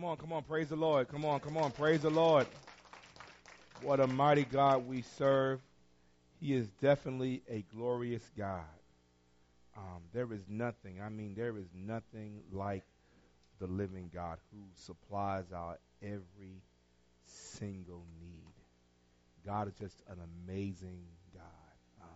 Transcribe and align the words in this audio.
Come 0.00 0.08
on, 0.08 0.16
come 0.16 0.32
on, 0.32 0.42
praise 0.44 0.70
the 0.70 0.76
Lord. 0.76 1.08
Come 1.08 1.26
on, 1.26 1.40
come 1.40 1.58
on, 1.58 1.72
praise 1.72 2.00
the 2.00 2.08
Lord. 2.08 2.46
What 3.82 4.00
a 4.00 4.06
mighty 4.06 4.44
God 4.44 4.88
we 4.88 5.02
serve. 5.02 5.60
He 6.40 6.54
is 6.54 6.70
definitely 6.80 7.42
a 7.50 7.66
glorious 7.74 8.22
God. 8.34 8.64
Um, 9.76 10.00
there 10.14 10.32
is 10.32 10.40
nothing, 10.48 11.02
I 11.02 11.10
mean, 11.10 11.34
there 11.36 11.54
is 11.58 11.66
nothing 11.74 12.40
like 12.50 12.82
the 13.58 13.66
living 13.66 14.10
God 14.10 14.38
who 14.50 14.62
supplies 14.74 15.44
our 15.54 15.78
every 16.02 16.62
single 17.58 18.06
need. 18.22 18.54
God 19.44 19.68
is 19.68 19.74
just 19.74 20.02
an 20.08 20.16
amazing 20.48 21.02
God. 21.34 22.00
Um, 22.00 22.08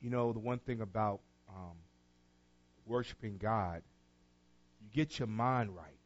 you 0.00 0.10
know, 0.10 0.32
the 0.32 0.40
one 0.40 0.58
thing 0.58 0.80
about 0.80 1.20
um, 1.48 1.76
worshiping 2.86 3.38
God, 3.40 3.82
you 4.80 4.88
get 4.92 5.20
your 5.20 5.28
mind 5.28 5.76
right, 5.76 6.01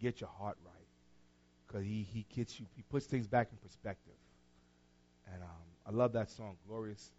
get 0.00 0.20
your 0.20 0.30
heart 0.30 0.56
right, 0.64 0.86
because 1.66 1.84
he 1.84 2.06
he 2.12 2.26
gets 2.34 2.58
you, 2.58 2.66
he 2.76 2.82
puts 2.82 3.06
things 3.06 3.26
back 3.26 3.48
in 3.50 3.58
perspective. 3.58 4.14
And 5.32 5.42
um, 5.42 5.48
I 5.86 5.90
love 5.90 6.12
that 6.12 6.30
song, 6.30 6.56
"Glorious," 6.68 7.10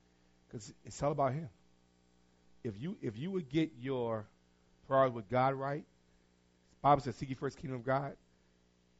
because 0.48 0.74
it's 0.86 1.02
all 1.04 1.12
about 1.12 1.34
Him. 1.34 1.50
If 2.64 2.80
you 2.80 2.98
if 3.02 3.18
you 3.18 3.32
would 3.32 3.50
get 3.50 3.72
your 3.80 4.26
priorities 4.88 5.16
with 5.16 5.30
God 5.30 5.56
right, 5.56 5.84
Bible 6.82 7.02
says, 7.02 7.16
"Seek 7.16 7.30
ye 7.30 7.36
first 7.36 7.58
kingdom 7.58 7.80
of 7.80 7.86
God," 7.86 8.16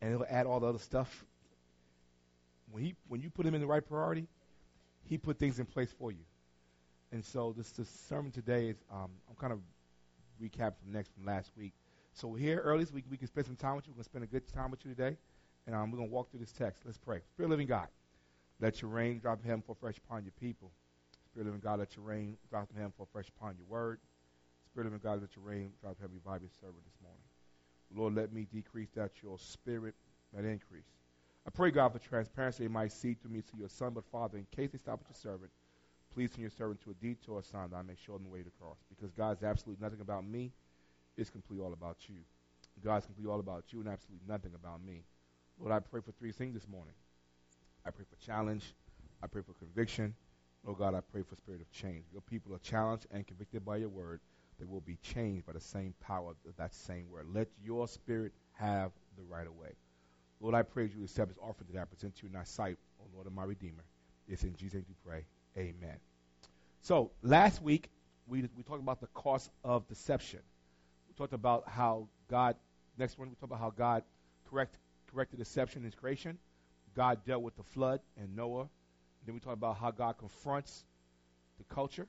and 0.02 0.14
it'll 0.14 0.28
add 0.30 0.46
all 0.46 0.60
the 0.60 0.68
other 0.68 0.80
stuff. 0.80 1.26
When 2.72 2.84
he 2.84 2.96
when 3.08 3.22
you 3.22 3.30
put 3.30 3.46
Him 3.46 3.56
in 3.56 3.62
the 3.62 3.68
right 3.68 3.86
priority, 3.88 4.28
He 5.06 5.18
put 5.18 5.40
things 5.40 5.60
in 5.60 5.66
place 5.66 5.94
for 5.98 6.12
you. 6.12 6.26
And 7.12 7.24
so 7.24 7.54
this, 7.58 7.72
this 7.72 7.90
sermon 8.10 8.32
today 8.32 8.68
is 8.68 8.78
um, 8.92 9.10
I'm 9.30 9.36
kind 9.40 9.54
of 9.54 9.60
recap 10.42 10.74
from 10.84 10.92
next 10.92 11.14
from 11.14 11.26
last 11.26 11.50
week. 11.58 11.74
So 12.18 12.28
we're 12.28 12.40
here 12.40 12.62
early 12.62 12.84
so 12.84 12.92
we, 12.96 13.04
we 13.12 13.18
can 13.18 13.28
spend 13.28 13.46
some 13.46 13.56
time 13.56 13.76
with 13.76 13.86
you. 13.86 13.94
We're 13.94 13.98
going 13.98 14.06
to 14.06 14.10
spend 14.10 14.24
a 14.24 14.28
good 14.28 14.52
time 14.52 14.72
with 14.72 14.84
you 14.84 14.90
today. 14.90 15.18
And 15.68 15.76
um, 15.76 15.92
we're 15.92 15.98
going 15.98 16.10
to 16.10 16.14
walk 16.16 16.32
through 16.32 16.40
this 16.40 16.52
text. 16.52 16.82
Let's 16.84 16.98
pray. 16.98 17.20
Spirit 17.30 17.50
living 17.50 17.68
God, 17.68 17.90
let 18.60 18.82
your 18.82 18.90
rain 18.90 19.20
drop 19.20 19.44
heaven 19.46 19.62
for 19.62 19.76
fresh 19.76 20.00
upon 20.00 20.24
your 20.24 20.34
people. 20.40 20.72
Spirit 21.30 21.46
living 21.46 21.60
God, 21.60 21.78
let 21.78 21.96
your 21.96 22.04
rain 22.04 22.36
drop 22.50 22.70
heaven 22.76 22.92
for 22.98 23.06
fresh 23.12 23.28
upon 23.38 23.56
your 23.56 23.68
word. 23.68 24.00
Spirit 24.66 24.86
living 24.86 25.00
God, 25.04 25.22
let 25.22 25.36
your 25.36 25.46
rain 25.46 25.74
drop 25.80 25.98
heaven 26.02 26.16
revive 26.16 26.42
your 26.42 26.50
servant 26.60 26.84
this 26.86 26.98
morning. 27.04 27.22
Lord, 27.96 28.16
let 28.16 28.34
me 28.34 28.48
decrease 28.52 28.90
that 28.96 29.12
your 29.22 29.38
spirit 29.38 29.94
might 30.34 30.46
increase. 30.46 30.90
I 31.46 31.52
pray, 31.52 31.70
God, 31.70 31.94
for 31.94 32.00
transparency 32.00 32.64
they 32.64 32.68
might 32.68 32.94
see 32.94 33.14
through 33.14 33.32
me 33.32 33.42
to 33.42 33.58
your 33.58 33.70
son, 33.70 33.92
but 33.94 34.06
Father, 34.12 34.40
in 34.40 34.48
case 34.56 34.72
they 34.72 34.80
stop 34.80 35.02
at 35.02 35.08
your 35.08 35.34
servant, 35.34 35.52
please 36.12 36.32
send 36.32 36.42
your 36.42 36.50
servant 36.50 36.82
to 36.82 36.90
a 36.90 36.94
detour 36.96 37.44
sign 37.44 37.70
that 37.70 37.78
I 37.78 37.84
may 37.84 37.94
show 37.96 38.14
them 38.14 38.24
the 38.24 38.30
way 38.30 38.42
to 38.42 38.50
cross. 38.60 38.78
Because 38.90 39.12
God's 39.12 39.44
absolutely 39.44 39.84
nothing 39.84 40.02
about 40.02 40.28
me. 40.28 40.52
It's 41.18 41.30
completely 41.30 41.66
all 41.66 41.74
about 41.74 41.98
you. 42.08 42.18
God's 42.84 43.06
completely 43.06 43.32
all 43.32 43.40
about 43.40 43.66
you 43.70 43.80
and 43.80 43.90
absolutely 43.90 44.28
nothing 44.28 44.52
about 44.54 44.84
me. 44.84 45.04
Lord, 45.60 45.72
I 45.74 45.80
pray 45.80 46.02
for 46.02 46.12
three 46.12 46.32
things 46.32 46.54
this 46.54 46.68
morning. 46.68 46.94
I 47.86 47.90
pray 47.90 48.06
for 48.08 48.24
challenge. 48.24 48.76
I 49.24 49.28
pray 49.28 49.42
for 49.42 49.54
conviction. 49.54 50.14
Lord 50.64 50.78
God, 50.78 50.94
I 50.94 51.02
pray 51.02 51.24
for 51.24 51.36
spirit 51.36 51.62
of 51.62 51.72
change. 51.72 52.04
Your 52.12 52.22
people 52.22 52.54
are 52.54 52.60
challenged 52.60 53.08
and 53.12 53.26
convicted 53.26 53.66
by 53.66 53.78
your 53.78 53.90
word. 53.90 54.20
They 54.60 54.66
will 54.66 54.82
be 54.82 54.98
changed 55.02 55.46
by 55.46 55.54
the 55.54 55.62
same 55.62 55.94
power 56.00 56.32
of 56.32 56.56
that 56.58 56.74
same 56.74 57.10
word. 57.10 57.28
Let 57.34 57.48
your 57.64 57.88
spirit 57.88 58.34
have 58.54 58.92
the 59.16 59.24
right 59.24 59.48
of 59.48 59.56
way. 59.56 59.74
Lord, 60.40 60.54
I 60.54 60.62
pray 60.62 60.92
you 60.96 61.04
accept 61.04 61.30
this 61.30 61.38
offering 61.42 61.70
that 61.74 61.82
I 61.82 61.86
present 61.86 62.16
to 62.18 62.24
you 62.24 62.28
in 62.28 62.34
thy 62.34 62.44
sight, 62.44 62.78
O 63.00 63.06
Lord 63.14 63.28
of 63.28 63.34
my 63.34 63.44
Redeemer. 63.44 63.84
It's 64.28 64.44
in 64.44 64.56
Jesus' 64.56 64.76
name 64.76 64.86
we 64.90 64.96
pray. 65.10 65.26
Amen. 65.58 65.98
So 66.82 67.12
last 67.24 67.62
week 67.62 67.90
we 68.28 68.48
we 68.56 68.64
talked 68.64 68.82
about 68.82 69.02
the 69.02 69.08
cost 69.08 69.50
of 69.64 69.88
deception. 69.88 70.42
Talked 71.18 71.34
about 71.34 71.68
how 71.68 72.08
God. 72.30 72.56
Next 72.98 73.18
one 73.18 73.30
we 73.30 73.36
talked 73.36 73.46
about 73.46 73.60
how 73.60 73.72
God 73.72 74.04
correct 74.48 74.78
corrected 75.12 75.40
deception 75.40 75.80
in 75.80 75.86
His 75.86 75.96
creation. 75.96 76.38
God 76.96 77.26
dealt 77.26 77.42
with 77.42 77.56
the 77.56 77.64
flood 77.64 78.02
and 78.22 78.36
Noah. 78.36 78.68
Then 79.26 79.34
we 79.34 79.42
talked 79.42 79.58
about 79.58 79.78
how 79.78 79.90
God 79.90 80.18
confronts 80.20 80.86
the 81.58 81.64
culture. 81.74 82.08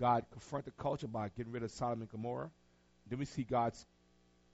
God 0.00 0.24
confronted 0.32 0.72
the 0.76 0.82
culture 0.82 1.06
by 1.06 1.28
getting 1.36 1.52
rid 1.52 1.62
of 1.62 1.70
Sodom 1.70 2.00
and 2.00 2.10
Gomorrah. 2.10 2.50
Then 3.08 3.20
we 3.20 3.24
see 3.24 3.44
God's 3.44 3.86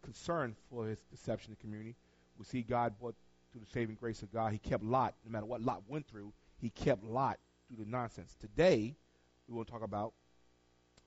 concern 0.02 0.56
for 0.68 0.86
His 0.86 0.98
deception 1.10 1.50
in 1.50 1.56
the 1.58 1.62
community. 1.62 1.96
We 2.38 2.44
see 2.44 2.60
God 2.60 2.98
brought 3.00 3.14
through 3.50 3.62
the 3.62 3.70
saving 3.72 3.96
grace 3.96 4.22
of 4.22 4.30
God. 4.30 4.52
He 4.52 4.58
kept 4.58 4.84
Lot, 4.84 5.14
no 5.24 5.32
matter 5.32 5.46
what 5.46 5.62
Lot 5.62 5.82
went 5.88 6.06
through. 6.06 6.34
He 6.58 6.68
kept 6.68 7.02
Lot 7.02 7.38
through 7.68 7.82
the 7.82 7.90
nonsense. 7.90 8.36
Today, 8.38 8.94
we 9.48 9.54
want 9.54 9.68
to 9.68 9.72
talk 9.72 9.82
about. 9.82 10.12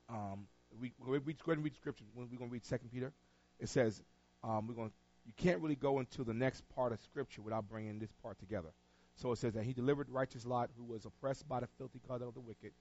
Um, 0.09 0.47
we, 0.79 0.91
we're 1.00 1.19
going 1.19 1.57
to 1.57 1.63
read 1.63 1.75
scripture. 1.75 2.06
We're 2.16 2.25
going 2.25 2.50
to 2.50 2.53
read 2.53 2.66
Second 2.66 2.89
Peter. 2.91 3.11
It 3.59 3.69
says 3.69 4.01
um, 4.44 4.67
we're 4.67 4.75
going. 4.75 4.91
You 5.25 5.34
can't 5.38 5.61
really 5.61 5.75
go 5.75 6.00
into 6.00 6.23
the 6.25 6.34
next 6.34 6.67
part 6.75 6.91
of 6.91 7.00
scripture 7.00 7.41
without 7.41 7.69
bringing 7.69 7.97
this 7.97 8.11
part 8.22 8.38
together. 8.39 8.69
So 9.16 9.31
it 9.31 9.38
says 9.38 9.53
that 9.53 9.63
he 9.63 9.72
delivered 9.72 10.09
righteous 10.09 10.45
Lot, 10.45 10.69
who 10.75 10.84
was 10.84 11.06
oppressed 11.06 11.47
by 11.47 11.61
the 11.61 11.67
filthy 11.78 12.01
conduct 12.06 12.29
of 12.29 12.34
the 12.34 12.41
wicked, 12.41 12.72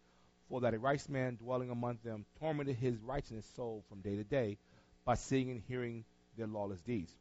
for 0.48 0.60
that 0.62 0.74
a 0.74 0.78
righteous 0.78 1.08
man 1.08 1.36
dwelling 1.36 1.70
among 1.70 1.98
them 2.02 2.24
tormented 2.40 2.76
his 2.76 2.96
righteous 2.98 3.46
soul 3.54 3.84
from 3.88 4.00
day 4.00 4.16
to 4.16 4.24
day 4.24 4.58
by 5.04 5.14
seeing 5.14 5.50
and 5.50 5.62
hearing 5.68 6.04
their 6.36 6.46
lawless 6.46 6.80
deeds. 6.80 7.14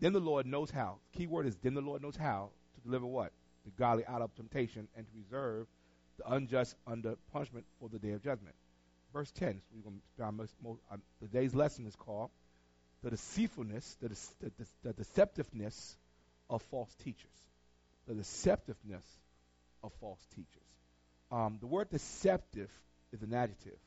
Then 0.00 0.12
the 0.12 0.20
Lord 0.20 0.46
knows 0.46 0.70
how. 0.70 0.98
Key 1.12 1.26
word 1.26 1.46
is 1.46 1.56
then 1.56 1.74
the 1.74 1.80
Lord 1.80 2.02
knows 2.02 2.16
how 2.16 2.50
to 2.74 2.80
deliver 2.80 3.06
what? 3.06 3.32
The 3.64 3.70
godly 3.72 4.04
out 4.06 4.22
of 4.22 4.34
temptation 4.34 4.88
and 4.96 5.06
to 5.06 5.12
reserve 5.14 5.66
the 6.16 6.32
unjust 6.32 6.74
under 6.86 7.16
punishment 7.32 7.66
for 7.78 7.88
the 7.88 7.98
day 7.98 8.12
of 8.12 8.22
judgment. 8.22 8.54
Verse 9.12 9.30
10, 9.32 9.54
so 9.54 9.74
we're 9.74 9.82
going 9.82 10.00
to 10.18 10.32
most, 10.32 10.54
most, 10.62 10.80
uh, 10.92 10.96
today's 11.20 11.54
lesson 11.54 11.86
is 11.86 11.96
called 11.96 12.30
the 13.02 13.10
deceitfulness, 13.10 13.96
the, 14.00 14.08
the, 14.08 14.52
the, 14.58 14.92
the 14.92 15.04
deceptiveness 15.04 15.96
of 16.50 16.62
false 16.70 16.92
teachers. 17.04 17.30
The 18.06 18.14
deceptiveness 18.14 19.04
of 19.82 19.92
false 20.00 20.20
teachers. 20.34 20.46
Um, 21.30 21.58
the 21.60 21.66
word 21.66 21.90
deceptive 21.90 22.70
is 23.12 23.22
an 23.22 23.34
adjective, 23.34 23.78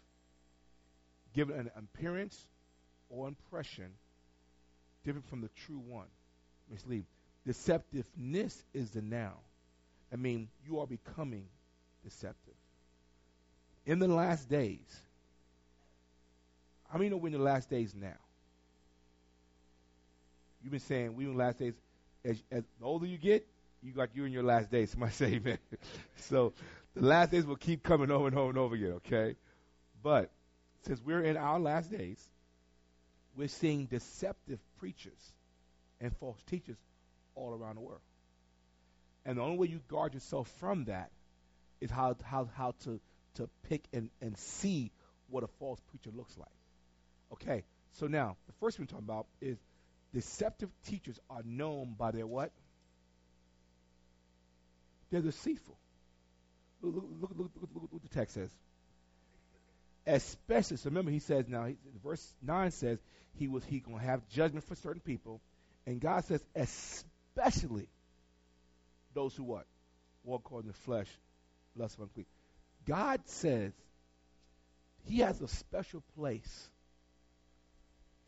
given 1.34 1.60
an 1.60 1.72
appearance 1.76 2.40
or 3.10 3.28
impression 3.28 3.92
different 5.04 5.28
from 5.28 5.42
the 5.42 5.50
true 5.66 5.81
one. 5.88 6.08
Mislead. 6.70 7.06
Deceptiveness 7.48 8.56
is 8.74 8.92
the 8.92 9.02
noun. 9.02 9.34
I 10.14 10.16
mean, 10.16 10.50
you 10.68 10.80
are 10.80 10.88
becoming 10.88 11.46
deceptive. 12.04 12.54
In 13.86 14.00
the 14.00 14.08
last 14.08 14.48
days, 14.50 14.80
how 16.91 16.97
many 16.97 17.09
know 17.09 17.18
we're 17.18 17.28
in 17.28 17.34
the 17.34 17.40
last 17.40 17.69
days 17.69 17.94
now? 17.96 18.18
You've 20.62 20.72
been 20.72 20.79
saying 20.81 21.16
we're 21.16 21.29
in 21.29 21.38
the 21.38 21.44
last 21.44 21.57
days. 21.57 21.74
As, 22.25 22.44
as 22.52 22.63
the 22.79 22.85
older 22.85 23.06
you 23.06 23.18
get, 23.18 23.47
you 23.81 23.94
like 23.96 24.09
you're 24.13 24.28
in 24.28 24.34
your 24.34 24.44
last 24.44 24.69
days. 24.69 24.91
Somebody 24.91 25.13
say 25.13 25.25
amen. 25.35 25.57
so 26.18 26.53
the 26.96 27.06
last 27.06 27.31
days 27.31 27.46
will 27.46 27.56
keep 27.56 27.81
coming 27.81 28.12
over 28.12 28.28
and 28.28 28.38
over 28.38 28.50
and 28.50 28.57
over 28.57 28.75
again, 28.75 28.94
okay? 28.94 29.35
But 30.03 30.31
since 30.85 31.01
we're 31.03 31.24
in 31.24 31.38
our 31.38 31.59
last 31.59 31.90
days, 31.90 32.19
we're 33.38 33.47
seeing 33.47 33.85
deceptive 33.85 34.59
preachers 34.78 35.31
and 36.01 36.16
false 36.18 36.41
teachers 36.44 36.78
all 37.35 37.53
around 37.53 37.75
the 37.75 37.81
world. 37.81 38.01
And 39.25 39.38
the 39.38 39.41
only 39.44 39.57
way 39.57 39.68
you 39.68 39.80
guard 39.88 40.13
yourself 40.13 40.51
from 40.59 40.85
that 40.85 41.12
is 41.80 41.90
how 41.90 42.18
how 42.24 42.50
how 42.56 42.74
to 42.84 43.00
to 43.35 43.50
pick 43.69 43.84
and, 43.94 44.09
and 44.22 44.38
see 44.38 44.91
what 45.30 45.44
a 45.44 45.47
false 45.59 45.80
preacher 45.90 46.09
looks 46.16 46.38
like. 46.38 46.50
Okay, 47.34 47.64
so 47.94 48.08
now 48.08 48.36
the 48.47 48.53
first 48.59 48.78
thing 48.78 48.86
we're 48.86 48.92
talking 48.92 49.06
about 49.06 49.28
is 49.42 49.58
deceptive 50.14 50.69
teachers 50.86 51.19
are 51.30 51.42
known 51.46 51.96
by 51.97 52.12
their 52.12 52.28
what? 52.28 52.52
They're 55.12 55.22
deceitful. 55.22 55.78
Look, 56.81 56.96
look, 56.96 57.31
look, 57.38 57.52
look, 57.74 57.92
what 57.92 58.02
the 58.02 58.09
text 58.09 58.36
says. 58.36 58.50
Especially, 60.08 60.78
so 60.78 60.89
remember, 60.89 61.12
he 61.12 61.19
says 61.19 61.48
now, 61.48 61.66
he, 61.66 61.75
verse 62.04 62.33
nine 62.42 62.72
says 62.72 62.98
he 63.36 63.48
was 63.48 63.63
he 63.63 63.80
gonna 63.80 64.00
have 64.00 64.28
judgment 64.30 64.66
for 64.66 64.75
certain 64.75 65.01
people, 65.01 65.42
and 65.86 66.00
God 66.00 66.25
says 66.25 66.44
especially 66.56 67.88
those 69.13 69.36
who 69.36 69.44
what 69.44 69.66
walk 70.24 70.42
according 70.45 70.72
to 70.72 70.78
the 70.78 70.83
flesh, 70.83 71.07
lust 71.75 71.95
of 71.95 72.04
unclean. 72.04 72.25
God 72.86 73.22
says 73.25 73.74
He 75.06 75.19
has 75.19 75.39
a 75.42 75.48
special 75.48 76.04
place 76.18 76.69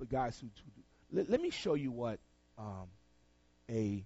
for 0.04 0.12
guys 0.14 0.40
who, 0.40 0.48
who 0.48 0.72
do. 0.76 0.82
Let, 1.12 1.30
let, 1.30 1.42
me 1.42 1.50
show 1.50 1.76
you 1.76 1.92
what 1.92 2.20
um, 2.58 2.88
a 3.70 4.04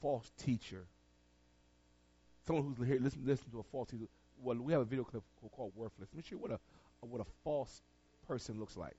false 0.00 0.30
teacher, 0.38 0.86
someone 2.46 2.74
who's 2.76 2.86
here 2.86 2.98
listen 3.00 3.22
listen 3.24 3.50
to 3.50 3.60
a 3.60 3.62
false 3.62 3.90
teacher. 3.90 4.06
Well, 4.42 4.56
we 4.56 4.72
have 4.72 4.82
a 4.82 4.84
video 4.84 5.04
clip 5.04 5.22
called 5.52 5.72
"Worthless." 5.74 6.08
Let 6.12 6.16
me 6.16 6.22
show 6.22 6.36
you 6.36 6.38
what 6.38 6.50
a 6.52 6.58
what 7.00 7.20
a 7.20 7.30
false 7.42 7.82
person 8.26 8.58
looks 8.58 8.76
like. 8.76 8.96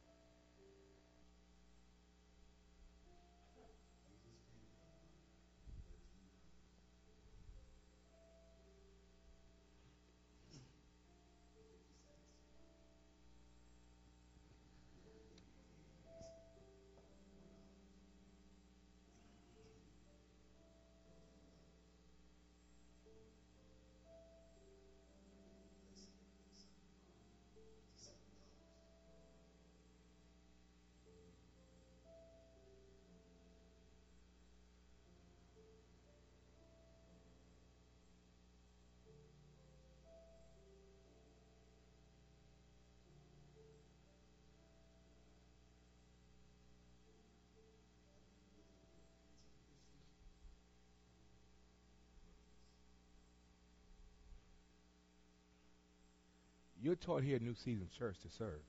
You're 56.85 56.93
taught 56.93 57.23
here 57.23 57.37
at 57.37 57.41
New 57.41 57.55
Season 57.55 57.87
Church 57.97 58.15
to 58.21 58.29
serve. 58.37 58.61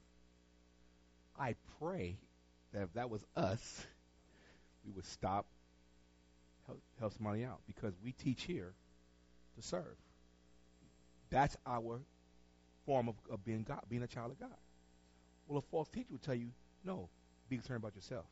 I 1.39 1.55
pray 1.79 2.17
that 2.73 2.85
if 2.85 2.95
that 2.95 3.11
was 3.11 3.23
us, 3.37 3.85
we 4.87 4.93
would 4.93 5.05
stop, 5.05 5.45
help, 6.67 6.81
help 6.99 7.13
somebody 7.13 7.45
out 7.45 7.59
because 7.67 7.93
we 8.03 8.13
teach 8.13 8.45
here 8.45 8.73
to 9.57 9.63
serve. 9.63 9.99
That's 11.29 11.59
our 11.67 12.01
form 12.87 13.11
of, 13.11 13.17
of 13.31 13.45
being 13.45 13.67
God, 13.69 13.83
being 13.91 14.03
a 14.03 14.07
child 14.07 14.31
of 14.31 14.41
God. 14.41 14.57
Well, 15.47 15.59
a 15.59 15.63
false 15.71 15.89
teacher 15.89 16.09
will 16.11 16.17
tell 16.17 16.35
you, 16.35 16.49
no, 16.87 17.11
be 17.51 17.57
concerned 17.57 17.83
about 17.83 17.95
yourself. 17.97 18.25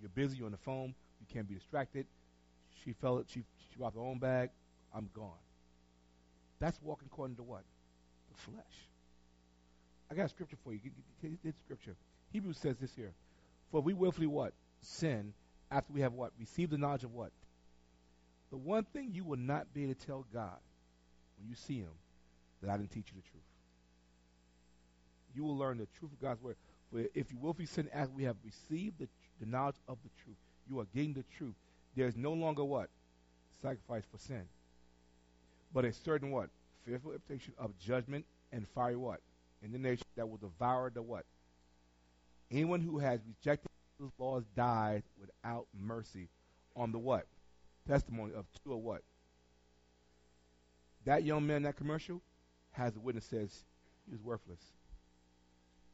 You're 0.00 0.10
busy, 0.10 0.36
you're 0.36 0.46
on 0.46 0.52
the 0.52 0.58
phone, 0.58 0.94
you 1.18 1.26
can't 1.34 1.48
be 1.48 1.56
distracted. 1.56 2.06
She 2.84 2.92
fell, 2.92 3.24
she, 3.26 3.40
she 3.40 3.76
dropped 3.76 3.96
her 3.96 4.02
own 4.02 4.20
bag, 4.20 4.50
I'm 4.94 5.10
gone. 5.12 5.42
That's 6.60 6.78
walking 6.84 7.08
according 7.10 7.34
to 7.38 7.42
what? 7.42 7.64
The 8.30 8.52
flesh. 8.52 8.88
I 10.10 10.14
got 10.14 10.26
a 10.26 10.28
scripture 10.28 10.56
for 10.64 10.72
you. 10.72 10.80
Get 11.22 11.54
scripture. 11.64 11.94
Hebrews 12.32 12.58
says 12.58 12.76
this 12.78 12.94
here. 12.94 13.12
For 13.70 13.80
we 13.80 13.92
willfully 13.92 14.26
what? 14.26 14.52
Sin 14.80 15.34
after 15.70 15.92
we 15.92 16.00
have 16.00 16.12
what? 16.12 16.32
Received 16.38 16.70
the 16.70 16.78
knowledge 16.78 17.04
of 17.04 17.12
what? 17.12 17.30
The 18.50 18.56
one 18.56 18.84
thing 18.84 19.10
you 19.12 19.24
will 19.24 19.38
not 19.38 19.72
be 19.74 19.84
able 19.84 19.94
to 19.94 20.06
tell 20.06 20.24
God 20.32 20.58
when 21.38 21.48
you 21.48 21.54
see 21.54 21.78
him 21.78 21.92
that 22.62 22.70
I 22.70 22.76
didn't 22.76 22.90
teach 22.90 23.08
you 23.14 23.20
the 23.20 23.28
truth. 23.28 23.42
You 25.34 25.44
will 25.44 25.56
learn 25.56 25.78
the 25.78 25.86
truth 25.98 26.12
of 26.12 26.20
God's 26.20 26.42
word. 26.42 26.56
For 26.90 27.04
if 27.14 27.30
you 27.30 27.38
willfully 27.38 27.66
sin 27.66 27.88
after 27.92 28.12
we 28.14 28.24
have 28.24 28.36
received 28.44 28.98
the, 28.98 29.08
the 29.40 29.46
knowledge 29.46 29.76
of 29.86 29.98
the 30.02 30.10
truth, 30.24 30.36
you 30.68 30.80
are 30.80 30.86
getting 30.94 31.12
the 31.12 31.24
truth. 31.36 31.54
There's 31.94 32.16
no 32.16 32.32
longer 32.32 32.64
what? 32.64 32.88
Sacrifice 33.60 34.04
for 34.10 34.18
sin. 34.18 34.44
But 35.74 35.84
a 35.84 35.92
certain 35.92 36.30
what? 36.30 36.48
Fearful 36.86 37.12
expectation 37.12 37.52
of 37.58 37.78
judgment 37.78 38.24
and 38.52 38.66
fiery 38.68 38.96
what? 38.96 39.20
In 39.62 39.72
the 39.72 39.78
nation 39.78 40.06
that 40.16 40.28
will 40.28 40.36
devour 40.36 40.90
the 40.90 41.02
what? 41.02 41.24
Anyone 42.50 42.80
who 42.80 42.98
has 42.98 43.20
rejected 43.26 43.68
those 43.98 44.10
laws 44.18 44.44
died 44.56 45.02
without 45.20 45.66
mercy 45.74 46.28
on 46.76 46.92
the 46.92 46.98
what? 46.98 47.26
Testimony 47.86 48.32
of 48.34 48.46
two 48.62 48.72
or 48.72 48.80
what? 48.80 49.02
That 51.04 51.24
young 51.24 51.46
man 51.46 51.62
that 51.62 51.76
commercial 51.76 52.22
has 52.72 52.94
a 52.96 53.00
witness 53.00 53.24
says 53.24 53.64
he 54.06 54.12
was 54.12 54.22
worthless. 54.22 54.60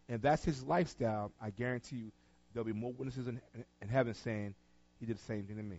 And 0.08 0.20
that's 0.20 0.44
his 0.44 0.62
lifestyle. 0.62 1.32
I 1.40 1.50
guarantee 1.50 1.96
you 1.96 2.12
there'll 2.52 2.66
be 2.66 2.72
more 2.72 2.92
witnesses 2.92 3.26
in, 3.26 3.40
in, 3.54 3.64
in 3.80 3.88
heaven 3.88 4.14
saying 4.14 4.54
he 5.00 5.06
did 5.06 5.16
the 5.16 5.22
same 5.24 5.44
thing 5.44 5.56
to 5.56 5.62
me. 5.62 5.78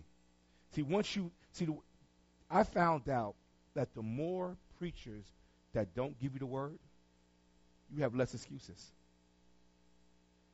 See, 0.74 0.82
once 0.82 1.14
you 1.14 1.30
see, 1.52 1.64
the, 1.64 1.76
I 2.50 2.64
found 2.64 3.08
out 3.08 3.34
that 3.74 3.94
the 3.94 4.02
more 4.02 4.56
preachers 4.78 5.24
that 5.74 5.94
don't 5.94 6.18
give 6.18 6.32
you 6.32 6.38
the 6.38 6.46
word, 6.46 6.78
you 7.94 8.02
have 8.02 8.14
less 8.14 8.34
excuses. 8.34 8.92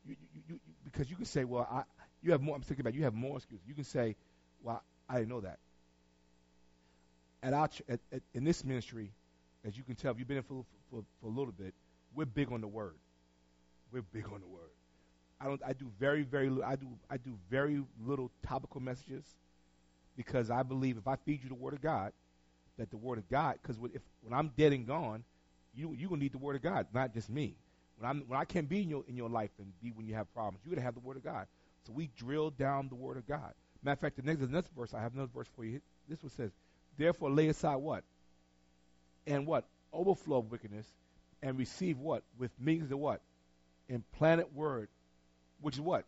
You, 0.07 0.17
you, 0.35 0.43
you, 0.49 0.61
because 0.85 1.09
you 1.09 1.17
can 1.17 1.25
say, 1.25 1.45
well, 1.45 1.67
I, 1.71 1.83
you 2.23 2.33
have 2.33 2.43
more. 2.43 2.57
I'm 2.57 2.63
thinking 2.63 2.83
about 2.83 2.95
you 2.95 3.05
have 3.05 3.15
more 3.15 3.37
excuses. 3.37 3.67
You 3.67 3.75
can 3.75 3.85
say, 3.85 4.17
well, 4.63 4.83
I 5.09 5.15
didn't 5.19 5.29
know 5.29 5.41
that. 5.41 5.59
At 7.43 7.53
our 7.53 7.69
at, 7.89 8.01
at, 8.13 8.23
in 8.35 8.45
this 8.45 8.65
ministry, 8.65 9.13
as 9.65 9.77
you 9.77 9.83
can 9.83 9.95
tell, 9.95 10.13
if 10.13 10.19
you've 10.19 10.29
been 10.29 10.37
in 10.37 10.43
for, 10.43 10.65
for, 10.91 11.05
for 11.21 11.27
a 11.27 11.31
little 11.31 11.53
bit, 11.53 11.75
we're 12.15 12.27
big 12.27 12.53
on 12.53 12.61
the 12.61 12.69
word. 12.69 12.95
We're 13.93 14.03
big 14.03 14.27
on 14.27 14.41
the 14.41 14.47
word. 14.47 14.71
I 15.41 15.47
don't. 15.47 15.61
I 15.67 15.73
do 15.73 15.91
very, 15.99 16.23
very. 16.23 16.51
I 16.65 16.77
do. 16.77 16.89
I 17.11 17.17
do 17.17 17.37
very 17.51 17.83
little 18.05 18.31
topical 18.47 18.81
messages 18.81 19.25
because 20.17 20.51
I 20.51 20.63
believe 20.63 20.97
if 20.99 21.09
I 21.09 21.17
feed 21.17 21.43
you 21.43 21.49
the 21.49 21.55
word 21.55 21.75
of 21.75 21.81
God, 21.81 22.13
that 22.79 22.91
the 22.91 22.97
word 22.97 23.19
of 23.19 23.29
God, 23.29 23.59
because 23.61 23.77
if 23.93 24.03
when 24.23 24.33
I'm 24.39 24.53
dead 24.57 24.73
and 24.73 24.87
gone, 24.87 25.25
you 25.75 25.95
you 25.95 26.09
gonna 26.09 26.21
need 26.21 26.33
the 26.33 26.39
word 26.39 26.57
of 26.57 26.63
God, 26.63 26.87
not 26.93 27.13
just 27.15 27.31
me. 27.31 27.57
When 27.99 28.09
I'm 28.09 28.25
when 28.27 28.39
I 28.39 28.45
can't 28.45 28.69
be 28.69 28.83
in 28.83 28.89
your 28.89 29.05
in 29.07 29.17
your 29.17 29.29
life 29.29 29.51
and 29.59 29.73
be 29.83 29.91
when 29.91 30.07
you 30.07 30.15
have 30.15 30.33
problems, 30.35 30.63
you're 30.65 30.75
gonna 30.75 30.85
have 30.85 30.95
the 30.95 31.01
word 31.01 31.17
of 31.17 31.25
God. 31.25 31.47
So 31.87 31.93
we 31.93 32.11
drill 32.17 32.51
down 32.51 32.89
the 32.89 32.95
word 32.95 33.17
of 33.17 33.27
God. 33.27 33.53
Matter 33.83 33.95
of 33.95 34.01
fact, 34.01 34.17
the 34.17 34.23
next 34.23 34.41
the 34.41 34.47
next 34.47 34.71
verse 34.77 34.95
I 34.95 35.01
have 35.01 35.15
another 35.15 35.31
verse 35.35 35.49
for 35.57 35.65
you. 35.65 35.81
This 36.09 36.23
one 36.23 36.31
says, 36.31 36.53
"Therefore 36.97 37.31
lay 37.31 37.49
aside 37.49 37.77
what 37.77 38.05
and 39.27 39.47
what 39.47 39.65
overflow 39.93 40.39
of 40.39 40.51
wickedness, 40.51 40.87
and 41.43 41.59
receive 41.59 41.99
what 41.99 42.23
with 42.39 42.51
means 42.59 42.91
of 42.91 42.99
what 42.99 43.21
implanted 43.89 44.55
word, 44.55 44.89
which 45.61 45.75
is 45.75 45.81
what." 45.81 46.05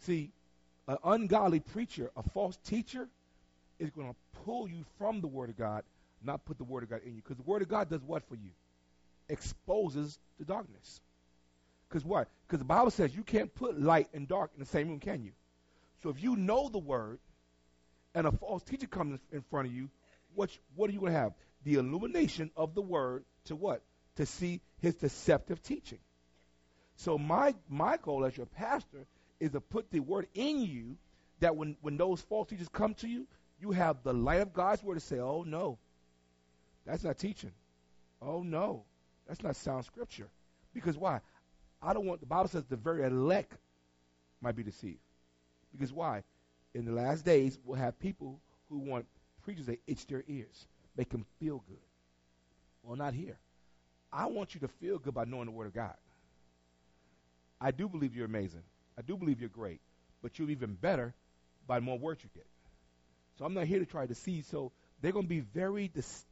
See, 0.00 0.32
an 0.88 0.96
ungodly 1.04 1.60
preacher, 1.60 2.10
a 2.16 2.22
false 2.22 2.56
teacher, 2.64 3.08
is 3.78 3.90
going 3.90 4.08
to 4.08 4.16
pull 4.44 4.68
you 4.68 4.84
from 4.98 5.20
the 5.20 5.28
Word 5.28 5.50
of 5.50 5.56
God, 5.56 5.84
not 6.24 6.44
put 6.44 6.58
the 6.58 6.64
Word 6.64 6.82
of 6.82 6.90
God 6.90 7.00
in 7.04 7.14
you. 7.14 7.22
Because 7.22 7.36
the 7.36 7.42
Word 7.50 7.62
of 7.62 7.68
God 7.68 7.88
does 7.88 8.02
what 8.02 8.26
for 8.28 8.34
you? 8.34 8.50
Exposes 9.28 10.18
the 10.38 10.44
darkness. 10.44 11.00
Because 11.88 12.04
what? 12.04 12.28
Because 12.46 12.58
the 12.58 12.64
Bible 12.64 12.90
says 12.90 13.14
you 13.14 13.22
can't 13.22 13.54
put 13.54 13.80
light 13.80 14.08
and 14.14 14.26
dark 14.26 14.50
in 14.54 14.60
the 14.60 14.66
same 14.66 14.88
room, 14.88 15.00
can 15.00 15.22
you? 15.22 15.32
So 16.02 16.10
if 16.10 16.22
you 16.22 16.36
know 16.36 16.68
the 16.68 16.78
Word 16.78 17.18
and 18.14 18.26
a 18.26 18.32
false 18.32 18.62
teacher 18.62 18.86
comes 18.86 19.20
in 19.32 19.42
front 19.50 19.68
of 19.68 19.74
you, 19.74 19.88
what, 20.34 20.50
what 20.74 20.88
are 20.90 20.92
you 20.92 21.00
going 21.00 21.12
to 21.12 21.18
have? 21.18 21.32
The 21.64 21.74
illumination 21.74 22.50
of 22.56 22.74
the 22.74 22.82
Word 22.82 23.24
to 23.46 23.56
what? 23.56 23.82
To 24.16 24.26
see 24.26 24.60
his 24.80 24.94
deceptive 24.94 25.62
teaching. 25.62 25.98
So 26.96 27.18
my, 27.18 27.54
my 27.68 27.96
goal 27.96 28.24
as 28.24 28.36
your 28.36 28.46
pastor 28.46 29.06
is 29.40 29.50
to 29.52 29.60
put 29.60 29.90
the 29.90 30.00
Word 30.00 30.28
in 30.34 30.60
you 30.60 30.96
that 31.42 31.56
when, 31.56 31.76
when 31.82 31.96
those 31.96 32.20
false 32.22 32.48
teachers 32.48 32.68
come 32.68 32.94
to 32.94 33.08
you, 33.08 33.26
you 33.60 33.72
have 33.72 34.02
the 34.02 34.12
light 34.12 34.40
of 34.40 34.52
God's 34.52 34.82
word 34.82 34.94
to 34.94 35.00
say, 35.00 35.18
oh, 35.18 35.44
no, 35.46 35.78
that's 36.86 37.04
not 37.04 37.18
teaching. 37.18 37.52
Oh, 38.20 38.42
no, 38.42 38.84
that's 39.26 39.42
not 39.42 39.56
sound 39.56 39.84
scripture. 39.84 40.28
Because 40.74 40.96
why? 40.96 41.20
I 41.82 41.92
don't 41.92 42.06
want, 42.06 42.20
the 42.20 42.26
Bible 42.26 42.48
says 42.48 42.64
the 42.64 42.76
very 42.76 43.04
elect 43.04 43.52
might 44.40 44.56
be 44.56 44.62
deceived. 44.62 45.00
Because 45.72 45.92
why? 45.92 46.22
In 46.74 46.84
the 46.84 46.92
last 46.92 47.24
days, 47.24 47.58
we'll 47.64 47.78
have 47.78 47.98
people 47.98 48.40
who 48.68 48.78
want 48.78 49.06
preachers 49.44 49.66
that 49.66 49.80
itch 49.86 50.06
their 50.06 50.24
ears, 50.28 50.66
make 50.96 51.10
them 51.10 51.26
feel 51.40 51.62
good. 51.66 51.76
Well, 52.82 52.96
not 52.96 53.14
here. 53.14 53.38
I 54.12 54.26
want 54.26 54.54
you 54.54 54.60
to 54.60 54.68
feel 54.68 54.98
good 54.98 55.14
by 55.14 55.24
knowing 55.24 55.46
the 55.46 55.52
Word 55.52 55.66
of 55.66 55.74
God. 55.74 55.94
I 57.60 57.70
do 57.70 57.88
believe 57.88 58.14
you're 58.14 58.26
amazing. 58.26 58.62
I 58.98 59.02
do 59.02 59.16
believe 59.16 59.40
you're 59.40 59.48
great. 59.48 59.80
But 60.22 60.38
you're 60.38 60.50
even 60.50 60.74
better 60.74 61.14
by 61.66 61.80
more 61.80 61.98
words 61.98 62.22
you 62.22 62.30
get. 62.34 62.46
So 63.38 63.44
I'm 63.44 63.54
not 63.54 63.66
here 63.66 63.78
to 63.78 63.86
try 63.86 64.06
to 64.06 64.14
see. 64.14 64.42
So 64.42 64.72
they're 65.02 65.12
going 65.12 65.24
to 65.24 65.28
be 65.28 65.40
very, 65.40 65.90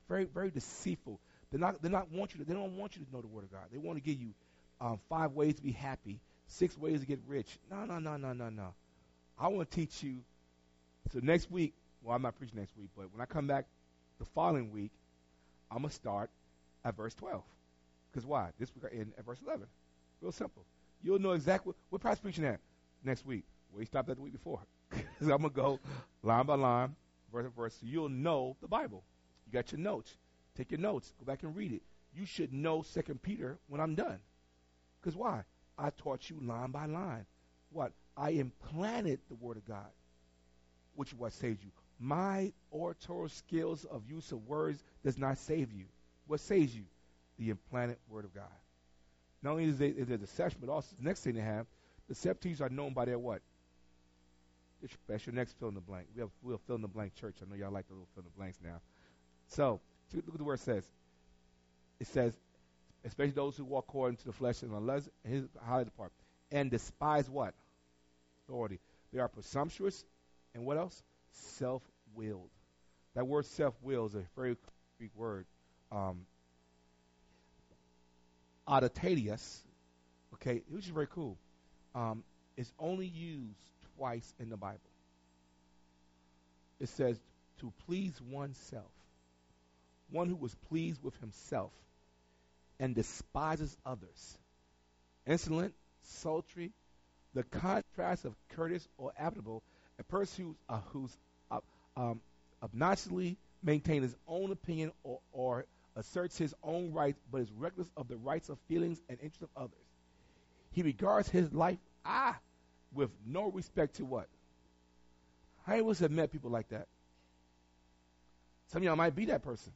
very, 0.09 0.25
very 0.25 0.50
deceitful. 0.50 1.21
They're 1.50 1.61
not. 1.61 1.83
They're 1.83 1.91
not 1.91 2.11
want 2.12 2.33
you. 2.33 2.41
To, 2.41 2.47
they 2.47 2.55
don't 2.55 2.77
want 2.77 2.97
you 2.97 3.05
to 3.05 3.12
know 3.12 3.21
the 3.21 3.27
word 3.27 3.45
of 3.45 3.50
God. 3.50 3.65
They 3.73 3.79
want 3.79 3.99
to 3.99 4.03
give 4.03 4.21
you 4.21 4.31
um, 4.81 5.00
five 5.09 5.33
ways 5.33 5.57
to 5.57 5.62
be 5.62 5.73
happy, 5.73 6.21
six 6.47 6.79
ways 6.79 7.00
to 7.00 7.07
get 7.07 7.19
rich. 7.27 7.59
No, 7.71 7.85
no, 7.85 7.99
no, 7.99 8.17
no, 8.17 8.33
no, 8.33 8.49
no. 8.49 8.75
I 9.39 9.49
want 9.49 9.69
to 9.69 9.77
teach 9.77 10.03
you. 10.03 10.19
So 11.12 11.19
next 11.21 11.50
week, 11.50 11.75
well, 12.03 12.15
I'm 12.15 12.23
not 12.23 12.37
preaching 12.37 12.59
next 12.59 12.77
week, 12.77 12.91
but 12.97 13.12
when 13.12 13.21
I 13.21 13.25
come 13.25 13.49
back 13.49 13.67
the 14.21 14.25
following 14.27 14.71
week, 14.71 14.93
I'm 15.71 15.79
gonna 15.79 15.91
start 15.91 16.31
at 16.85 16.97
verse 16.97 17.15
12. 17.15 17.43
Because 18.12 18.27
why? 18.27 18.50
This 18.59 18.71
week 18.75 18.93
in 18.93 19.12
at 19.19 19.25
verse 19.25 19.39
11. 19.45 19.67
Real 20.21 20.33
simple. 20.33 20.65
You'll 21.03 21.19
know 21.19 21.33
exactly 21.33 21.75
what, 21.89 22.03
Pastor 22.03 22.23
preaching 22.23 22.45
at 22.45 22.61
next 23.03 23.27
week. 23.27 23.45
Where 23.71 23.81
he 23.81 23.87
stopped 23.87 24.11
at 24.11 24.17
the 24.17 24.23
week 24.23 24.33
before. 24.33 24.61
Because 25.19 25.29
I'm 25.35 25.43
gonna 25.43 25.50
go 25.50 25.79
line 26.23 26.47
by 26.47 26.55
line, 26.55 26.97
verse 27.33 27.47
by 27.47 27.63
verse, 27.63 27.79
you'll 27.83 28.09
know 28.09 28.57
the 28.61 28.69
Bible. 28.69 29.05
You 29.47 29.53
got 29.53 29.73
your 29.73 29.81
notes. 29.81 30.15
Take 30.57 30.71
your 30.71 30.81
notes. 30.81 31.13
Go 31.19 31.25
back 31.25 31.43
and 31.43 31.55
read 31.55 31.73
it. 31.73 31.83
You 32.15 32.27
should 32.27 32.53
know 32.53 32.83
Second 32.83 33.23
Peter 33.23 33.59
when 33.69 33.81
I'm 33.81 33.95
done. 33.95 34.19
Because 35.01 35.17
why? 35.17 35.45
I 35.79 35.91
taught 35.91 36.29
you 36.29 36.39
line 36.43 36.71
by 36.71 36.87
line. 36.87 37.27
What? 37.71 37.93
I 38.17 38.31
implanted 38.31 39.21
the 39.29 39.35
Word 39.37 39.57
of 39.57 39.65
God, 39.65 39.91
which 40.95 41.13
is 41.13 41.19
what 41.19 41.33
saves 41.33 41.63
you. 41.63 41.71
My 41.99 42.53
oratorial 42.73 43.29
skills 43.29 43.85
of 43.85 44.03
use 44.09 44.33
of 44.33 44.47
words 44.47 44.83
does 45.05 45.19
not 45.19 45.39
save 45.39 45.73
you. 45.73 45.85
What 46.27 46.41
saves 46.41 46.75
you? 46.75 46.85
The 47.39 47.51
implanted 47.51 47.99
Word 48.09 48.25
of 48.25 48.35
God. 48.35 48.45
Not 49.43 49.53
only 49.53 49.65
is 49.65 49.79
there, 49.79 49.89
is 49.89 50.09
there 50.09 50.19
deception, 50.19 50.61
but 50.61 50.71
also 50.71 50.95
the 50.99 51.05
next 51.05 51.23
thing 51.23 51.35
they 51.35 51.41
have, 51.41 51.67
the 52.09 52.15
Septies 52.15 52.61
are 52.61 52.69
known 52.69 52.93
by 52.93 53.05
their 53.05 53.19
what? 53.19 53.41
That's 55.09 55.27
your 55.27 55.35
next 55.35 55.59
fill 55.59 55.69
in 55.69 55.75
the 55.75 55.81
blank. 55.81 56.07
We 56.15 56.21
have 56.21 56.31
we'll 56.43 56.61
fill 56.67 56.77
in 56.77 56.83
the 56.83 56.89
blank 56.89 57.15
church. 57.15 57.37
I 57.43 57.49
know 57.49 57.57
y'all 57.57 57.73
like 57.73 57.87
the 57.89 57.95
little 57.95 58.09
fill 58.15 58.23
in 58.23 58.31
the 58.33 58.37
blanks 58.37 58.59
now. 58.63 58.81
So 59.49 59.81
look 60.15 60.25
at 60.29 60.39
the 60.39 60.45
word 60.45 60.61
says. 60.61 60.85
It 61.99 62.07
says, 62.07 62.35
especially 63.05 63.33
those 63.33 63.57
who 63.57 63.65
walk 63.65 63.87
according 63.89 64.17
to 64.19 64.25
the 64.25 64.33
flesh 64.33 64.63
and 64.63 64.73
unless 64.73 65.09
his 65.23 65.45
highlighted 65.69 65.95
part. 65.97 66.13
And 66.51 66.71
despise 66.71 67.29
what? 67.29 67.55
Authority. 68.45 68.81
They 69.13 69.19
are 69.19 69.29
presumptuous 69.29 70.05
and 70.55 70.65
what 70.65 70.77
else? 70.77 71.03
Self 71.33 71.83
willed. 72.15 72.51
That 73.15 73.27
word 73.27 73.45
self 73.47 73.75
willed 73.83 74.11
is 74.11 74.15
a 74.17 74.25
very 74.37 74.57
Greek 74.99 75.11
word. 75.15 75.47
Um 75.93 76.27
okay, 80.35 80.63
which 80.69 80.85
is 80.85 80.91
very 80.91 81.09
cool. 81.09 81.37
Um, 81.95 82.23
it's 82.57 82.73
only 82.79 83.07
used 83.07 83.59
twice 84.00 84.35
in 84.40 84.49
the 84.49 84.57
Bible. 84.57 84.80
It 86.80 86.88
says 86.88 87.21
to 87.61 87.71
please 87.87 88.19
oneself. 88.30 88.90
one 90.11 90.28
who 90.28 90.37
was 90.37 90.54
pleased 90.71 91.02
with 91.04 91.14
himself 91.21 91.71
and 92.80 92.95
despises 92.95 93.76
others. 93.85 94.38
Insolent, 95.26 95.75
sultry, 96.02 96.73
the 97.35 97.45
contrast 97.45 98.25
of 98.25 98.35
courteous 98.57 98.88
or 98.97 99.12
affable, 99.19 99.62
a 99.99 100.02
person 100.02 100.47
who's, 100.47 100.57
uh, 100.69 100.80
who's 100.92 101.16
uh, 101.50 101.61
um, 101.97 102.21
obnoxiously 102.62 103.37
maintains 103.62 104.02
his 104.04 104.16
own 104.26 104.50
opinion 104.50 104.90
or, 105.04 105.21
or 105.33 105.66
asserts 105.95 106.38
his 106.38 106.54
own 106.62 106.92
rights, 106.92 107.21
but 107.30 107.42
is 107.42 107.52
reckless 107.52 107.88
of 107.97 108.09
the 108.09 108.16
rights 108.16 108.49
of 108.49 108.59
feelings 108.66 108.99
and 109.11 109.19
interests 109.21 109.42
of 109.42 109.50
others. 109.57 109.87
He 110.73 110.83
regards 110.83 111.28
his 111.28 111.52
life, 111.52 111.78
ah, 112.04 112.37
with 112.92 113.11
no 113.26 113.50
respect 113.50 113.97
to 113.97 114.04
what? 114.04 114.28
Of 115.66 115.87
us 115.87 116.00
have 116.00 116.11
met 116.11 116.32
people 116.32 116.50
like 116.50 116.68
that? 116.70 116.88
Some 118.73 118.82
of 118.82 118.85
y'all 118.85 118.97
might 118.97 119.14
be 119.14 119.26
that 119.26 119.42
person. 119.42 119.73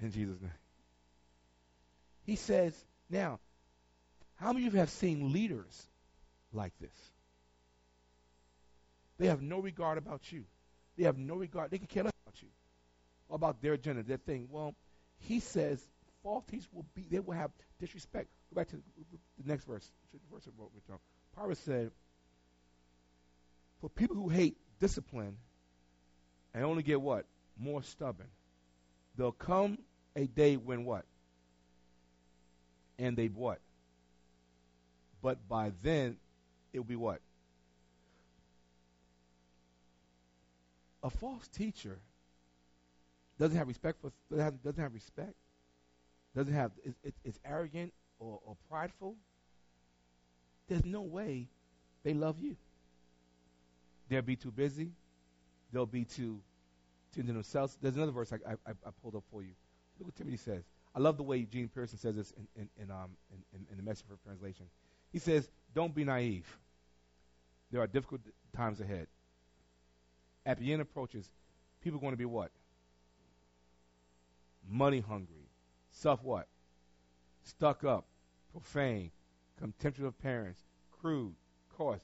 In 0.00 0.12
Jesus' 0.12 0.40
name. 0.40 0.50
He 2.24 2.36
says, 2.36 2.72
now, 3.10 3.40
how 4.36 4.52
many 4.52 4.66
of 4.66 4.74
you 4.74 4.80
have 4.80 4.90
seen 4.90 5.32
leaders 5.32 5.86
like 6.52 6.72
this? 6.80 6.94
They 9.18 9.26
have 9.26 9.42
no 9.42 9.58
regard 9.58 9.98
about 9.98 10.30
you. 10.30 10.44
They 10.96 11.04
have 11.04 11.18
no 11.18 11.34
regard. 11.34 11.70
They 11.70 11.78
can 11.78 11.86
care 11.86 12.04
less 12.04 12.12
about 12.24 12.40
you. 12.42 12.48
About 13.30 13.60
their 13.60 13.74
agenda, 13.74 14.02
their 14.02 14.16
thing. 14.16 14.48
Well, 14.50 14.74
he 15.18 15.40
says 15.40 15.86
teachers 16.50 16.68
will 16.72 16.86
be, 16.94 17.06
they 17.10 17.20
will 17.20 17.34
have 17.34 17.50
disrespect. 17.80 18.28
Go 18.52 18.60
back 18.60 18.68
to 18.68 18.76
the 18.76 19.48
next 19.50 19.64
verse. 19.64 19.90
Verse 20.32 20.46
With 21.46 21.58
said, 21.58 21.90
for 23.80 23.88
people 23.88 24.16
who 24.16 24.28
hate 24.28 24.56
discipline 24.80 25.36
and 26.52 26.64
only 26.64 26.82
get 26.82 27.00
what? 27.00 27.26
More 27.58 27.82
stubborn. 27.82 28.28
There'll 29.16 29.32
come 29.32 29.78
a 30.16 30.26
day 30.26 30.56
when 30.56 30.84
what? 30.84 31.04
And 32.98 33.16
they 33.16 33.26
what? 33.26 33.60
But 35.22 35.48
by 35.48 35.72
then, 35.82 36.16
it'll 36.72 36.84
be 36.84 36.96
what? 36.96 37.20
A 41.02 41.10
false 41.10 41.46
teacher 41.48 41.98
doesn't 43.38 43.56
have 43.56 43.68
respect 43.68 44.00
for 44.00 44.12
doesn't 44.30 44.82
have, 44.82 44.92
respect 44.92 45.34
doesn't 46.34 46.52
have 46.52 46.72
it, 46.84 46.94
it, 47.04 47.14
it's 47.24 47.38
arrogant 47.44 47.92
or, 48.18 48.40
or 48.44 48.56
prideful 48.68 49.14
there's 50.68 50.84
no 50.84 51.02
way 51.02 51.48
they 52.04 52.14
love 52.14 52.40
you. 52.40 52.56
They'll 54.08 54.22
be 54.22 54.36
too 54.36 54.50
busy. 54.50 54.92
They'll 55.72 55.86
be 55.86 56.04
too 56.04 56.40
into 57.16 57.32
themselves. 57.32 57.76
There's 57.82 57.96
another 57.96 58.12
verse 58.12 58.32
I, 58.32 58.52
I, 58.52 58.70
I 58.70 58.90
pulled 59.02 59.16
up 59.16 59.24
for 59.30 59.42
you. 59.42 59.50
Look 59.98 60.06
what 60.06 60.16
timothy 60.16 60.36
says. 60.36 60.62
I 60.94 61.00
love 61.00 61.16
the 61.16 61.22
way 61.22 61.38
Eugene 61.38 61.68
Peterson 61.68 61.98
says 61.98 62.14
this 62.14 62.32
in, 62.32 62.46
in, 62.62 62.68
in 62.82 62.90
um, 62.90 63.10
in, 63.52 63.66
in 63.70 63.76
the 63.76 63.82
message 63.82 64.06
for 64.08 64.16
translation. 64.24 64.66
He 65.12 65.18
says 65.18 65.50
don't 65.74 65.94
be 65.94 66.04
naive. 66.04 66.46
There 67.70 67.80
are 67.80 67.86
difficult 67.86 68.20
times 68.56 68.80
ahead. 68.80 69.08
At 70.46 70.58
the 70.58 70.72
end 70.72 70.80
approaches 70.80 71.28
people 71.82 71.98
are 71.98 72.00
going 72.00 72.12
to 72.12 72.18
be 72.18 72.24
what? 72.24 72.50
Money 74.68 75.00
hungry, 75.00 75.48
self 75.90 76.22
what? 76.22 76.46
Stuck 77.42 77.84
up, 77.84 78.06
profane, 78.52 79.10
contemptuous 79.60 80.08
of 80.08 80.18
parents, 80.18 80.62
crude, 81.00 81.34
coarse, 81.76 82.02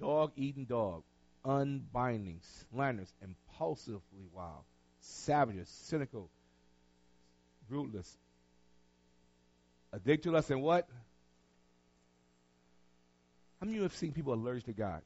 dog 0.00 0.32
eating 0.36 0.64
dog, 0.64 1.02
unbinding, 1.44 2.40
slanderous, 2.70 3.12
impulsively 3.22 4.26
wild, 4.32 4.64
savages, 5.00 5.68
cynical, 5.68 6.30
ruthless, 7.68 8.16
addicted 9.92 10.28
to 10.28 10.32
lust, 10.32 10.50
and 10.50 10.62
what? 10.62 10.88
How 13.60 13.66
many 13.66 13.74
of 13.74 13.76
you 13.76 13.82
have 13.84 13.94
seen 13.94 14.12
people 14.12 14.34
allergic 14.34 14.64
to 14.66 14.72
God? 14.72 15.02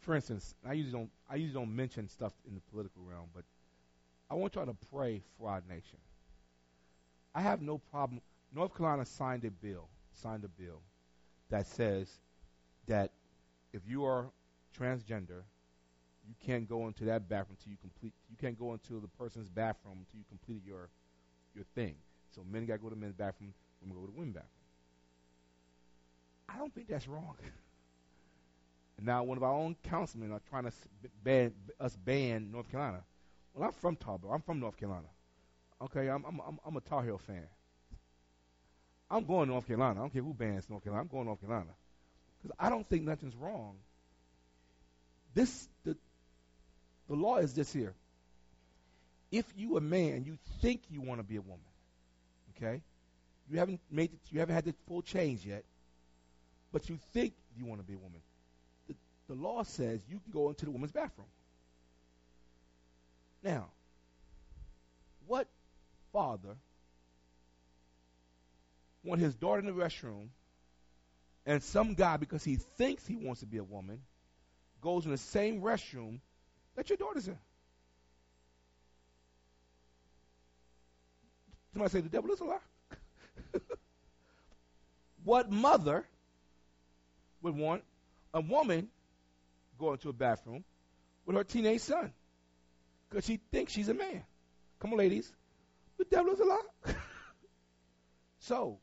For 0.00 0.14
instance, 0.14 0.54
I 0.66 0.72
usually 0.74 0.92
don't 0.92 1.10
I 1.28 1.36
usually 1.36 1.60
don't 1.60 1.74
mention 1.74 2.08
stuff 2.08 2.32
in 2.46 2.54
the 2.54 2.60
political 2.70 3.02
realm, 3.02 3.28
but 3.34 3.44
I 4.30 4.34
want 4.34 4.54
y'all 4.54 4.66
to 4.66 4.76
pray 4.92 5.22
for 5.38 5.50
our 5.50 5.62
nation. 5.68 5.98
I 7.34 7.42
have 7.42 7.60
no 7.60 7.78
problem. 7.78 8.20
North 8.54 8.76
Carolina 8.76 9.04
signed 9.04 9.44
a 9.44 9.50
bill, 9.50 9.88
signed 10.12 10.44
a 10.44 10.48
bill 10.48 10.80
that 11.50 11.66
says 11.66 12.08
that 12.86 13.10
if 13.72 13.82
you 13.86 14.04
are 14.04 14.30
transgender, 14.76 15.42
you 16.26 16.34
can't 16.44 16.68
go 16.68 16.86
into 16.86 17.04
that 17.04 17.28
bathroom 17.28 17.56
until 17.58 17.72
you 17.72 17.78
complete. 17.80 18.12
You 18.30 18.36
can't 18.38 18.58
go 18.58 18.72
into 18.72 19.00
the 19.00 19.08
person's 19.08 19.48
bathroom 19.48 19.98
until 20.00 20.18
you 20.18 20.24
completed 20.28 20.62
your 20.66 20.88
your 21.54 21.64
thing. 21.74 21.94
So 22.34 22.42
men 22.50 22.66
got 22.66 22.74
to 22.74 22.78
go 22.80 22.90
to 22.90 22.96
men's 22.96 23.14
bathroom, 23.14 23.54
women 23.80 23.96
go 23.96 24.06
to 24.06 24.12
women's 24.12 24.34
bathroom. 24.34 24.50
I 26.48 26.58
don't 26.58 26.74
think 26.74 26.88
that's 26.88 27.08
wrong. 27.08 27.34
now 29.02 29.22
one 29.22 29.36
of 29.36 29.42
our 29.42 29.52
own 29.52 29.76
councilmen 29.82 30.32
are 30.32 30.40
trying 30.48 30.64
to 30.64 30.72
ban 31.22 31.52
us 31.80 31.96
ban 31.96 32.50
North 32.50 32.70
Carolina. 32.70 33.02
Well, 33.54 33.68
I'm 33.68 33.72
from 33.72 33.96
Tarboro. 33.96 34.32
I'm 34.34 34.42
from 34.42 34.60
North 34.60 34.76
Carolina. 34.76 35.08
Okay, 35.80 36.08
I'm 36.08 36.24
I'm, 36.24 36.58
I'm 36.66 36.76
a 36.76 36.80
Tar 36.80 37.02
Heel 37.04 37.18
fan. 37.18 37.46
I'm 39.10 39.24
going 39.24 39.46
to 39.46 39.52
North 39.52 39.66
Carolina. 39.66 40.00
I 40.00 40.02
don't 40.02 40.12
care 40.12 40.22
who 40.22 40.34
bans 40.34 40.68
North 40.68 40.84
Carolina. 40.84 41.02
I'm 41.02 41.08
going 41.08 41.24
to 41.24 41.28
North 41.28 41.40
Carolina 41.40 41.70
because 42.42 42.56
I 42.58 42.68
don't 42.68 42.88
think 42.88 43.04
nothing's 43.04 43.34
wrong. 43.36 43.76
This 45.34 45.68
the 45.84 45.96
the 47.08 47.14
law 47.14 47.38
is 47.38 47.54
this 47.54 47.72
here. 47.72 47.94
If 49.30 49.46
you 49.56 49.76
a 49.76 49.80
man, 49.80 50.24
you 50.24 50.38
think 50.60 50.82
you 50.90 51.00
want 51.00 51.20
to 51.20 51.24
be 51.24 51.36
a 51.36 51.40
woman, 51.40 51.60
okay? 52.56 52.80
You 53.50 53.58
haven't 53.58 53.80
made 53.90 54.12
it, 54.12 54.18
you 54.30 54.40
haven't 54.40 54.54
had 54.54 54.64
the 54.64 54.74
full 54.86 55.02
change 55.02 55.44
yet, 55.44 55.64
but 56.72 56.88
you 56.88 56.98
think 57.12 57.34
you 57.56 57.64
want 57.66 57.80
to 57.80 57.86
be 57.86 57.94
a 57.94 57.98
woman. 57.98 58.20
The, 58.88 58.94
the 59.28 59.34
law 59.34 59.62
says 59.64 60.00
you 60.08 60.20
can 60.20 60.32
go 60.32 60.48
into 60.48 60.64
the 60.64 60.70
woman's 60.70 60.92
bathroom. 60.92 61.28
Now, 63.42 63.68
what 65.26 65.46
father 66.12 66.56
want 69.04 69.20
his 69.20 69.34
daughter 69.34 69.60
in 69.60 69.66
the 69.66 69.72
restroom 69.72 70.28
and 71.46 71.62
some 71.62 71.94
guy 71.94 72.16
because 72.16 72.44
he 72.44 72.56
thinks 72.56 73.06
he 73.06 73.16
wants 73.16 73.40
to 73.40 73.46
be 73.46 73.58
a 73.58 73.64
woman 73.64 74.00
goes 74.80 75.04
in 75.04 75.10
the 75.10 75.18
same 75.18 75.60
restroom 75.60 76.20
that 76.76 76.88
your 76.88 76.96
daughter's 76.96 77.28
in? 77.28 77.38
Somebody 81.72 81.92
say 81.92 82.00
the 82.00 82.08
devil 82.08 82.30
is 82.30 82.40
a 82.40 82.44
lie. 82.44 82.58
what 85.24 85.50
mother 85.50 86.06
would 87.42 87.56
want 87.56 87.82
a 88.34 88.40
woman 88.40 88.88
going 89.78 89.98
to 89.98 90.08
a 90.08 90.12
bathroom 90.12 90.64
with 91.26 91.36
her 91.36 91.44
teenage 91.44 91.80
son? 91.82 92.12
because 93.08 93.24
she 93.24 93.38
thinks 93.50 93.72
she's 93.72 93.88
a 93.88 93.94
man. 93.94 94.22
Come 94.80 94.92
on, 94.92 94.98
ladies. 94.98 95.32
The 95.98 96.04
devil 96.04 96.32
is 96.32 96.40
a 96.40 96.44
lie. 96.44 96.60
so, 98.40 98.78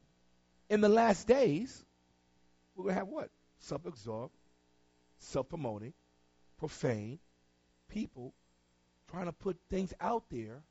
in 0.70 0.82
the 0.82 0.90
last 0.90 1.28
days, 1.28 1.84
we're 2.76 2.86
going 2.86 2.96
to 2.96 3.00
have 3.00 3.08
what? 3.08 3.30
Self 3.60 3.86
absorbed, 3.86 4.34
self 5.20 5.50
promoting, 5.50 5.94
profane 6.58 7.20
people 7.90 8.34
trying 9.12 9.26
to 9.26 9.32
put 9.32 9.58
things 9.70 9.94
out 10.02 10.24
there 10.30 10.64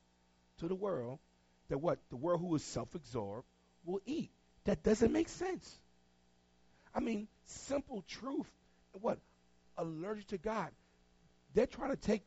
to 0.59 0.67
the 0.67 0.75
world 0.75 1.19
that 1.69 1.77
what? 1.77 1.99
The 2.09 2.15
world 2.15 2.41
who 2.41 2.55
is 2.55 2.63
self 2.63 2.93
absorbed 2.93 3.47
will 3.85 4.01
eat. 4.05 4.31
That 4.65 4.83
doesn't 4.83 5.11
make 5.11 5.29
sense. 5.29 5.79
I 6.93 6.99
mean, 6.99 7.27
simple 7.45 8.03
truth. 8.07 8.49
What? 9.01 9.19
Allergic 9.77 10.27
to 10.27 10.37
God. 10.37 10.69
They're 11.53 11.67
trying 11.67 11.91
to 11.91 11.97
take 11.97 12.21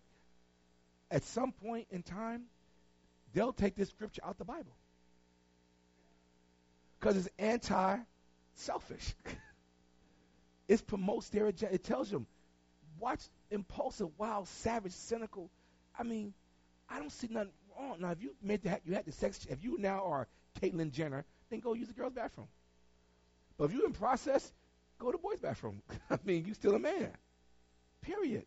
at 1.11 1.23
some 1.25 1.53
point 1.53 1.87
in 1.91 2.03
time, 2.03 2.43
they'll 3.33 3.53
take 3.53 3.77
this 3.77 3.89
scripture 3.89 4.23
out 4.25 4.39
the 4.39 4.45
Bible 4.45 4.77
because 6.99 7.17
it's 7.17 7.29
anti-selfish. 7.39 9.15
it 10.69 10.87
promotes 10.87 11.29
their 11.29 11.47
agenda. 11.47 11.75
It 11.75 11.85
tells 11.85 12.11
them, 12.11 12.27
watch 12.99 13.21
impulsive, 13.51 14.09
wild, 14.19 14.49
savage, 14.49 14.93
cynical. 14.93 15.51
I 15.99 16.03
mean, 16.03 16.35
I 16.89 16.99
don't 16.99 17.13
see 17.13 17.29
nothing 17.31 17.51
wrong. 17.79 17.97
Now, 18.01 18.11
if 18.11 18.23
you 18.23 18.35
made 18.43 18.63
the, 18.63 18.81
you 18.85 18.95
had 18.95 19.05
the 19.05 19.13
sex, 19.13 19.47
if 19.49 19.63
you 19.63 19.79
now 19.79 20.05
are 20.05 20.27
Caitlyn 20.61 20.91
Jenner, 20.91 21.25
then 21.51 21.61
go 21.61 21.75
use 21.75 21.89
the 21.89 21.95
girl's 21.95 22.13
bathroom. 22.13 22.49
But 23.57 23.65
if 23.65 23.73
you're 23.73 23.87
in 23.87 23.93
process, 23.93 24.53
go 24.99 25.11
to 25.11 25.13
the 25.13 25.23
boy's 25.23 25.41
bathroom. 25.41 25.83
I 26.11 26.19
mean, 26.25 26.45
you 26.47 26.55
still 26.55 26.75
a 26.75 26.79
man. 26.79 27.11
Period. 28.01 28.47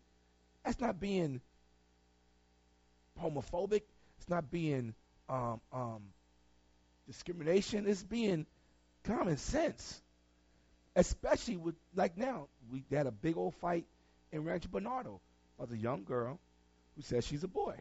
That's 0.64 0.80
not 0.80 1.00
being 1.00 1.40
homophobic. 3.20 3.82
It's 4.18 4.28
not 4.28 4.50
being 4.50 4.94
um, 5.28 5.60
um, 5.72 6.02
discrimination. 7.06 7.86
is 7.86 8.02
being 8.02 8.46
common 9.04 9.36
sense. 9.36 10.00
Especially 10.94 11.56
with 11.56 11.74
like 11.94 12.16
now, 12.18 12.48
we 12.70 12.84
had 12.90 13.06
a 13.06 13.10
big 13.10 13.36
old 13.36 13.54
fight 13.56 13.86
in 14.30 14.44
Rancho 14.44 14.68
Bernardo 14.70 15.20
of 15.58 15.72
a 15.72 15.76
young 15.76 16.04
girl 16.04 16.38
who 16.96 17.02
says 17.02 17.26
she's 17.26 17.44
a 17.44 17.48
boy. 17.48 17.76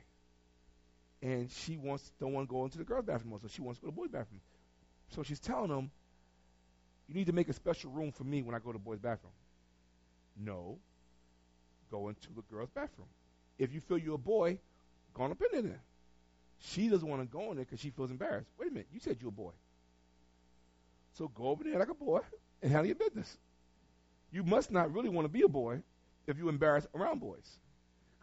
and 1.22 1.52
she 1.52 1.78
wants 1.78 2.12
don't 2.20 2.34
want 2.34 2.48
to 2.48 2.52
go 2.52 2.66
into 2.66 2.78
the 2.78 2.84
girls' 2.84 3.06
bathroom, 3.06 3.38
so 3.42 3.48
she 3.48 3.62
wants 3.62 3.80
to 3.80 3.86
go 3.86 3.92
to 3.92 3.96
the 3.96 4.02
boys' 4.02 4.12
bathroom. 4.12 4.42
So 5.10 5.24
she's 5.24 5.40
telling 5.40 5.70
them, 5.70 5.92
"You 7.08 7.16
need 7.16 7.28
to 7.28 7.34
make 7.34 7.50
a 7.50 7.54
special 7.54 7.92
room 7.92 8.12
for 8.12 8.24
me 8.24 8.42
when 8.42 8.56
I 8.56 8.60
go 8.60 8.72
to 8.72 8.78
the 8.78 8.84
boys' 8.84 9.00
bathroom." 9.00 9.34
No, 10.38 10.80
go 11.92 12.10
into 12.10 12.34
the 12.34 12.42
girls' 12.44 12.70
bathroom. 12.74 13.10
If 13.60 13.74
you 13.74 13.82
feel 13.82 13.98
you're 13.98 14.16
a 14.16 14.18
boy, 14.18 14.60
go 15.14 15.24
on 15.24 15.32
up 15.32 15.42
in 15.54 15.68
there. 15.68 15.84
She 16.62 16.90
doesn't 16.90 17.08
want 17.08 17.22
to 17.22 17.28
go 17.28 17.50
in 17.52 17.58
there 17.58 17.66
because 17.66 17.80
she 17.80 17.90
feels 17.90 18.12
embarrassed. 18.12 18.50
Wait 18.60 18.70
a 18.70 18.72
minute, 18.72 18.88
you 18.94 19.00
said 19.00 19.18
you're 19.20 19.30
a 19.30 19.32
boy. 19.32 19.52
So 21.14 21.28
go 21.28 21.46
over 21.46 21.64
there 21.64 21.80
like 21.80 21.90
a 21.90 21.94
boy 21.94 22.22
and 22.62 22.72
handle 22.72 22.86
your 22.88 22.96
business. 22.96 23.38
You 24.32 24.44
must 24.44 24.72
not 24.72 24.94
really 24.94 25.10
want 25.10 25.26
to 25.26 25.30
be 25.30 25.42
a 25.42 25.48
boy 25.48 25.82
if 26.28 26.38
you're 26.38 26.50
embarrassed 26.50 26.88
around 26.96 27.20
boys. 27.20 27.60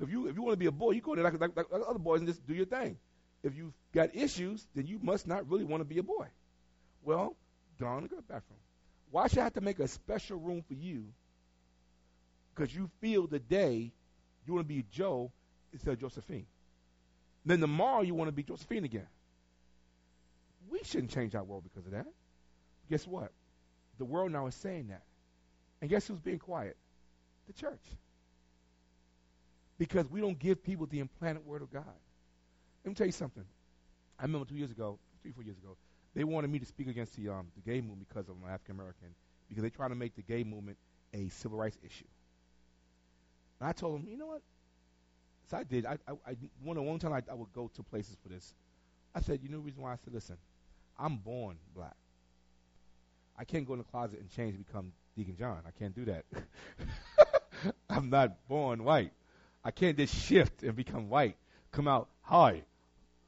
If 0.01 0.11
you 0.11 0.29
if 0.29 0.37
you 0.37 0.43
want 0.43 0.53
to 0.53 0.59
be 0.59 0.67
a 0.67 0.73
boy, 0.73 0.93
you 0.93 1.01
go 1.01 1.13
in 1.13 1.23
there 1.23 1.31
like, 1.31 1.41
like, 1.41 1.57
like 1.57 1.83
other 1.87 1.99
boys 1.99 2.21
and 2.21 2.29
just 2.29 2.47
do 2.47 2.55
your 2.55 2.67
thing. 2.67 2.97
If 3.43 3.57
you've 3.57 3.75
got 3.93 4.15
issues, 4.15 4.67
then 4.75 4.87
you 4.87 4.99
must 5.03 5.27
not 5.27 5.49
really 5.51 5.65
want 5.65 5.81
to 5.81 5.85
be 5.85 5.99
a 5.99 6.03
boy. 6.03 6.27
Well, 7.03 7.37
go 7.79 7.99
in 7.99 8.05
the 8.05 8.09
bathroom. 8.09 8.59
Why 9.11 9.29
should 9.29 9.39
I 9.39 9.45
have 9.45 9.55
to 9.55 9.61
make 9.61 9.79
a 9.79 9.89
special 9.89 10.39
room 10.39 10.63
for 10.67 10.75
you? 10.75 11.05
Because 12.55 12.75
you 12.75 12.91
feel 13.01 13.27
the 13.27 13.39
day 13.39 13.93
you 14.47 14.53
want 14.53 14.69
to 14.69 14.75
be 14.75 14.85
Joe 14.91 15.31
instead 15.73 15.93
of 15.93 16.01
Josephine. 16.01 16.47
Then 17.45 17.61
tomorrow 17.61 18.03
you 18.03 18.15
want 18.15 18.29
to 18.29 18.33
be 18.33 18.43
Josephine 18.43 18.85
again. 18.85 19.07
We 20.71 20.81
shouldn't 20.85 21.11
change 21.11 21.35
our 21.35 21.45
world 21.45 21.65
because 21.65 21.87
of 21.87 21.93
that. 21.93 22.07
Guess 22.91 23.07
what? 23.07 23.33
The 23.99 24.05
world 24.05 24.33
now 24.33 24.47
is 24.47 24.55
saying 24.55 24.89
that. 24.89 25.03
And 25.81 25.89
guess 25.89 26.07
who's 26.07 26.21
being 26.21 26.39
quiet? 26.39 26.77
The 27.47 27.53
church. 27.55 27.85
Because 29.79 30.09
we 30.11 30.21
don't 30.21 30.39
give 30.39 30.63
people 30.63 30.87
the 30.87 31.01
implanted 31.01 31.47
word 31.47 31.63
of 31.63 31.73
God. 31.73 31.85
Let 32.85 32.91
me 32.91 32.95
tell 32.95 33.07
you 33.07 33.13
something. 33.13 33.45
I 34.19 34.23
remember 34.25 34.47
two 34.47 34.57
years 34.57 34.71
ago, 34.71 34.99
three, 35.23 35.33
four 35.33 35.45
years 35.45 35.57
ago, 35.59 35.77
they 36.15 36.25
wanted 36.25 36.51
me 36.51 36.59
to 36.59 36.67
speak 36.67 36.89
against 36.89 37.17
the 37.17 37.29
um, 37.29 37.47
the 37.55 37.71
gay 37.71 37.81
movement 37.81 38.09
because 38.09 38.29
I'm 38.29 38.43
African 38.49 38.75
American, 38.75 39.09
because 39.49 39.63
they 39.63 39.71
try 39.71 39.89
to 39.89 39.95
make 39.95 40.17
the 40.17 40.23
gay 40.23 40.43
movement 40.43 40.77
a 41.15 41.29
civil 41.29 41.59
rights 41.59 41.79
issue. 41.85 42.07
And 43.61 43.69
I 43.69 43.73
told 43.73 43.95
them, 43.95 44.09
you 44.09 44.17
know 44.17 44.27
what? 44.27 44.43
So 45.51 45.57
I 45.57 45.65
did. 45.65 45.87
I, 45.87 45.99
I, 46.07 46.13
I 46.27 46.37
one 46.63 46.85
one 46.85 46.99
time 46.99 47.13
I, 47.13 47.23
I 47.31 47.35
would 47.35 47.53
go 47.53 47.71
to 47.75 47.83
places 47.83 48.17
for 48.23 48.29
this. 48.29 48.55
I 49.15 49.21
said, 49.21 49.41
you 49.43 49.49
know 49.49 49.59
the 49.59 49.65
reason 49.65 49.83
why? 49.83 49.93
I 49.93 49.97
said, 50.05 50.13
listen, 50.13 50.37
I'm 50.99 51.17
born 51.17 51.57
black. 51.75 51.97
I 53.39 53.45
can't 53.45 53.67
go 53.67 53.73
in 53.75 53.79
the 53.79 53.85
closet 53.85 54.21
and 54.21 54.31
change 54.31 54.55
to 54.55 54.59
become 54.59 54.93
Deacon 55.17 55.37
John. 55.37 55.63
I 55.67 55.71
can't 55.79 55.95
do 55.95 56.05
that. 56.07 56.25
I'm 57.91 58.11
not 58.11 58.47
born 58.49 58.85
white. 58.85 59.13
I 59.65 59.71
can't 59.71 59.97
just 59.97 60.15
shift 60.15 60.63
and 60.63 60.77
become 60.77 61.09
white. 61.09 61.37
Come 61.73 61.89
out, 61.89 62.09
hi. 62.23 62.63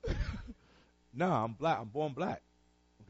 no, 1.15 1.31
I'm 1.31 1.53
black. 1.55 1.79
I'm 1.81 1.89
born 1.89 2.13
black. 2.13 2.43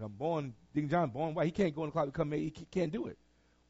I'm 0.02 0.12
born, 0.12 0.54
Deacon 0.74 0.88
John, 0.88 1.10
born 1.10 1.34
white. 1.34 1.46
He 1.46 1.52
can't 1.52 1.74
go 1.74 1.82
in 1.82 1.88
the 1.88 1.92
closet 1.92 2.14
and 2.16 2.30
become 2.30 2.32
He 2.32 2.66
can't 2.70 2.92
do 2.92 3.06
it. 3.06 3.18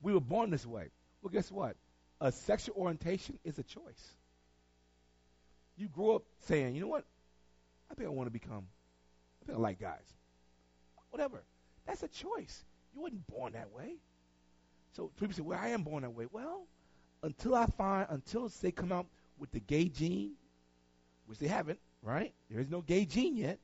We 0.03 0.13
were 0.13 0.21
born 0.21 0.51
this 0.51 0.67
way. 0.67 0.89
Well, 1.23 1.31
guess 1.31 1.51
what? 1.51 1.77
A 2.21 2.31
sexual 2.31 2.77
orientation 2.77 3.39
is 3.45 3.59
a 3.59 3.63
choice. 3.63 4.17
You 5.81 5.89
grow 5.89 6.17
up 6.17 6.25
saying, 6.41 6.75
you 6.75 6.83
know 6.83 6.89
what? 6.89 7.07
I 7.91 7.95
think 7.95 8.07
I 8.07 8.13
want 8.13 8.27
to 8.27 8.31
become, 8.31 8.67
I 9.43 9.47
think 9.47 9.59
I 9.59 9.63
like 9.63 9.81
guys. 9.81 10.05
Whatever. 11.09 11.43
That's 11.87 12.03
a 12.03 12.09
choice. 12.09 12.65
You 12.95 13.01
wasn't 13.01 13.27
born 13.27 13.55
that 13.55 13.73
way. 13.73 13.95
So 14.93 15.11
people 15.19 15.35
say, 15.35 15.41
well, 15.41 15.59
I 15.59 15.69
am 15.69 15.83
born 15.83 16.03
that 16.03 16.11
way. 16.11 16.27
Well, 16.31 16.67
until 17.23 17.55
I 17.55 17.65
find, 17.65 18.07
until 18.11 18.51
they 18.61 18.73
come 18.73 18.93
out 18.93 19.07
with 19.39 19.53
the 19.53 19.61
gay 19.61 19.89
gene, 19.89 20.33
which 21.25 21.39
they 21.39 21.49
haven't, 21.49 21.79
right? 22.03 22.35
There 22.51 22.61
is 22.61 22.69
no 22.69 22.83
gay 22.83 23.07
gene 23.07 23.39
yet. 23.39 23.59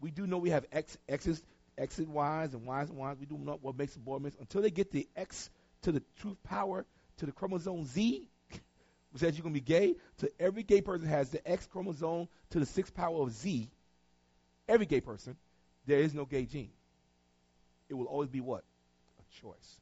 We 0.00 0.10
do 0.10 0.26
know 0.26 0.38
we 0.38 0.50
have 0.50 0.66
X, 0.72 0.98
X's, 1.08 1.44
X 1.78 1.98
and 1.98 2.08
Y's 2.08 2.54
and 2.54 2.66
Y's 2.66 2.90
and 2.90 2.98
Y's. 2.98 3.18
We 3.20 3.26
do 3.26 3.38
know 3.38 3.60
what 3.62 3.78
makes 3.78 3.94
a 3.94 4.00
boy 4.00 4.18
miss. 4.18 4.34
Until 4.40 4.62
they 4.62 4.70
get 4.72 4.90
the 4.90 5.08
X 5.14 5.48
to 5.82 5.92
the 5.92 6.02
truth 6.18 6.42
power 6.42 6.84
to 7.18 7.26
the 7.26 7.30
chromosome 7.30 7.84
Z, 7.84 8.28
says 9.18 9.36
you're 9.36 9.42
going 9.42 9.54
to 9.54 9.60
be 9.60 9.64
gay, 9.64 9.96
to 10.18 10.30
every 10.40 10.62
gay 10.62 10.80
person 10.80 11.06
has 11.06 11.30
the 11.30 11.46
X 11.48 11.66
chromosome 11.66 12.28
to 12.50 12.58
the 12.58 12.66
sixth 12.66 12.94
power 12.94 13.22
of 13.22 13.32
Z. 13.32 13.70
Every 14.68 14.86
gay 14.86 15.00
person, 15.00 15.36
there 15.86 15.98
is 15.98 16.14
no 16.14 16.24
gay 16.24 16.46
gene. 16.46 16.70
It 17.88 17.94
will 17.94 18.06
always 18.06 18.30
be 18.30 18.40
what? 18.40 18.64
A 19.18 19.40
choice. 19.40 19.80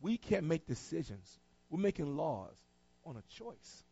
We 0.00 0.18
can't 0.18 0.44
make 0.44 0.66
decisions. 0.66 1.38
We're 1.70 1.80
making 1.80 2.16
laws 2.16 2.56
on 3.04 3.16
a 3.16 3.22
choice. 3.34 3.84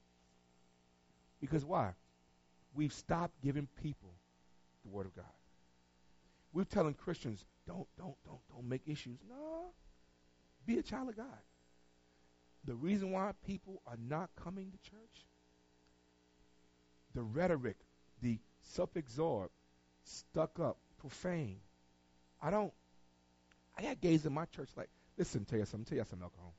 Because 1.40 1.64
why? 1.64 1.94
We've 2.74 2.92
stopped 2.92 3.40
giving 3.42 3.66
people 3.82 4.14
the 4.84 4.90
word 4.90 5.06
of 5.06 5.16
God. 5.16 5.24
We're 6.52 6.64
telling 6.64 6.94
Christians, 6.94 7.44
don't, 7.66 7.86
don't, 7.96 8.16
don't, 8.24 8.40
don't 8.52 8.68
make 8.68 8.82
issues. 8.86 9.18
No. 9.28 9.72
Be 10.66 10.78
a 10.78 10.82
child 10.82 11.08
of 11.08 11.16
God. 11.16 11.26
The 12.64 12.74
reason 12.74 13.10
why 13.10 13.32
people 13.46 13.82
are 13.86 13.96
not 14.08 14.30
coming 14.36 14.70
to 14.70 14.90
church, 14.90 15.26
the 17.14 17.22
rhetoric, 17.22 17.76
the 18.22 18.38
self-absorbed, 18.62 19.50
stuck 20.04 20.60
up, 20.60 20.76
profane. 20.98 21.60
I 22.42 22.50
don't. 22.50 22.72
I 23.76 23.82
got 23.82 24.00
gays 24.00 24.26
in 24.26 24.32
my 24.32 24.44
church 24.44 24.68
like, 24.76 24.88
listen, 25.16 25.44
tell 25.44 25.58
you 25.58 25.64
something, 25.64 25.86
tell 25.86 25.98
you 25.98 26.04
something, 26.04 26.22
alcohol. 26.22 26.54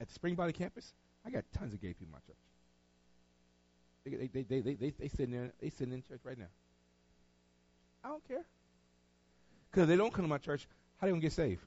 At 0.00 0.08
the 0.08 0.14
Spring 0.14 0.36
Valley 0.36 0.52
campus, 0.52 0.92
I 1.24 1.30
got 1.30 1.44
tons 1.54 1.72
of 1.72 1.80
gay 1.80 1.94
people 1.94 2.06
in 2.06 2.12
my 2.12 2.18
church. 2.26 2.36
They 4.04 4.26
they 4.26 4.42
they 4.42 4.60
they 4.60 4.74
they, 4.74 4.90
they 4.90 5.08
sitting 5.08 5.30
there, 5.30 5.52
they 5.60 5.70
sitting 5.70 5.94
in 5.94 6.02
church 6.02 6.20
right 6.24 6.38
now. 6.38 6.50
I 8.04 8.08
don't 8.08 8.26
care. 8.28 8.44
Because 9.70 9.88
they 9.88 9.96
don't 9.96 10.12
come 10.12 10.24
to 10.24 10.28
my 10.28 10.38
church, 10.38 10.68
how 11.00 11.06
they 11.06 11.10
gonna 11.10 11.22
get 11.22 11.32
saved? 11.32 11.62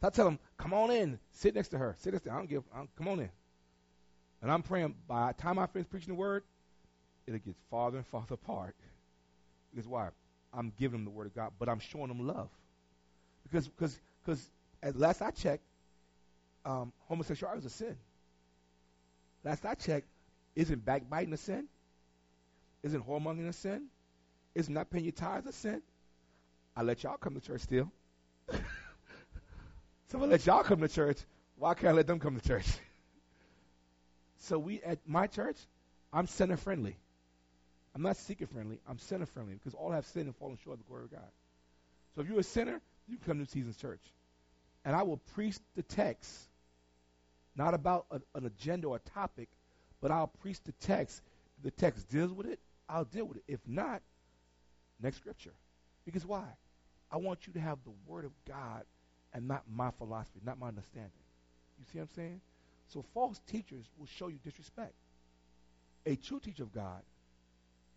So 0.00 0.08
I 0.08 0.10
tell 0.10 0.26
them, 0.26 0.38
come 0.58 0.74
on 0.74 0.90
in, 0.90 1.18
sit 1.32 1.54
next 1.54 1.68
to 1.68 1.78
her, 1.78 1.96
sit 1.98 2.12
next 2.12 2.24
to 2.24 2.30
her. 2.30 2.36
I 2.36 2.38
don't 2.38 2.50
give, 2.50 2.62
I 2.74 2.78
don't, 2.78 2.96
come 2.96 3.08
on 3.08 3.20
in. 3.20 3.30
And 4.42 4.50
I'm 4.50 4.62
praying 4.62 4.94
by 5.08 5.32
the 5.32 5.42
time 5.42 5.58
I 5.58 5.66
finish 5.66 5.88
preaching 5.88 6.08
the 6.08 6.14
word, 6.14 6.42
it'll 7.26 7.40
get 7.40 7.54
farther 7.70 7.98
and 7.98 8.06
farther 8.06 8.34
apart. 8.34 8.76
Because 9.70 9.88
why? 9.88 10.08
I'm 10.52 10.72
giving 10.78 10.98
them 10.98 11.04
the 11.04 11.10
word 11.10 11.26
of 11.26 11.34
God, 11.34 11.52
but 11.58 11.68
I'm 11.68 11.80
showing 11.80 12.08
them 12.08 12.26
love. 12.26 12.48
Because 13.42 13.68
because 13.68 13.98
because 14.24 14.48
at 14.82 14.96
last 14.96 15.22
I 15.22 15.30
checked, 15.30 15.62
um, 16.64 16.92
homosexuality 17.08 17.60
is 17.60 17.66
a 17.66 17.70
sin. 17.70 17.96
Last 19.44 19.64
I 19.64 19.74
checked, 19.74 20.06
isn't 20.54 20.84
backbiting 20.84 21.32
a 21.32 21.36
sin? 21.36 21.68
Isn't 22.82 23.06
whoremongering 23.06 23.48
a 23.48 23.52
sin? 23.52 23.86
Isn't 24.54 24.74
not 24.74 24.90
paying 24.90 25.04
your 25.04 25.12
tithes 25.12 25.46
a 25.46 25.52
sin? 25.52 25.82
I 26.76 26.82
let 26.82 27.02
y'all 27.02 27.16
come 27.16 27.34
to 27.34 27.40
church 27.40 27.62
still. 27.62 27.90
So 30.08 30.22
I 30.22 30.26
let 30.26 30.46
y'all 30.46 30.62
come 30.62 30.80
to 30.80 30.88
church, 30.88 31.18
why 31.56 31.74
can't 31.74 31.88
I 31.88 31.92
let 31.92 32.06
them 32.06 32.20
come 32.20 32.38
to 32.38 32.46
church? 32.46 32.66
so 34.38 34.58
we 34.58 34.80
at 34.82 34.98
my 35.06 35.26
church, 35.26 35.56
I'm 36.12 36.26
sinner 36.26 36.56
friendly. 36.56 36.96
I'm 37.94 38.02
not 38.02 38.16
seeker 38.16 38.46
friendly. 38.46 38.78
I'm 38.88 38.98
sinner 38.98 39.26
friendly 39.26 39.54
because 39.54 39.74
all 39.74 39.90
have 39.90 40.06
sinned 40.06 40.26
and 40.26 40.36
fallen 40.36 40.58
short 40.62 40.78
of 40.78 40.84
the 40.84 40.88
glory 40.88 41.04
of 41.04 41.10
God. 41.10 41.30
So 42.14 42.20
if 42.20 42.28
you're 42.28 42.38
a 42.38 42.44
sinner, 42.44 42.80
you 43.08 43.16
come 43.26 43.44
to 43.44 43.50
Seasons 43.50 43.76
Church, 43.76 44.02
and 44.84 44.94
I 44.94 45.02
will 45.02 45.16
preach 45.34 45.56
the 45.74 45.82
text, 45.82 46.32
not 47.56 47.74
about 47.74 48.06
a, 48.10 48.20
an 48.34 48.46
agenda 48.46 48.88
or 48.88 48.96
a 48.96 49.10
topic, 49.10 49.48
but 50.00 50.10
I'll 50.10 50.26
preach 50.26 50.62
the 50.62 50.72
text. 50.72 51.22
If 51.58 51.64
the 51.64 51.70
text 51.70 52.08
deals 52.08 52.32
with 52.32 52.46
it, 52.46 52.60
I'll 52.88 53.04
deal 53.04 53.24
with 53.24 53.38
it. 53.38 53.44
If 53.48 53.60
not, 53.66 54.02
next 55.02 55.16
scripture. 55.16 55.54
Because 56.04 56.24
why? 56.24 56.44
I 57.10 57.16
want 57.16 57.46
you 57.46 57.52
to 57.54 57.60
have 57.60 57.78
the 57.84 57.92
Word 58.06 58.24
of 58.24 58.32
God 58.46 58.84
and 59.36 59.46
not 59.46 59.62
my 59.70 59.90
philosophy, 59.98 60.40
not 60.46 60.58
my 60.58 60.68
understanding. 60.68 61.12
You 61.78 61.84
see 61.92 61.98
what 61.98 62.04
I'm 62.04 62.14
saying? 62.16 62.40
So 62.88 63.04
false 63.12 63.38
teachers 63.46 63.84
will 63.98 64.06
show 64.06 64.28
you 64.28 64.38
disrespect. 64.42 64.94
A 66.06 66.16
true 66.16 66.40
teacher 66.40 66.62
of 66.62 66.72
God 66.72 67.02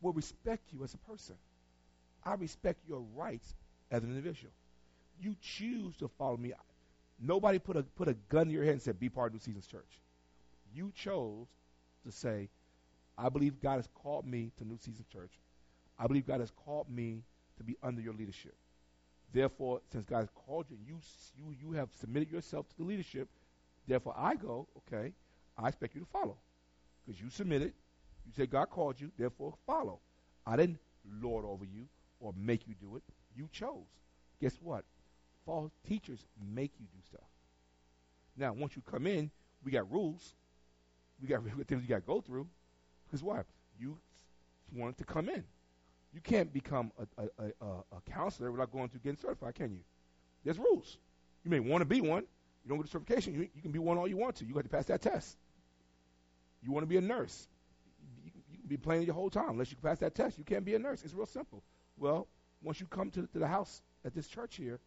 will 0.01 0.11
respect 0.11 0.63
you 0.73 0.83
as 0.83 0.93
a 0.93 0.97
person. 0.97 1.35
I 2.25 2.33
respect 2.33 2.79
your 2.89 2.99
rights 3.15 3.55
as 3.89 4.03
an 4.03 4.09
individual. 4.09 4.51
You 5.21 5.37
choose 5.41 5.95
to 5.97 6.09
follow 6.17 6.35
me. 6.35 6.51
Nobody 7.21 7.57
put 7.57 7.77
a 7.77 7.83
put 7.83 8.09
a 8.09 8.15
gun 8.27 8.47
to 8.47 8.51
your 8.51 8.65
head 8.65 8.73
and 8.73 8.81
said, 8.81 8.99
"Be 8.99 9.07
part 9.07 9.27
of 9.27 9.33
New 9.35 9.39
Seasons 9.39 9.67
Church." 9.67 10.01
You 10.73 10.91
chose 10.91 11.47
to 12.03 12.11
say, 12.11 12.49
"I 13.17 13.29
believe 13.29 13.61
God 13.61 13.77
has 13.77 13.87
called 13.87 14.25
me 14.25 14.51
to 14.57 14.65
New 14.65 14.77
Seasons 14.77 15.07
Church. 15.07 15.31
I 15.97 16.07
believe 16.07 16.27
God 16.27 16.41
has 16.41 16.51
called 16.51 16.89
me 16.89 17.23
to 17.57 17.63
be 17.63 17.77
under 17.81 18.01
your 18.01 18.13
leadership." 18.13 18.57
Therefore, 19.31 19.81
since 19.91 20.05
God 20.05 20.19
has 20.19 20.29
called 20.33 20.65
you, 20.69 20.77
you 20.85 20.99
you 21.37 21.55
you 21.61 21.73
have 21.73 21.89
submitted 21.99 22.31
yourself 22.31 22.67
to 22.69 22.77
the 22.77 22.83
leadership. 22.83 23.29
Therefore, 23.87 24.15
I 24.17 24.35
go. 24.35 24.67
Okay, 24.77 25.13
I 25.57 25.67
expect 25.67 25.95
you 25.95 26.01
to 26.01 26.07
follow, 26.07 26.37
because 27.05 27.21
you 27.21 27.29
submitted. 27.29 27.73
You 28.25 28.33
said 28.35 28.49
God 28.49 28.69
called 28.69 28.99
you. 28.99 29.11
Therefore, 29.17 29.53
follow. 29.65 29.99
I 30.45 30.55
didn't 30.55 30.79
lord 31.21 31.45
over 31.45 31.65
you 31.65 31.87
or 32.19 32.33
make 32.37 32.67
you 32.67 32.75
do 32.79 32.95
it. 32.95 33.03
You 33.35 33.47
chose. 33.51 33.87
Guess 34.41 34.57
what? 34.61 34.83
False 35.45 35.71
teachers 35.87 36.25
make 36.53 36.71
you 36.79 36.85
do 36.85 36.99
stuff. 37.07 37.27
Now, 38.37 38.53
once 38.53 38.75
you 38.75 38.81
come 38.81 39.07
in, 39.07 39.31
we 39.63 39.71
got 39.71 39.91
rules. 39.91 40.33
We 41.21 41.27
got 41.27 41.41
things 41.67 41.83
you 41.83 41.89
got 41.89 42.01
to 42.01 42.01
go 42.01 42.21
through. 42.21 42.47
Because 43.05 43.23
why? 43.23 43.41
You 43.79 43.97
wanted 44.73 44.97
to 44.97 45.03
come 45.05 45.29
in. 45.29 45.43
You 46.13 46.21
can't 46.21 46.51
become 46.51 46.91
a, 47.17 47.23
a, 47.23 47.45
a, 47.61 47.65
a 47.65 48.11
counselor 48.11 48.51
without 48.51 48.71
going 48.71 48.89
through 48.89 49.01
getting 49.01 49.19
certified, 49.19 49.55
can 49.55 49.71
you? 49.71 49.81
There's 50.43 50.57
rules. 50.57 50.97
You 51.43 51.51
may 51.51 51.59
want 51.59 51.81
to 51.81 51.85
be 51.85 52.01
one. 52.01 52.23
You 52.63 52.69
don't 52.69 52.77
get 52.77 52.87
a 52.87 52.89
certification. 52.89 53.33
You, 53.33 53.47
you 53.53 53.61
can 53.61 53.71
be 53.71 53.79
one 53.79 53.97
all 53.97 54.07
you 54.07 54.17
want 54.17 54.35
to. 54.37 54.45
You 54.45 54.53
got 54.53 54.63
to 54.63 54.69
pass 54.69 54.85
that 54.85 55.01
test. 55.01 55.37
You 56.63 56.71
want 56.71 56.83
to 56.83 56.87
be 56.87 56.97
a 56.97 57.01
nurse. 57.01 57.47
You, 58.23 58.31
you 58.51 58.57
can 58.57 58.67
be 58.67 58.77
playing 58.77 59.03
your 59.03 59.13
whole 59.13 59.29
time 59.29 59.51
unless 59.51 59.71
you 59.71 59.77
pass 59.77 59.99
that 59.99 60.15
test. 60.15 60.37
You 60.37 60.43
can't 60.43 60.65
be 60.65 60.75
a 60.75 60.79
nurse. 60.79 61.03
It's 61.03 61.13
real 61.13 61.25
simple. 61.25 61.63
Well, 61.97 62.27
once 62.61 62.79
you 62.79 62.87
come 62.87 63.11
to, 63.11 63.27
to 63.27 63.39
the 63.39 63.47
house 63.47 63.81
at 64.03 64.13
this 64.13 64.27
church 64.27 64.55
here, 64.55 64.79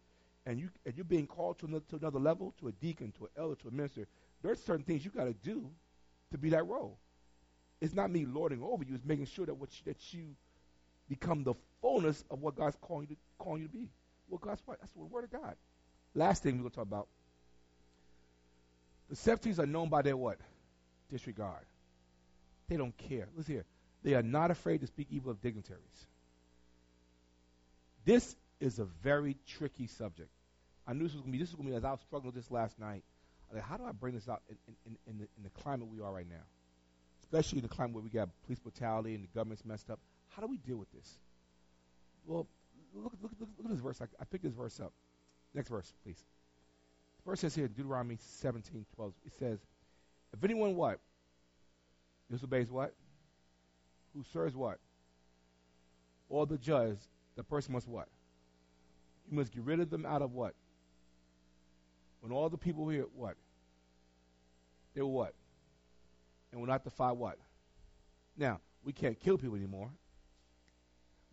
and 0.45 0.59
you 0.59 0.69
and 0.85 0.93
you're 0.95 1.05
being 1.05 1.25
called 1.25 1.57
to 1.59 1.65
another, 1.67 1.85
to 1.89 1.95
another 1.95 2.19
level, 2.19 2.53
to 2.59 2.67
a 2.67 2.71
deacon, 2.73 3.13
to 3.17 3.23
an 3.25 3.29
elder, 3.37 3.55
to 3.55 3.69
a 3.69 3.71
minister, 3.71 4.07
there's 4.41 4.61
certain 4.61 4.83
things 4.83 5.05
you 5.05 5.11
got 5.11 5.25
to 5.25 5.33
do 5.33 5.69
to 6.31 6.37
be 6.37 6.49
that 6.49 6.67
role. 6.67 6.97
It's 7.79 7.93
not 7.93 8.11
me 8.11 8.25
lording 8.25 8.61
over 8.61 8.83
you. 8.83 8.93
It's 8.93 9.05
making 9.05 9.25
sure 9.25 9.45
that 9.45 9.53
what 9.53 9.69
you, 9.71 9.91
that 9.91 10.13
you 10.13 10.35
become 11.09 11.43
the 11.43 11.53
fullness 11.81 12.23
of 12.29 12.41
what 12.41 12.55
God's 12.55 12.77
calling 12.81 13.07
you 13.09 13.15
to, 13.15 13.21
calling 13.37 13.61
you 13.61 13.67
to 13.67 13.73
be. 13.73 13.89
What 14.27 14.41
God's 14.41 14.61
what? 14.65 14.79
that's 14.79 14.91
the 14.93 14.99
word 14.99 15.25
of 15.25 15.31
God. 15.31 15.55
Last 16.15 16.43
thing 16.43 16.53
we're 16.53 16.61
going 16.61 16.71
to 16.71 16.75
talk 16.75 16.85
about. 16.85 17.07
The 19.09 19.15
Septuagints 19.15 19.59
are 19.59 19.65
known 19.65 19.89
by 19.89 20.01
their 20.01 20.17
what? 20.17 20.37
Disregard. 21.11 21.65
They 22.67 22.77
don't 22.77 22.97
care. 22.97 23.27
Listen 23.35 23.55
here. 23.55 23.65
They 24.03 24.13
are 24.15 24.23
not 24.23 24.51
afraid 24.51 24.81
to 24.81 24.87
speak 24.87 25.07
evil 25.11 25.31
of 25.31 25.41
dignitaries. 25.41 26.07
This 28.05 28.35
is 28.59 28.79
a 28.79 28.85
very 28.85 29.37
tricky 29.47 29.87
subject. 29.87 30.29
I 30.87 30.93
knew 30.93 31.03
this 31.03 31.13
was 31.13 31.21
going 31.21 31.31
to 31.31 31.37
be. 31.37 31.43
This 31.43 31.51
was 31.51 31.55
going 31.55 31.67
to 31.67 31.71
be 31.71 31.77
as 31.77 31.85
I 31.85 31.91
was 31.91 32.01
struggling 32.01 32.33
with 32.33 32.43
this 32.43 32.51
last 32.51 32.79
night. 32.79 33.03
Like, 33.53 33.63
how 33.63 33.77
do 33.77 33.85
I 33.85 33.91
bring 33.91 34.15
this 34.15 34.27
out 34.27 34.41
in, 34.49 34.57
in, 34.85 34.97
in, 35.07 35.17
the, 35.19 35.27
in 35.37 35.43
the 35.43 35.49
climate 35.61 35.87
we 35.87 36.01
are 36.01 36.11
right 36.11 36.27
now, 36.27 36.43
especially 37.21 37.59
in 37.59 37.63
the 37.63 37.69
climate 37.69 37.93
where 37.93 38.03
we 38.03 38.09
got 38.09 38.29
police 38.45 38.59
brutality 38.59 39.15
and 39.15 39.23
the 39.23 39.29
government's 39.33 39.63
messed 39.63 39.89
up? 39.89 39.99
How 40.35 40.41
do 40.41 40.47
we 40.47 40.57
deal 40.57 40.77
with 40.77 40.91
this? 40.91 41.17
Well, 42.25 42.47
look, 42.93 43.13
look, 43.21 43.31
look, 43.39 43.49
look 43.57 43.65
at 43.65 43.71
this 43.71 43.79
verse. 43.79 44.01
I, 44.01 44.05
I 44.19 44.25
picked 44.25 44.43
this 44.43 44.53
verse 44.53 44.79
up. 44.79 44.91
Next 45.53 45.69
verse, 45.69 45.93
please. 46.03 46.23
The 47.23 47.29
verse 47.29 47.41
says 47.41 47.55
here 47.55 47.65
in 47.65 47.71
Deuteronomy 47.73 48.17
17, 48.19 48.85
12, 48.95 49.13
it 49.25 49.33
says, 49.37 49.59
If 50.33 50.43
anyone 50.43 50.75
what? 50.75 50.99
Disobeys 52.31 52.71
what? 52.71 52.93
Who 54.15 54.23
serves 54.33 54.55
what? 54.55 54.79
Or 56.29 56.47
the 56.47 56.57
judge, 56.57 56.97
the 57.35 57.43
person 57.43 57.73
must 57.73 57.87
what? 57.87 58.07
You 59.29 59.37
must 59.37 59.53
get 59.53 59.63
rid 59.63 59.79
of 59.79 59.89
them 59.89 60.05
out 60.05 60.21
of 60.21 60.33
what? 60.33 60.55
When 62.21 62.31
all 62.31 62.49
the 62.49 62.57
people 62.57 62.87
here, 62.89 63.05
what? 63.15 63.35
They 64.95 65.01
were 65.01 65.07
what? 65.07 65.33
And 66.51 66.59
will 66.59 66.67
not 66.67 66.83
defy 66.83 67.11
what? 67.11 67.37
Now, 68.37 68.61
we 68.83 68.93
can't 68.93 69.19
kill 69.19 69.37
people 69.37 69.55
anymore, 69.55 69.91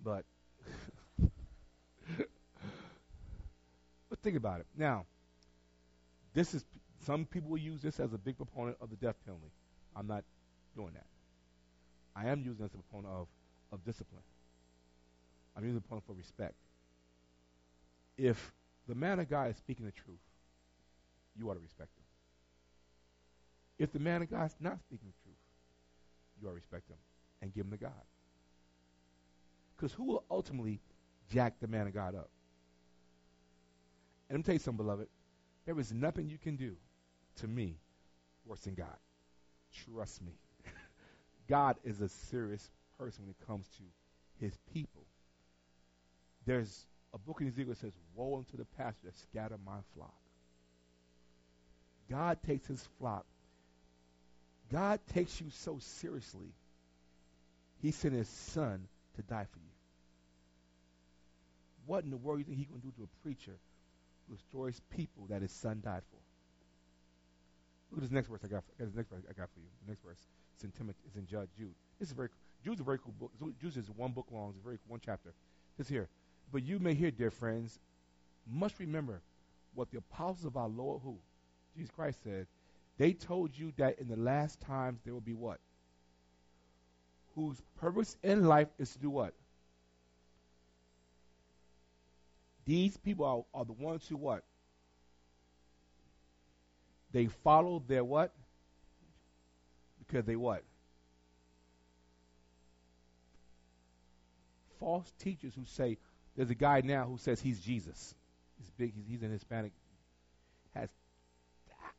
but 0.05 0.25
but 4.09 4.19
think 4.23 4.37
about 4.37 4.61
it. 4.61 4.67
Now, 4.77 5.07
this 6.35 6.55
is 6.55 6.65
some 7.05 7.25
people 7.25 7.51
will 7.51 7.59
use 7.59 7.81
this 7.81 7.99
as 7.99 8.13
a 8.13 8.19
big 8.19 8.37
proponent 8.37 8.77
of 8.81 8.91
the 8.91 8.97
death 8.97 9.17
penalty. 9.25 9.51
I'm 9.97 10.07
not 10.07 10.25
doing 10.77 10.93
that. 10.95 11.07
I 12.15 12.29
am 12.29 12.41
using 12.41 12.63
it 12.63 12.67
as 12.67 12.75
a 12.75 12.79
proponent 12.79 13.15
of, 13.15 13.29
of 13.73 13.85
discipline. 13.85 14.23
I'm 15.57 15.65
using 15.65 15.77
it 15.77 15.79
as 15.79 15.85
a 15.85 15.89
proponent 15.89 16.07
for 16.07 16.15
respect. 16.15 16.55
If 18.19 18.53
the 18.87 18.95
man 18.95 19.19
of 19.19 19.31
God 19.31 19.51
is 19.51 19.57
speaking 19.57 19.87
the 19.87 19.93
truth, 19.93 20.19
you 21.37 21.49
ought 21.49 21.55
to 21.55 21.61
respect 21.61 21.91
him. 21.97 22.05
If 23.79 23.93
the 23.93 23.99
man 23.99 24.21
of 24.21 24.31
God 24.31 24.47
is 24.47 24.57
not 24.61 24.79
speaking 24.81 25.09
the 25.09 25.23
truth, 25.25 25.39
you 26.41 26.49
ought 26.49 26.51
to 26.51 26.57
respect 26.57 26.91
him 26.91 26.99
and 27.41 27.55
give 27.55 27.65
him 27.65 27.71
to 27.71 27.79
God. 27.79 27.93
Because 29.81 29.95
who 29.95 30.05
will 30.05 30.25
ultimately 30.31 30.79
jack 31.33 31.55
the 31.59 31.67
man 31.67 31.87
of 31.87 31.95
God 31.95 32.15
up? 32.15 32.29
And 34.29 34.37
let 34.37 34.39
me 34.39 34.43
tell 34.43 34.55
you 34.55 34.59
something, 34.59 34.85
beloved. 34.85 35.09
There 35.65 35.79
is 35.81 35.91
nothing 35.91 36.29
you 36.29 36.37
can 36.37 36.57
do 36.57 36.77
to 37.37 37.49
me 37.49 37.79
worse 38.45 38.61
than 38.61 38.75
God. 38.75 38.97
Trust 39.87 40.21
me. 40.21 40.33
God 41.49 41.77
is 41.83 41.99
a 42.03 42.11
serious 42.11 42.69
person 42.99 43.25
when 43.25 43.31
it 43.31 43.47
comes 43.47 43.67
to 43.79 44.45
his 44.45 44.53
people. 44.75 45.07
There's 46.45 46.87
a 47.15 47.19
book 47.19 47.41
in 47.41 47.47
Ezekiel 47.47 47.71
that 47.71 47.79
says, 47.79 47.95
Woe 48.15 48.37
unto 48.37 48.59
the 48.59 48.67
pastor 48.77 49.07
that 49.07 49.17
scatter 49.17 49.57
my 49.65 49.79
flock. 49.95 50.15
God 52.11 52.39
takes 52.47 52.67
his 52.67 52.87
flock. 52.99 53.25
God 54.71 55.01
takes 55.15 55.41
you 55.41 55.47
so 55.51 55.79
seriously. 55.81 56.53
He 57.81 57.93
sent 57.93 58.13
his 58.13 58.29
son 58.29 58.87
to 59.21 59.29
die 59.29 59.47
for 59.51 59.59
you. 59.59 59.73
What 61.87 62.05
in 62.05 62.11
the 62.11 62.17
world 62.17 62.39
do 62.39 62.41
you 62.41 62.45
think 62.45 62.59
he's 62.59 62.69
going 62.69 62.81
to 62.81 62.87
do 62.87 62.93
to 62.99 63.03
a 63.05 63.23
preacher 63.23 63.59
who 64.29 64.37
destroys 64.37 64.81
people 64.91 65.27
that 65.29 65.43
his 65.43 65.53
son 65.53 65.81
died 65.85 66.03
for? 66.11 66.21
Look 67.91 67.99
at 67.99 68.03
this 68.03 68.13
next 68.13 68.29
verse 68.29 68.41
I 68.45 68.49
got. 68.49 68.63
For, 68.65 68.85
this 68.85 68.95
next 68.95 69.11
verse 69.11 69.25
I 69.29 69.33
got 69.33 69.51
for 69.53 69.61
you. 69.61 69.67
The 69.85 69.91
next 69.91 70.05
verse. 70.05 70.27
It's 70.55 70.65
in 70.65 70.71
Timothy. 70.71 71.01
It's 71.07 71.17
in 71.17 71.27
Judge 71.27 71.49
Jude. 71.57 71.75
This 71.99 72.09
is 72.09 72.15
very. 72.15 72.29
Jude's 72.65 72.81
a 72.81 72.85
very 72.85 72.99
cool 72.99 73.15
book. 73.19 73.33
Jude 73.61 73.77
is 73.77 73.91
one 73.97 74.13
book 74.13 74.27
long. 74.31 74.51
It's 74.51 74.63
very 74.63 74.79
one 74.87 75.01
chapter. 75.05 75.33
This 75.79 75.89
here. 75.89 76.09
But 76.53 76.63
you 76.63 76.79
may 76.79 76.95
hear, 76.95 77.11
dear 77.11 77.31
friends, 77.31 77.79
must 78.47 78.79
remember 78.79 79.23
what 79.75 79.91
the 79.91 79.99
apostles 79.99 80.45
of 80.45 80.57
our 80.57 80.69
Lord, 80.69 81.01
who 81.03 81.17
Jesus 81.77 81.91
Christ 81.91 82.19
said, 82.23 82.47
they 82.99 83.13
told 83.13 83.57
you 83.57 83.73
that 83.79 83.99
in 83.99 84.09
the 84.09 84.17
last 84.17 84.61
times 84.61 85.01
there 85.05 85.15
will 85.15 85.21
be 85.21 85.33
what? 85.33 85.59
Whose 87.41 87.63
purpose 87.81 88.19
in 88.23 88.45
life 88.45 88.69
is 88.79 88.93
to 88.93 88.99
do 88.99 89.09
what? 89.09 89.33
These 92.67 92.99
people 92.99 93.25
are, 93.25 93.59
are 93.59 93.65
the 93.65 93.73
ones 93.73 94.07
who 94.07 94.19
what? 94.19 94.45
They 97.13 97.29
follow 97.43 97.83
their 97.89 98.05
what? 98.05 98.35
Because 100.01 100.27
they 100.27 100.37
what? 100.37 100.63
False 104.79 105.11
teachers 105.19 105.55
who 105.55 105.65
say, 105.65 105.97
there's 106.37 106.51
a 106.51 106.55
guy 106.55 106.83
now 106.85 107.07
who 107.07 107.17
says 107.17 107.41
he's 107.41 107.61
Jesus. 107.61 108.15
He's 108.59 108.71
big, 108.77 108.93
he's, 108.95 109.07
he's 109.09 109.23
an 109.23 109.31
Hispanic, 109.31 109.73
has 110.75 110.91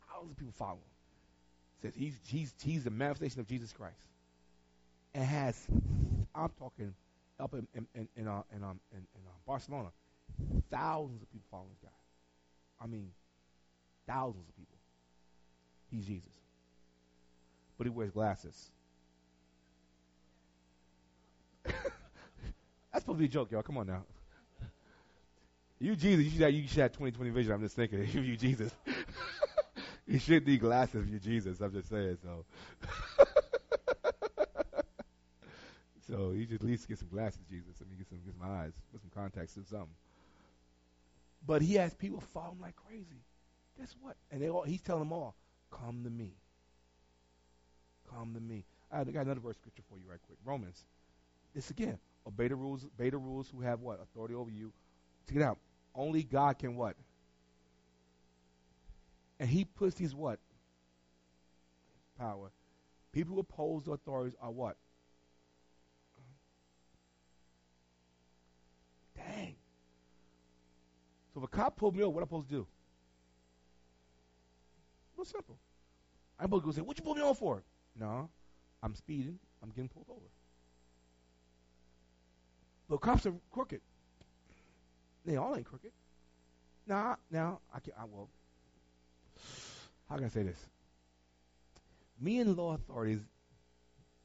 thousands 0.08 0.34
of 0.34 0.38
people 0.38 0.54
follow 0.56 0.74
him. 0.74 1.82
Says 1.82 1.94
he's, 1.96 2.14
he's, 2.28 2.54
he's 2.64 2.84
the 2.84 2.92
manifestation 2.92 3.40
of 3.40 3.48
Jesus 3.48 3.74
Christ. 3.74 4.06
And 5.14 5.26
has, 5.26 5.68
I'm 6.34 6.50
talking 6.58 6.94
up 7.40 7.54
in, 7.54 7.68
in, 7.74 7.88
in, 7.96 8.08
in, 8.16 8.28
uh, 8.28 8.44
in, 8.56 8.64
um, 8.64 8.80
in, 8.92 9.00
in 9.00 9.22
uh, 9.28 9.32
Barcelona, 9.46 9.90
thousands 10.70 11.22
of 11.22 11.32
people 11.32 11.48
following 11.52 11.70
this 11.72 11.80
guy. 11.84 12.84
I 12.84 12.88
mean, 12.88 13.10
thousands 14.08 14.48
of 14.48 14.56
people. 14.56 14.78
He's 15.90 16.06
Jesus. 16.06 16.32
But 17.78 17.88
he 17.88 17.90
wears 17.90 18.12
glasses. 18.12 18.70
That's 21.66 21.80
supposed 23.00 23.18
to 23.18 23.20
be 23.20 23.26
a 23.26 23.28
joke, 23.28 23.52
y'all. 23.52 23.64
Come 23.64 23.78
on 23.78 23.88
now. 23.88 24.04
You 25.80 25.96
Jesus, 25.96 26.26
you 26.26 26.32
should 26.32 26.42
have, 26.42 26.54
you 26.54 26.68
should 26.68 26.78
have 26.78 26.92
2020 26.92 27.32
vision. 27.32 27.52
I'm 27.54 27.62
just 27.62 27.76
thinking, 27.76 28.04
if 28.04 28.14
you 28.14 28.38
Jesus. 28.38 28.72
you 30.08 30.20
should 30.20 30.46
need 30.46 30.60
glasses 30.60 31.04
if 31.04 31.12
you 31.12 31.20
Jesus. 31.20 31.60
I'm 31.60 31.74
just 31.74 31.90
saying, 31.90 32.20
so. 32.24 32.46
so 36.12 36.32
you 36.32 36.46
should 36.46 36.56
at 36.56 36.64
least 36.64 36.90
get 36.90 37.00
some 37.00 37.08
glasses, 37.08 37.40
Jesus. 37.50 37.76
I 37.80 37.88
mean, 37.88 37.98
get 37.98 38.10
some, 38.10 38.20
get 38.26 38.34
some 38.34 38.52
eyes, 38.52 38.74
put 38.92 39.00
some 39.00 39.12
contacts 39.16 39.58
or 39.58 39.64
something. 39.64 39.96
But 41.48 41.62
he 41.62 41.76
has 41.76 41.94
people 41.94 42.20
follow 42.20 42.52
him 42.52 42.62
like 42.62 42.76
crazy. 42.76 43.24
Guess 43.80 43.96
what? 44.02 44.18
And 44.30 44.42
they 44.42 44.50
all, 44.50 44.64
he's 44.64 44.82
telling 44.82 45.04
them 45.04 45.14
all, 45.14 45.36
come 45.72 46.04
to 46.04 46.10
me. 46.10 46.34
Come 48.14 48.34
to 48.34 48.42
me. 48.42 48.66
I 48.92 49.06
got 49.06 49.26
another 49.26 49.40
verse 49.40 49.56
scripture 49.56 49.84
for 49.90 49.98
you 49.98 50.04
right 50.10 50.20
quick. 50.28 50.38
Romans. 50.44 50.84
This 51.56 51.70
again. 51.70 51.98
Obey 52.28 52.50
the 52.50 52.56
rules, 52.56 52.86
obey 52.86 53.10
the 53.10 53.18
rules 53.18 53.50
who 53.50 53.62
have 53.62 53.80
what? 53.80 54.02
Authority 54.02 54.36
over 54.36 54.52
you. 54.52 54.74
Check 55.28 55.38
it 55.38 55.44
out. 55.44 55.58
Only 55.96 56.24
God 56.24 56.60
can 56.60 56.76
what? 56.76 56.96
And 59.40 59.50
he 59.50 59.64
puts 59.64 59.96
these 59.96 60.14
what? 60.14 60.40
Power. 62.20 62.52
People 63.14 63.36
who 63.36 63.40
oppose 63.40 63.86
the 63.86 63.94
authorities 63.94 64.36
are 64.42 64.52
what? 64.52 64.76
Dang. 69.28 69.56
So 71.34 71.40
if 71.40 71.46
a 71.46 71.48
cop 71.48 71.78
pulled 71.78 71.96
me 71.96 72.04
over, 72.04 72.16
what 72.16 72.22
am 72.22 72.24
I 72.24 72.28
supposed 72.28 72.50
to 72.50 72.56
do? 72.56 72.68
Real 75.16 75.26
simple. 75.26 75.58
I'm 76.40 76.46
supposed 76.46 76.64
to 76.64 76.66
go 76.66 76.72
say, 76.72 76.82
what 76.82 76.98
you 76.98 77.04
pull 77.04 77.16
me 77.16 77.22
over 77.22 77.36
for? 77.36 77.64
No, 77.98 78.30
I'm 78.82 78.96
speeding. 78.96 79.40
I'm 79.62 79.70
getting 79.70 79.90
pulled 79.90 80.08
over. 80.10 80.26
But 82.90 82.98
cops 83.02 83.26
are 83.26 83.34
crooked. 83.52 83.82
They 85.26 85.38
all 85.38 85.56
ain't 85.56 85.66
crooked. 85.66 85.92
Now, 86.88 87.18
now 87.30 87.60
I 87.74 87.80
can't. 87.80 87.96
I 87.98 88.06
will. 88.06 88.30
How 90.10 90.16
can 90.16 90.26
I 90.26 90.30
say 90.30 90.44
this? 90.44 90.58
Me 92.20 92.40
and 92.40 92.58
law 92.58 92.74
authorities, 92.74 93.22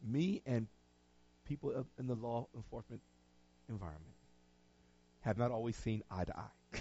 me 0.02 0.42
and 0.46 0.66
people 1.44 1.86
in 1.98 2.06
the 2.06 2.14
law 2.14 2.48
enforcement 2.56 3.02
environment 3.68 4.15
have 5.26 5.38
not 5.38 5.50
always 5.50 5.76
seen 5.76 6.02
eye 6.10 6.24
to 6.24 6.36
eye. 6.38 6.50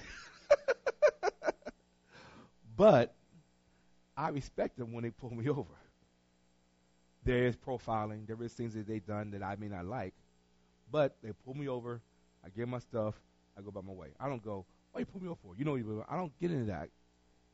but 2.77 3.15
I 4.17 4.29
respect 4.29 4.77
them 4.77 4.91
when 4.93 5.03
they 5.03 5.11
pull 5.11 5.33
me 5.33 5.49
over. 5.49 5.75
There 7.23 7.45
is 7.45 7.55
profiling. 7.55 8.27
There 8.27 8.41
is 8.43 8.53
things 8.53 8.73
that 8.75 8.87
they've 8.87 9.05
done 9.05 9.31
that 9.31 9.43
I 9.43 9.55
may 9.55 9.67
not 9.67 9.85
like. 9.85 10.13
But 10.91 11.15
they 11.23 11.31
pull 11.45 11.53
me 11.55 11.67
over. 11.67 12.01
I 12.45 12.49
get 12.49 12.67
my 12.67 12.79
stuff. 12.79 13.15
I 13.57 13.61
go 13.61 13.71
by 13.71 13.81
my 13.81 13.93
way. 13.93 14.09
I 14.19 14.27
don't 14.29 14.43
go, 14.43 14.65
what 14.91 14.99
you 15.01 15.05
pull 15.05 15.21
me 15.21 15.27
over 15.29 15.39
for? 15.41 15.55
You 15.57 15.65
know, 15.65 15.75
you 15.75 16.03
I 16.09 16.15
don't 16.17 16.37
get 16.39 16.51
into 16.51 16.65
that. 16.65 16.89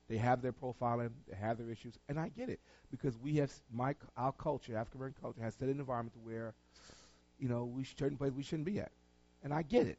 They 0.10 0.17
have 0.17 0.41
their 0.41 0.51
profiling. 0.54 1.12
They 1.30 1.36
have 1.38 1.58
their 1.58 1.69
issues. 1.69 1.97
And 2.10 2.19
I 2.19 2.30
get 2.30 2.49
it. 2.49 2.60
Because 2.91 3.17
we 3.17 3.36
have, 3.38 3.51
my 3.73 3.95
our 4.17 4.32
culture, 4.34 4.75
African 4.77 4.99
American 4.99 5.21
culture, 5.21 5.41
has 5.41 5.56
set 5.56 5.69
an 5.69 5.80
environment 5.80 6.15
where, 6.23 6.54
you 7.39 7.47
know, 7.49 7.65
we 7.65 7.84
certain 7.86 8.17
places 8.17 8.36
we 8.36 8.43
shouldn't 8.43 8.65
be 8.65 8.80
at. 8.80 8.91
And 9.43 9.54
I 9.54 9.62
get 9.63 9.88
it. 9.88 9.97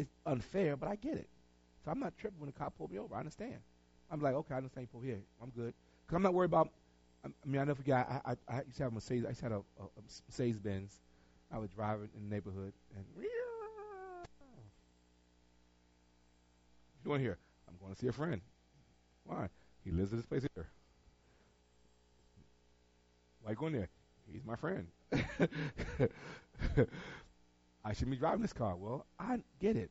It's 0.00 0.12
unfair, 0.26 0.76
but 0.76 0.88
I 0.88 0.96
get 0.96 1.14
it. 1.14 1.28
So 1.84 1.90
I'm 1.90 2.00
not 2.00 2.16
tripping 2.16 2.40
when 2.40 2.46
the 2.46 2.52
cop 2.52 2.76
pulled 2.76 2.90
me 2.90 2.98
over. 2.98 3.14
I 3.14 3.18
understand. 3.18 3.56
I'm 4.10 4.20
like, 4.20 4.34
okay, 4.34 4.54
I 4.54 4.56
understand 4.58 4.84
you 4.84 4.88
pull 4.92 5.00
here. 5.00 5.20
I'm 5.42 5.50
good. 5.50 5.74
Because 6.06 6.16
I'm 6.16 6.22
not 6.22 6.34
worried 6.34 6.50
about 6.50 6.70
I 7.24 7.28
mean, 7.44 7.60
I 7.60 7.64
never 7.64 7.74
forget. 7.74 8.08
I, 8.08 8.32
I, 8.32 8.36
I 8.48 8.62
used 8.62 8.78
to 8.78 8.84
have 8.84 8.92
a 8.92 8.94
Mercedes. 8.94 9.24
I 9.26 9.28
used 9.28 9.40
to 9.40 9.44
have 9.46 9.52
a, 9.52 9.56
a, 9.56 9.84
a 9.84 10.02
Mercedes 10.28 10.58
Benz. 10.58 11.00
I 11.52 11.58
drive 11.74 12.00
it 12.00 12.10
in 12.16 12.28
the 12.28 12.34
neighborhood, 12.34 12.72
and 12.96 13.04
you 13.18 13.28
going 17.04 17.20
here? 17.20 17.38
I'm 17.68 17.74
going 17.80 17.92
to 17.92 17.98
see 17.98 18.06
a 18.06 18.12
friend. 18.12 18.40
Why? 19.24 19.48
He 19.84 19.90
lives 19.90 20.12
in 20.12 20.18
this 20.18 20.26
place 20.26 20.46
here. 20.54 20.68
Why 23.42 23.54
going 23.54 23.72
there? 23.72 23.88
He's 24.30 24.44
my 24.44 24.54
friend. 24.56 24.86
I 27.84 27.92
shouldn't 27.92 28.12
be 28.12 28.16
driving 28.16 28.42
this 28.42 28.52
car. 28.52 28.76
Well, 28.76 29.06
I 29.18 29.38
get 29.60 29.76
it. 29.76 29.90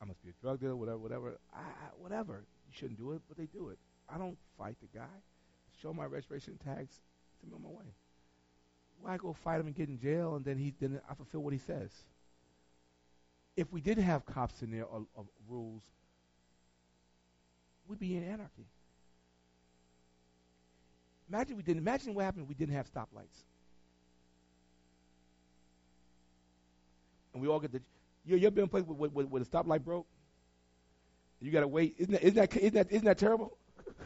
I 0.00 0.04
must 0.04 0.22
be 0.22 0.30
a 0.30 0.42
drug 0.42 0.60
dealer, 0.60 0.76
whatever, 0.76 0.98
whatever. 0.98 1.38
I, 1.54 1.60
whatever. 1.98 2.44
You 2.66 2.72
shouldn't 2.72 2.98
do 2.98 3.12
it, 3.12 3.22
but 3.28 3.36
they 3.36 3.46
do 3.46 3.68
it. 3.68 3.78
I 4.08 4.18
don't 4.18 4.38
fight 4.56 4.76
the 4.80 4.98
guy 4.98 5.06
show 5.82 5.92
my 5.92 6.04
registration 6.04 6.58
tags, 6.64 7.00
to 7.40 7.46
me 7.46 7.52
on 7.54 7.62
my 7.62 7.68
way. 7.68 7.94
Why 9.00 9.16
go 9.16 9.32
fight 9.32 9.60
him 9.60 9.66
and 9.66 9.74
get 9.74 9.88
in 9.88 9.98
jail 9.98 10.36
and 10.36 10.44
then 10.44 10.58
he 10.58 10.72
then 10.80 11.00
I 11.10 11.14
fulfill 11.14 11.40
what 11.40 11.52
he 11.52 11.58
says? 11.58 11.90
If 13.56 13.72
we 13.72 13.80
did 13.80 13.98
have 13.98 14.24
cops 14.24 14.62
in 14.62 14.70
there 14.70 14.84
or 14.84 15.04
rules, 15.48 15.82
we'd 17.88 17.98
be 17.98 18.16
in 18.16 18.22
anarchy. 18.22 18.66
Imagine 21.28 21.56
we 21.56 21.62
didn't. 21.62 21.80
Imagine 21.80 22.14
what 22.14 22.24
happened 22.24 22.44
if 22.44 22.48
we 22.48 22.54
didn't 22.54 22.74
have 22.74 22.92
stoplights. 22.92 23.42
And 27.32 27.42
we 27.42 27.48
all 27.48 27.60
get 27.60 27.72
the. 27.72 27.80
You 28.24 28.36
you 28.36 28.46
ever 28.46 28.54
been 28.54 28.62
in 28.64 28.66
a 28.66 28.70
place 28.70 28.84
where, 28.84 29.10
where, 29.10 29.26
where 29.26 29.42
the 29.42 29.48
stoplight 29.48 29.84
broke? 29.84 30.06
You 31.40 31.50
got 31.50 31.60
to 31.60 31.68
wait. 31.68 31.96
Isn't 31.98 32.12
that, 32.12 32.22
isn't 32.22 32.36
that 32.36 32.56
isn't 32.56 32.74
that 32.74 32.92
isn't 32.92 33.04
that 33.04 33.18
terrible? 33.18 33.56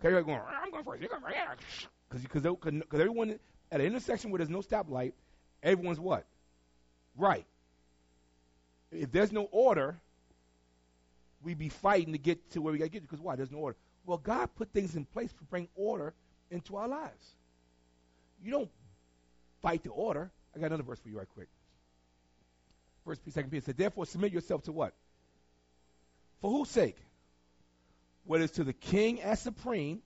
Because 0.00 0.12
you're 0.12 0.22
going, 0.22 0.38
I'm 0.38 0.70
going 0.70 0.84
first. 0.84 1.00
You're 1.00 1.10
going 1.20 1.22
first. 1.22 1.88
Because 2.08 2.22
because 2.22 2.42
cause 2.88 3.00
everyone 3.00 3.40
at 3.72 3.80
an 3.80 3.86
intersection 3.86 4.30
where 4.30 4.38
there's 4.38 4.48
no 4.48 4.60
stoplight, 4.60 5.12
everyone's 5.60 5.98
what? 5.98 6.24
Right. 7.16 7.44
If 8.92 9.10
there's 9.10 9.32
no 9.32 9.48
order, 9.50 9.98
we 11.42 11.54
be 11.54 11.68
fighting 11.68 12.12
to 12.12 12.18
get 12.18 12.50
to 12.52 12.62
where 12.62 12.72
we 12.72 12.78
got 12.78 12.84
to 12.84 12.90
get 12.90 13.00
to. 13.00 13.08
Because 13.08 13.20
why? 13.20 13.34
There's 13.34 13.50
no 13.50 13.58
order. 13.58 13.76
Well, 14.06 14.18
God 14.18 14.48
put 14.54 14.72
things 14.72 14.94
in 14.94 15.04
place 15.04 15.32
to 15.32 15.44
bring 15.44 15.68
order 15.74 16.14
into 16.50 16.76
our 16.76 16.86
lives. 16.86 17.34
You 18.42 18.52
don't 18.52 18.70
fight 19.60 19.82
the 19.82 19.90
order. 19.90 20.30
I 20.54 20.60
got 20.60 20.66
another 20.66 20.84
verse 20.84 21.00
for 21.00 21.08
you 21.08 21.18
right 21.18 21.28
quick. 21.34 21.48
First, 23.08 23.22
second 23.30 23.50
Peter 23.50 23.64
said, 23.64 23.78
therefore 23.78 24.04
submit 24.04 24.32
yourself 24.32 24.64
to 24.64 24.72
what? 24.72 24.92
For 26.42 26.50
whose 26.50 26.68
sake? 26.68 26.98
whether 28.24 28.44
it's 28.44 28.56
to 28.56 28.64
the 28.64 28.74
king 28.74 29.22
as 29.22 29.40
supreme 29.40 30.02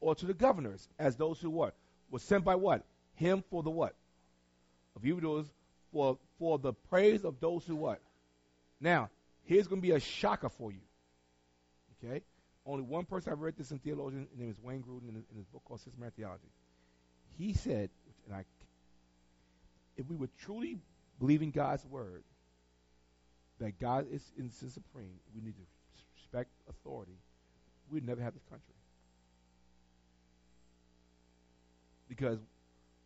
or 0.00 0.14
to 0.14 0.24
the 0.24 0.32
governors 0.32 0.88
as 0.98 1.16
those 1.16 1.38
who 1.38 1.50
what? 1.50 1.74
were 2.10 2.18
sent 2.18 2.42
by 2.42 2.54
what? 2.54 2.82
Him 3.16 3.44
for 3.50 3.62
the 3.62 3.68
what? 3.68 3.94
Of 4.96 5.04
evildoers 5.04 5.44
for 5.92 6.18
for 6.38 6.58
the 6.58 6.72
praise 6.72 7.26
of 7.26 7.38
those 7.40 7.66
who 7.66 7.76
what? 7.76 8.00
Now, 8.80 9.10
here's 9.44 9.66
going 9.68 9.82
to 9.82 9.86
be 9.86 9.92
a 9.92 10.00
shocker 10.00 10.48
for 10.48 10.72
you. 10.72 10.80
Okay? 12.02 12.22
Only 12.64 12.84
one 12.84 13.04
person 13.04 13.32
I've 13.32 13.40
read 13.40 13.58
this 13.58 13.70
in 13.70 13.78
theologian, 13.80 14.26
his 14.30 14.40
name 14.40 14.50
is 14.50 14.58
Wayne 14.62 14.82
Grudem 14.82 15.10
in, 15.10 15.16
in 15.30 15.36
his 15.36 15.46
book 15.46 15.62
called 15.66 15.80
Systematic 15.80 16.14
Theology. 16.14 16.48
He 17.36 17.52
said, 17.52 17.90
and 18.26 18.34
I, 18.34 18.44
if 19.98 20.06
we 20.06 20.16
would 20.16 20.30
truly 20.38 20.78
believe 21.18 21.42
in 21.42 21.50
God's 21.50 21.84
word, 21.84 22.24
that 23.60 23.78
God 23.78 24.06
is, 24.10 24.32
is 24.36 24.54
supreme, 24.72 25.20
we 25.34 25.42
need 25.42 25.54
to 25.54 25.62
respect 26.16 26.50
authority 26.68 27.18
we'd 27.90 28.06
never 28.06 28.22
have 28.22 28.34
this 28.34 28.44
country. 28.44 28.74
Because 32.08 32.38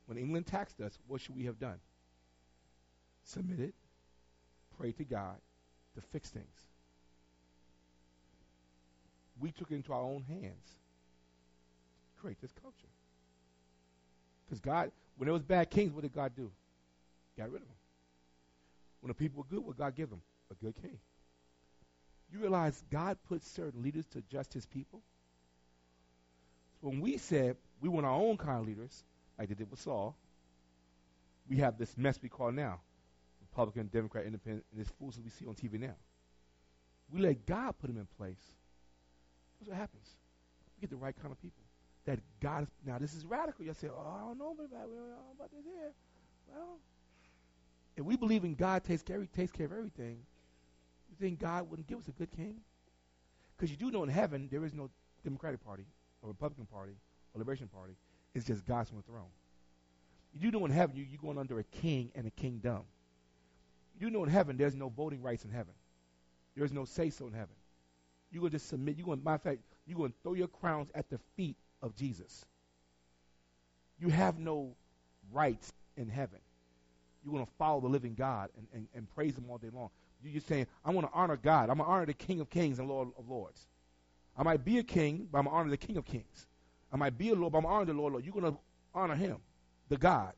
when 0.06 0.18
England 0.18 0.46
taxed 0.46 0.80
us, 0.80 0.98
what 1.06 1.20
should 1.20 1.36
we 1.36 1.44
have 1.44 1.58
done? 1.58 1.78
Submitted, 3.24 3.72
prayed 4.78 4.96
to 4.98 5.04
God 5.04 5.36
to 5.94 6.00
fix 6.00 6.30
things. 6.30 6.66
We 9.40 9.50
took 9.50 9.70
it 9.70 9.74
into 9.74 9.92
our 9.92 10.02
own 10.02 10.24
hands 10.28 10.78
to 12.14 12.20
create 12.20 12.40
this 12.40 12.52
culture. 12.60 12.76
Because 14.44 14.60
God, 14.60 14.90
when 15.16 15.26
there 15.26 15.32
was 15.32 15.42
bad 15.42 15.70
kings, 15.70 15.92
what 15.92 16.02
did 16.02 16.14
God 16.14 16.32
do? 16.36 16.50
Got 17.36 17.50
rid 17.50 17.62
of 17.62 17.68
them. 17.68 17.76
When 19.00 19.08
the 19.08 19.14
people 19.14 19.38
were 19.42 19.56
good, 19.56 19.64
what 19.64 19.76
God 19.76 19.94
give 19.94 20.10
them? 20.10 20.22
A 20.50 20.54
good 20.64 20.74
king. 20.80 20.98
You 22.32 22.40
realize 22.40 22.82
God 22.90 23.18
put 23.28 23.44
certain 23.44 23.82
leaders 23.82 24.06
to 24.12 24.18
adjust 24.18 24.52
his 24.52 24.66
people? 24.66 25.02
So 26.80 26.88
when 26.88 27.00
we 27.00 27.18
said 27.18 27.56
we 27.80 27.88
want 27.88 28.06
our 28.06 28.12
own 28.14 28.36
kind 28.36 28.60
of 28.60 28.66
leaders, 28.66 29.04
like 29.38 29.48
they 29.48 29.54
did 29.54 29.70
with 29.70 29.80
Saul, 29.80 30.16
we 31.48 31.58
have 31.58 31.78
this 31.78 31.96
mess 31.96 32.18
we 32.22 32.28
call 32.28 32.50
now 32.50 32.80
Republican, 33.40 33.88
Democrat, 33.92 34.26
Independent, 34.26 34.64
and 34.72 34.80
this 34.80 34.92
fools 34.98 35.14
that 35.16 35.24
we 35.24 35.30
see 35.30 35.46
on 35.46 35.54
TV 35.54 35.78
now. 35.78 35.94
We 37.12 37.20
let 37.20 37.46
God 37.46 37.74
put 37.78 37.88
them 37.88 37.98
in 37.98 38.06
place. 38.16 38.42
That's 39.58 39.68
what 39.68 39.78
happens. 39.78 40.08
We 40.76 40.80
get 40.80 40.90
the 40.90 40.96
right 40.96 41.14
kind 41.20 41.30
of 41.30 41.40
people. 41.40 41.62
That 42.06 42.18
God 42.40 42.64
is, 42.64 42.68
now 42.84 42.98
this 42.98 43.14
is 43.14 43.24
radical. 43.24 43.64
You 43.64 43.74
say, 43.74 43.88
oh, 43.88 44.16
I 44.16 44.26
don't 44.26 44.38
know 44.38 44.52
about, 44.52 44.88
about 45.36 45.50
this 45.52 45.64
here. 45.64 45.92
Well, 46.52 46.78
if 47.96 48.04
we 48.04 48.16
believe 48.16 48.44
in 48.44 48.54
God 48.54 48.82
takes 48.84 49.02
care, 49.02 49.24
takes 49.36 49.52
care 49.52 49.66
of 49.66 49.72
everything, 49.72 50.18
you 51.20 51.28
think 51.28 51.40
God 51.40 51.68
wouldn't 51.70 51.88
give 51.88 51.98
us 51.98 52.08
a 52.08 52.12
good 52.12 52.30
king? 52.30 52.56
Because 53.56 53.70
you 53.70 53.76
do 53.76 53.90
know 53.90 54.02
in 54.02 54.08
heaven 54.08 54.48
there 54.50 54.64
is 54.64 54.74
no 54.74 54.90
Democratic 55.22 55.64
Party 55.64 55.84
or 56.22 56.28
Republican 56.28 56.66
Party 56.66 56.94
or 57.32 57.38
Liberation 57.38 57.68
Party. 57.68 57.94
It's 58.34 58.46
just 58.46 58.66
God's 58.66 58.90
on 58.90 58.96
the 58.96 59.02
throne. 59.02 59.30
You 60.32 60.50
do 60.50 60.58
know 60.58 60.64
in 60.64 60.72
heaven 60.72 60.96
you, 60.96 61.06
you're 61.08 61.20
going 61.20 61.38
under 61.38 61.58
a 61.58 61.64
king 61.64 62.10
and 62.14 62.26
a 62.26 62.30
kingdom. 62.30 62.82
You 64.00 64.10
know 64.10 64.24
in 64.24 64.30
heaven 64.30 64.56
there's 64.56 64.74
no 64.74 64.88
voting 64.88 65.22
rights 65.22 65.44
in 65.44 65.50
heaven. 65.50 65.74
There's 66.56 66.72
no 66.72 66.84
say 66.84 67.10
so 67.10 67.26
in 67.26 67.32
heaven. 67.32 67.54
You're 68.30 68.40
going 68.40 68.50
to 68.50 68.58
just 68.58 68.68
submit. 68.68 68.96
You're 68.96 69.06
going, 69.06 69.22
matter 69.22 69.36
of 69.36 69.42
fact, 69.42 69.58
you're 69.86 69.98
going 69.98 70.10
to 70.10 70.16
throw 70.22 70.34
your 70.34 70.48
crowns 70.48 70.90
at 70.94 71.08
the 71.08 71.18
feet 71.36 71.56
of 71.82 71.94
Jesus. 71.94 72.44
You 74.00 74.08
have 74.08 74.38
no 74.38 74.74
rights 75.32 75.72
in 75.96 76.08
heaven. 76.08 76.40
You're 77.24 77.32
going 77.32 77.46
to 77.46 77.52
follow 77.58 77.80
the 77.80 77.88
living 77.88 78.14
God 78.14 78.50
and, 78.56 78.66
and, 78.74 78.88
and 78.94 79.14
praise 79.14 79.36
Him 79.36 79.44
all 79.48 79.58
day 79.58 79.70
long. 79.72 79.90
You're 80.24 80.34
just 80.34 80.48
saying, 80.48 80.66
I 80.84 80.90
want 80.90 81.06
to 81.06 81.12
honor 81.12 81.36
God. 81.36 81.68
I'm 81.68 81.76
going 81.76 81.86
to 81.86 81.92
honor 81.92 82.06
the 82.06 82.14
King 82.14 82.40
of 82.40 82.48
Kings 82.48 82.78
and 82.78 82.88
Lord 82.88 83.08
of 83.18 83.28
Lords. 83.28 83.66
I 84.36 84.42
might 84.42 84.64
be 84.64 84.78
a 84.78 84.82
king, 84.82 85.28
but 85.30 85.38
I'm 85.38 85.44
going 85.44 85.54
to 85.54 85.58
honor 85.58 85.70
the 85.70 85.76
King 85.76 85.96
of 85.96 86.04
Kings. 86.04 86.46
I 86.92 86.96
might 86.96 87.18
be 87.18 87.28
a 87.30 87.34
Lord, 87.34 87.52
but 87.52 87.58
I'm 87.58 87.64
going 87.64 87.72
to 87.72 87.76
honor 87.76 87.86
the 87.86 87.92
Lord, 87.92 88.12
Lord. 88.14 88.24
You're 88.24 88.32
going 88.32 88.52
to 88.52 88.58
honor 88.94 89.14
Him, 89.14 89.36
the 89.88 89.96
God. 89.96 90.32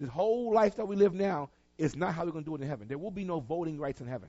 This 0.00 0.08
whole 0.08 0.52
life 0.52 0.76
that 0.76 0.86
we 0.86 0.96
live 0.96 1.14
now 1.14 1.50
is 1.78 1.96
not 1.96 2.14
how 2.14 2.24
we're 2.24 2.32
going 2.32 2.44
to 2.44 2.50
do 2.50 2.56
it 2.56 2.62
in 2.62 2.68
heaven. 2.68 2.88
There 2.88 2.98
will 2.98 3.10
be 3.10 3.24
no 3.24 3.40
voting 3.40 3.78
rights 3.78 4.00
in 4.00 4.06
heaven. 4.06 4.28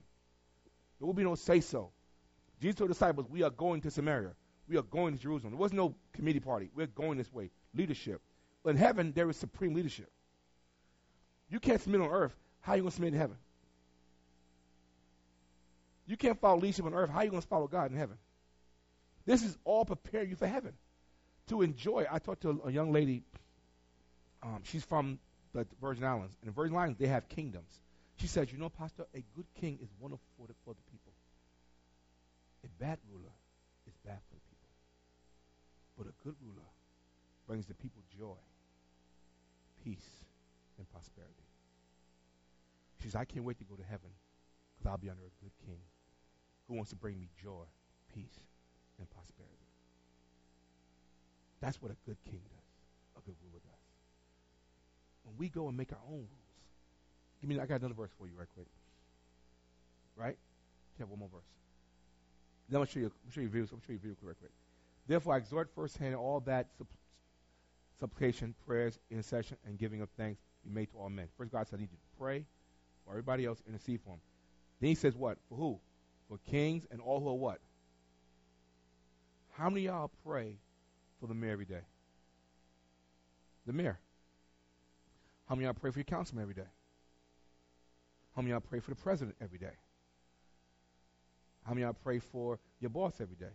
There 0.98 1.06
will 1.06 1.14
be 1.14 1.24
no 1.24 1.34
say 1.34 1.60
so. 1.60 1.90
Jesus 2.60 2.76
told 2.76 2.90
the 2.90 2.94
disciples, 2.94 3.26
We 3.28 3.42
are 3.42 3.50
going 3.50 3.80
to 3.82 3.90
Samaria. 3.90 4.32
We 4.68 4.76
are 4.76 4.82
going 4.82 5.14
to 5.14 5.20
Jerusalem. 5.20 5.52
There 5.52 5.60
was 5.60 5.72
no 5.72 5.94
committee 6.12 6.40
party. 6.40 6.70
We're 6.74 6.86
going 6.86 7.16
this 7.16 7.32
way. 7.32 7.50
Leadership. 7.74 8.20
But 8.62 8.70
in 8.70 8.76
heaven, 8.76 9.12
there 9.14 9.30
is 9.30 9.36
supreme 9.36 9.74
leadership. 9.74 10.10
You 11.48 11.60
can't 11.60 11.80
submit 11.80 12.02
on 12.02 12.10
earth. 12.10 12.34
How 12.60 12.72
are 12.72 12.76
you 12.76 12.82
going 12.82 12.90
to 12.90 12.94
submit 12.96 13.14
in 13.14 13.20
heaven? 13.20 13.36
You 16.08 16.16
can't 16.16 16.40
follow 16.40 16.58
leadership 16.58 16.86
on 16.86 16.94
earth. 16.94 17.10
How 17.10 17.18
are 17.18 17.24
you 17.24 17.30
going 17.30 17.42
to 17.42 17.48
follow 17.48 17.68
God 17.68 17.90
in 17.90 17.96
heaven? 17.96 18.16
This 19.26 19.42
is 19.42 19.56
all 19.64 19.84
preparing 19.84 20.30
you 20.30 20.36
for 20.36 20.46
heaven. 20.46 20.72
To 21.48 21.60
enjoy. 21.60 22.06
I 22.10 22.18
talked 22.18 22.42
to 22.42 22.62
a, 22.64 22.72
young 22.72 22.92
lady. 22.92 23.24
Um, 24.42 24.60
she's 24.64 24.84
from 24.84 25.18
the 25.52 25.66
Virgin 25.82 26.04
Islands. 26.04 26.34
And 26.40 26.48
the 26.48 26.54
Virgin 26.54 26.76
Islands, 26.76 26.98
they 26.98 27.08
have 27.08 27.28
kingdoms. 27.28 27.70
She 28.16 28.26
says, 28.26 28.50
You 28.50 28.56
know, 28.56 28.70
Pastor, 28.70 29.04
a 29.14 29.22
good 29.36 29.44
king 29.60 29.78
is 29.82 29.88
wonderful 30.00 30.24
for 30.38 30.46
the, 30.46 30.54
for 30.64 30.72
the 30.72 30.80
people. 30.90 31.12
A 32.64 32.68
bad 32.82 32.98
ruler 33.12 33.36
is 33.86 33.92
bad 34.04 34.18
for 34.30 34.34
the 34.34 34.40
people. 34.48 34.68
But 35.98 36.06
a 36.06 36.24
good 36.24 36.36
ruler 36.42 36.68
brings 37.46 37.66
the 37.66 37.74
people 37.74 38.02
joy, 38.18 38.40
peace, 39.84 40.08
and 40.78 40.88
prosperity. 40.90 41.34
She 43.02 43.08
says, 43.08 43.16
I 43.16 43.26
can't 43.26 43.44
wait 43.44 43.58
to 43.58 43.64
go 43.64 43.74
to 43.74 43.84
heaven 43.84 44.08
because 44.76 44.90
I'll 44.90 44.98
be 44.98 45.10
under 45.10 45.22
a 45.22 45.44
good 45.44 45.52
king 45.66 45.80
who 46.68 46.74
wants 46.74 46.90
to 46.90 46.96
bring 46.96 47.18
me 47.18 47.28
joy, 47.42 47.64
peace, 48.14 48.40
and 48.98 49.08
prosperity. 49.10 49.54
That's 51.60 51.80
what 51.82 51.90
a 51.90 51.96
good 52.06 52.18
king 52.24 52.40
does, 52.48 53.22
a 53.22 53.26
good 53.26 53.34
ruler 53.42 53.60
does. 53.64 53.80
When 55.24 55.36
we 55.38 55.48
go 55.48 55.68
and 55.68 55.76
make 55.76 55.92
our 55.92 55.98
own 56.06 56.18
rules, 56.18 56.58
give 57.40 57.48
me, 57.48 57.58
I 57.58 57.66
got 57.66 57.80
another 57.80 57.94
verse 57.94 58.10
for 58.18 58.26
you 58.26 58.34
right 58.38 58.48
quick. 58.54 58.68
Right? 60.16 60.36
You 60.98 61.02
have 61.02 61.10
one 61.10 61.18
more 61.18 61.28
verse. 61.32 61.42
Then 62.68 62.80
I'll 62.80 62.86
show 62.86 63.00
you, 63.00 63.06
I'll 63.06 63.32
show 63.32 63.40
you. 63.40 63.50
I'll 63.54 63.80
show 63.86 63.92
you 63.92 63.98
video 63.98 64.16
right 64.22 64.38
quick. 64.38 64.52
Therefore, 65.06 65.34
I 65.34 65.38
exhort 65.38 65.70
firsthand 65.74 66.14
all 66.14 66.40
that 66.40 66.68
supplication, 67.98 68.54
prayers, 68.66 68.98
intercession, 69.10 69.56
and 69.66 69.78
giving 69.78 70.02
of 70.02 70.08
thanks 70.18 70.40
be 70.64 70.70
made 70.70 70.90
to 70.90 70.98
all 70.98 71.08
men. 71.08 71.28
First, 71.38 71.52
God 71.52 71.66
said, 71.66 71.78
I 71.78 71.82
need 71.82 71.90
you 71.90 71.96
to 71.96 72.18
pray 72.20 72.44
for 73.04 73.12
everybody 73.12 73.46
else, 73.46 73.62
intercede 73.66 74.00
for 74.04 74.10
them. 74.10 74.20
Then 74.80 74.88
he 74.88 74.94
says, 74.94 75.16
what? 75.16 75.38
For 75.48 75.56
who? 75.56 75.80
For 76.28 76.38
kings 76.50 76.86
and 76.90 77.00
all 77.00 77.20
who 77.20 77.28
are 77.28 77.34
what? 77.34 77.60
How 79.52 79.68
many 79.70 79.86
y'all 79.86 80.10
pray 80.24 80.56
for 81.20 81.26
the 81.26 81.34
mayor 81.34 81.52
every 81.52 81.64
day? 81.64 81.80
The 83.66 83.72
mayor. 83.72 83.98
How 85.46 85.54
many 85.54 85.64
y'all 85.64 85.74
pray 85.74 85.90
for 85.90 85.98
your 85.98 86.04
councilman 86.04 86.42
every 86.42 86.54
day? 86.54 86.68
How 88.36 88.42
many 88.42 88.52
y'all 88.52 88.60
pray 88.60 88.80
for 88.80 88.90
the 88.90 88.96
president 88.96 89.36
every 89.40 89.58
day? 89.58 89.72
How 91.64 91.72
many 91.74 91.82
y'all 91.82 91.96
pray 92.04 92.18
for 92.18 92.58
your 92.80 92.90
boss 92.90 93.20
every 93.20 93.36
day? 93.36 93.52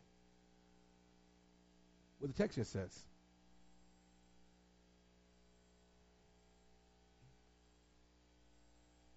What 2.20 2.36
the 2.36 2.38
text 2.42 2.58
just 2.58 2.72
says. 2.72 3.00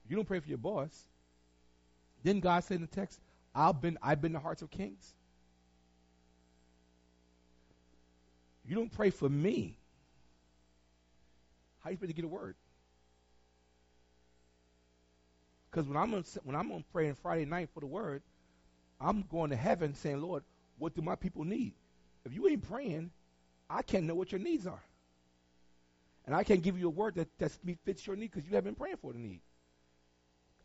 You 0.09 0.17
don't 0.17 0.27
pray 0.27 0.41
for 0.41 0.49
your 0.49 0.59
boss. 0.59 1.09
Didn't 2.23 2.43
God 2.43 2.63
say 2.65 2.77
in 2.77 2.81
the 2.81 2.87
text, 2.87 3.21
I've 3.57 3.81
been 3.81 3.99
I've 4.03 4.21
been 4.21 4.33
the 4.33 4.39
hearts 4.39 4.61
of 4.63 4.71
kings? 4.71 5.15
You 8.67 8.75
don't 8.75 8.93
pray 8.93 9.11
for 9.11 9.29
me. 9.29 9.79
How 11.83 11.91
you 11.91 11.97
supposed 11.97 12.11
to 12.11 12.15
get 12.15 12.25
a 12.25 12.29
word? 12.29 12.57
Because 15.71 15.87
when 15.89 15.97
I'm 15.97 16.13
on, 16.15 16.25
when 16.45 16.57
I'm 16.57 16.71
on 16.73 16.85
praying 16.93 17.15
Friday 17.15 17.45
night 17.45 17.71
for 17.73 17.81
the 17.81 17.87
word, 17.87 18.23
I'm 19.01 19.23
going 19.31 19.51
to 19.51 19.57
heaven 19.57 19.95
saying, 19.95 20.21
Lord, 20.21 20.43
what 20.79 20.95
do 20.95 21.03
my 21.03 21.15
people 21.15 21.45
need? 21.45 21.75
If 22.25 22.35
you 22.35 22.49
ain't 22.49 22.69
praying, 22.69 23.11
I 23.71 23.83
can't 23.83 24.05
know 24.05 24.15
what 24.15 24.33
your 24.33 24.41
needs 24.41 24.67
are. 24.67 24.83
And 26.27 26.35
I 26.35 26.43
can't 26.43 26.63
give 26.63 26.79
you 26.79 26.89
a 26.89 26.91
word 26.91 27.15
that, 27.15 27.29
that 27.39 27.53
fits 27.85 28.07
your 28.07 28.17
need 28.17 28.33
because 28.33 28.49
you 28.49 28.57
haven't 28.57 28.73
been 28.73 28.81
praying 28.81 28.97
for 28.97 29.13
the 29.13 29.19
need. 29.19 29.41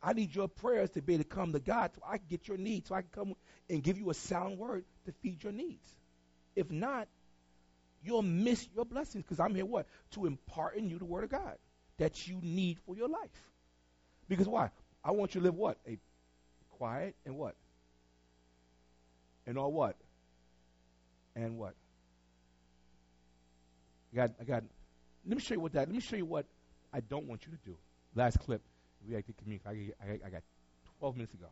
I 0.04 0.14
need 0.14 0.34
your 0.34 0.48
prayers 0.48 0.90
to 0.92 1.02
be 1.02 1.14
able 1.14 1.24
to 1.24 1.30
come 1.30 1.54
to 1.54 1.60
God 1.60 1.92
so 1.96 2.02
I 2.08 2.18
can 2.18 2.26
get 2.30 2.48
your 2.48 2.58
needs, 2.58 2.90
so 2.90 2.96
I 2.96 3.02
can 3.02 3.12
come 3.14 3.36
and 3.70 3.84
give 3.84 3.98
you 3.98 4.10
a 4.10 4.14
sound 4.14 4.58
word 4.58 4.84
to 5.06 5.12
feed 5.22 5.44
your 5.44 5.54
needs. 5.54 5.88
If 6.56 6.72
not, 6.72 7.08
you'll 8.04 8.24
miss 8.24 8.68
your 8.76 8.86
blessings 8.86 9.24
because 9.24 9.40
I'm 9.40 9.54
here 9.54 9.66
what? 9.66 9.86
To 10.12 10.26
impart 10.26 10.76
in 10.76 10.90
you 10.90 10.98
the 10.98 11.06
word 11.06 11.24
of 11.24 11.30
God 11.30 11.58
that 11.98 12.28
you 12.28 12.40
need 12.42 12.80
for 12.86 12.96
your 12.96 13.08
life. 13.08 13.30
Because 14.28 14.48
why? 14.48 14.72
I 15.04 15.12
want 15.12 15.36
you 15.36 15.42
to 15.42 15.46
live 15.46 15.56
what? 15.56 15.78
A 15.88 15.98
quiet 16.78 17.16
and 17.26 17.38
what? 17.38 17.56
And 19.46 19.58
all 19.58 19.72
what? 19.72 19.96
And 21.36 21.58
what? 21.58 21.76
I 24.12 24.16
got 24.16 24.32
I 24.42 24.44
got 24.44 24.64
let 25.26 25.38
me 25.38 25.42
show 25.42 25.54
you 25.54 25.60
what 25.60 25.74
that 25.74 25.88
let 25.88 25.96
me 25.96 26.02
show 26.02 26.16
you 26.16 26.26
what 26.26 26.46
I 26.92 27.02
don't 27.02 27.26
want 27.26 27.46
you 27.46 27.52
to 27.52 27.60
do. 27.64 27.78
Last 28.16 28.40
clip 28.40 28.62
we 29.08 29.16
had 29.16 29.26
to 29.28 29.34
communicate. 29.34 29.94
I, 30.02 30.06
I, 30.06 30.28
I 30.28 30.30
got 30.30 30.44
12 31.00 31.16
minutes 31.16 31.34
ago. 31.34 31.48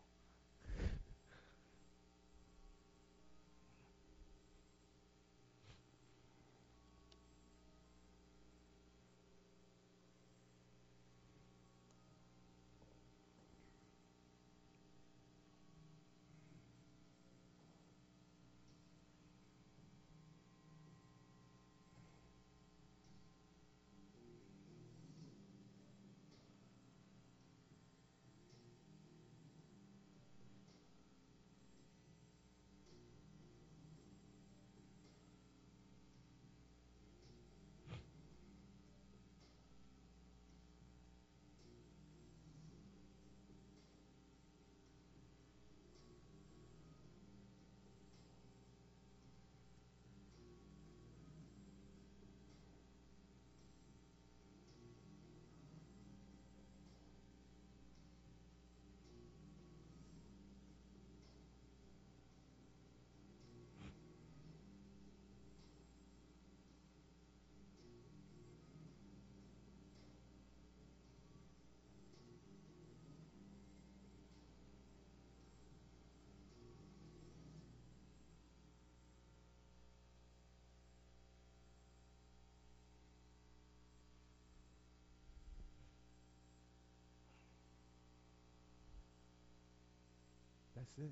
That's 90.79 91.09
it. 91.09 91.11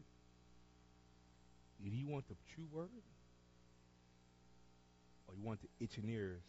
Do 1.84 1.96
you 1.96 2.08
want 2.08 2.28
the 2.30 2.36
true 2.56 2.64
word? 2.72 2.90
Or 5.28 5.36
you 5.36 5.44
want 5.44 5.60
the 5.62 5.68
itching 5.84 6.10
ears? 6.10 6.42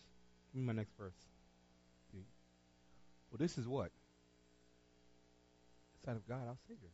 Give 0.53 0.63
me 0.63 0.67
my 0.69 0.73
next 0.73 0.93
verse. 0.97 1.17
See? 2.13 2.25
Well, 3.31 3.39
this 3.39 3.59
is 3.59 3.67
what? 3.67 3.91
The 5.95 6.07
sight 6.07 6.17
of 6.17 6.29
God, 6.29 6.47
our 6.47 6.57
Savior. 6.69 6.91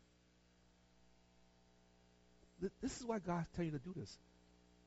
This 2.80 2.98
is 2.98 3.04
why 3.04 3.18
God's 3.18 3.48
telling 3.54 3.72
you 3.72 3.78
to 3.78 3.84
do 3.84 3.92
this. 3.94 4.18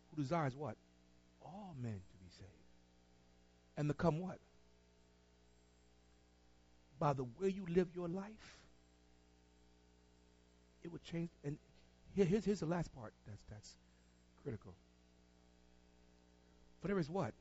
Who 0.09 0.21
desires 0.21 0.55
what? 0.55 0.75
All 1.43 1.75
men 1.79 1.91
to 1.93 2.17
be 2.17 2.29
saved. 2.31 2.49
And 3.77 3.87
to 3.89 3.93
come 3.93 4.19
what? 4.19 4.39
By 6.99 7.13
the 7.13 7.25
way 7.39 7.49
you 7.49 7.65
live 7.69 7.89
your 7.93 8.07
life 8.07 8.57
it 10.87 10.91
would 10.93 11.03
change. 11.03 11.29
And 11.43 11.57
here, 12.15 12.25
here's, 12.25 12.45
here's 12.45 12.61
the 12.61 12.65
last 12.65 12.93
part 12.95 13.13
that's, 13.27 13.43
that's 13.51 13.75
critical. 14.41 14.73
For 16.81 16.87
there 16.87 16.99
is 16.99 17.09
what? 17.09 17.33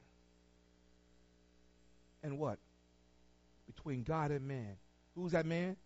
And 2.22 2.38
what? 2.38 2.58
Between 3.66 4.02
God 4.02 4.30
and 4.32 4.46
man. 4.46 4.76
Who's 5.14 5.32
that 5.32 5.46
man? 5.46 5.76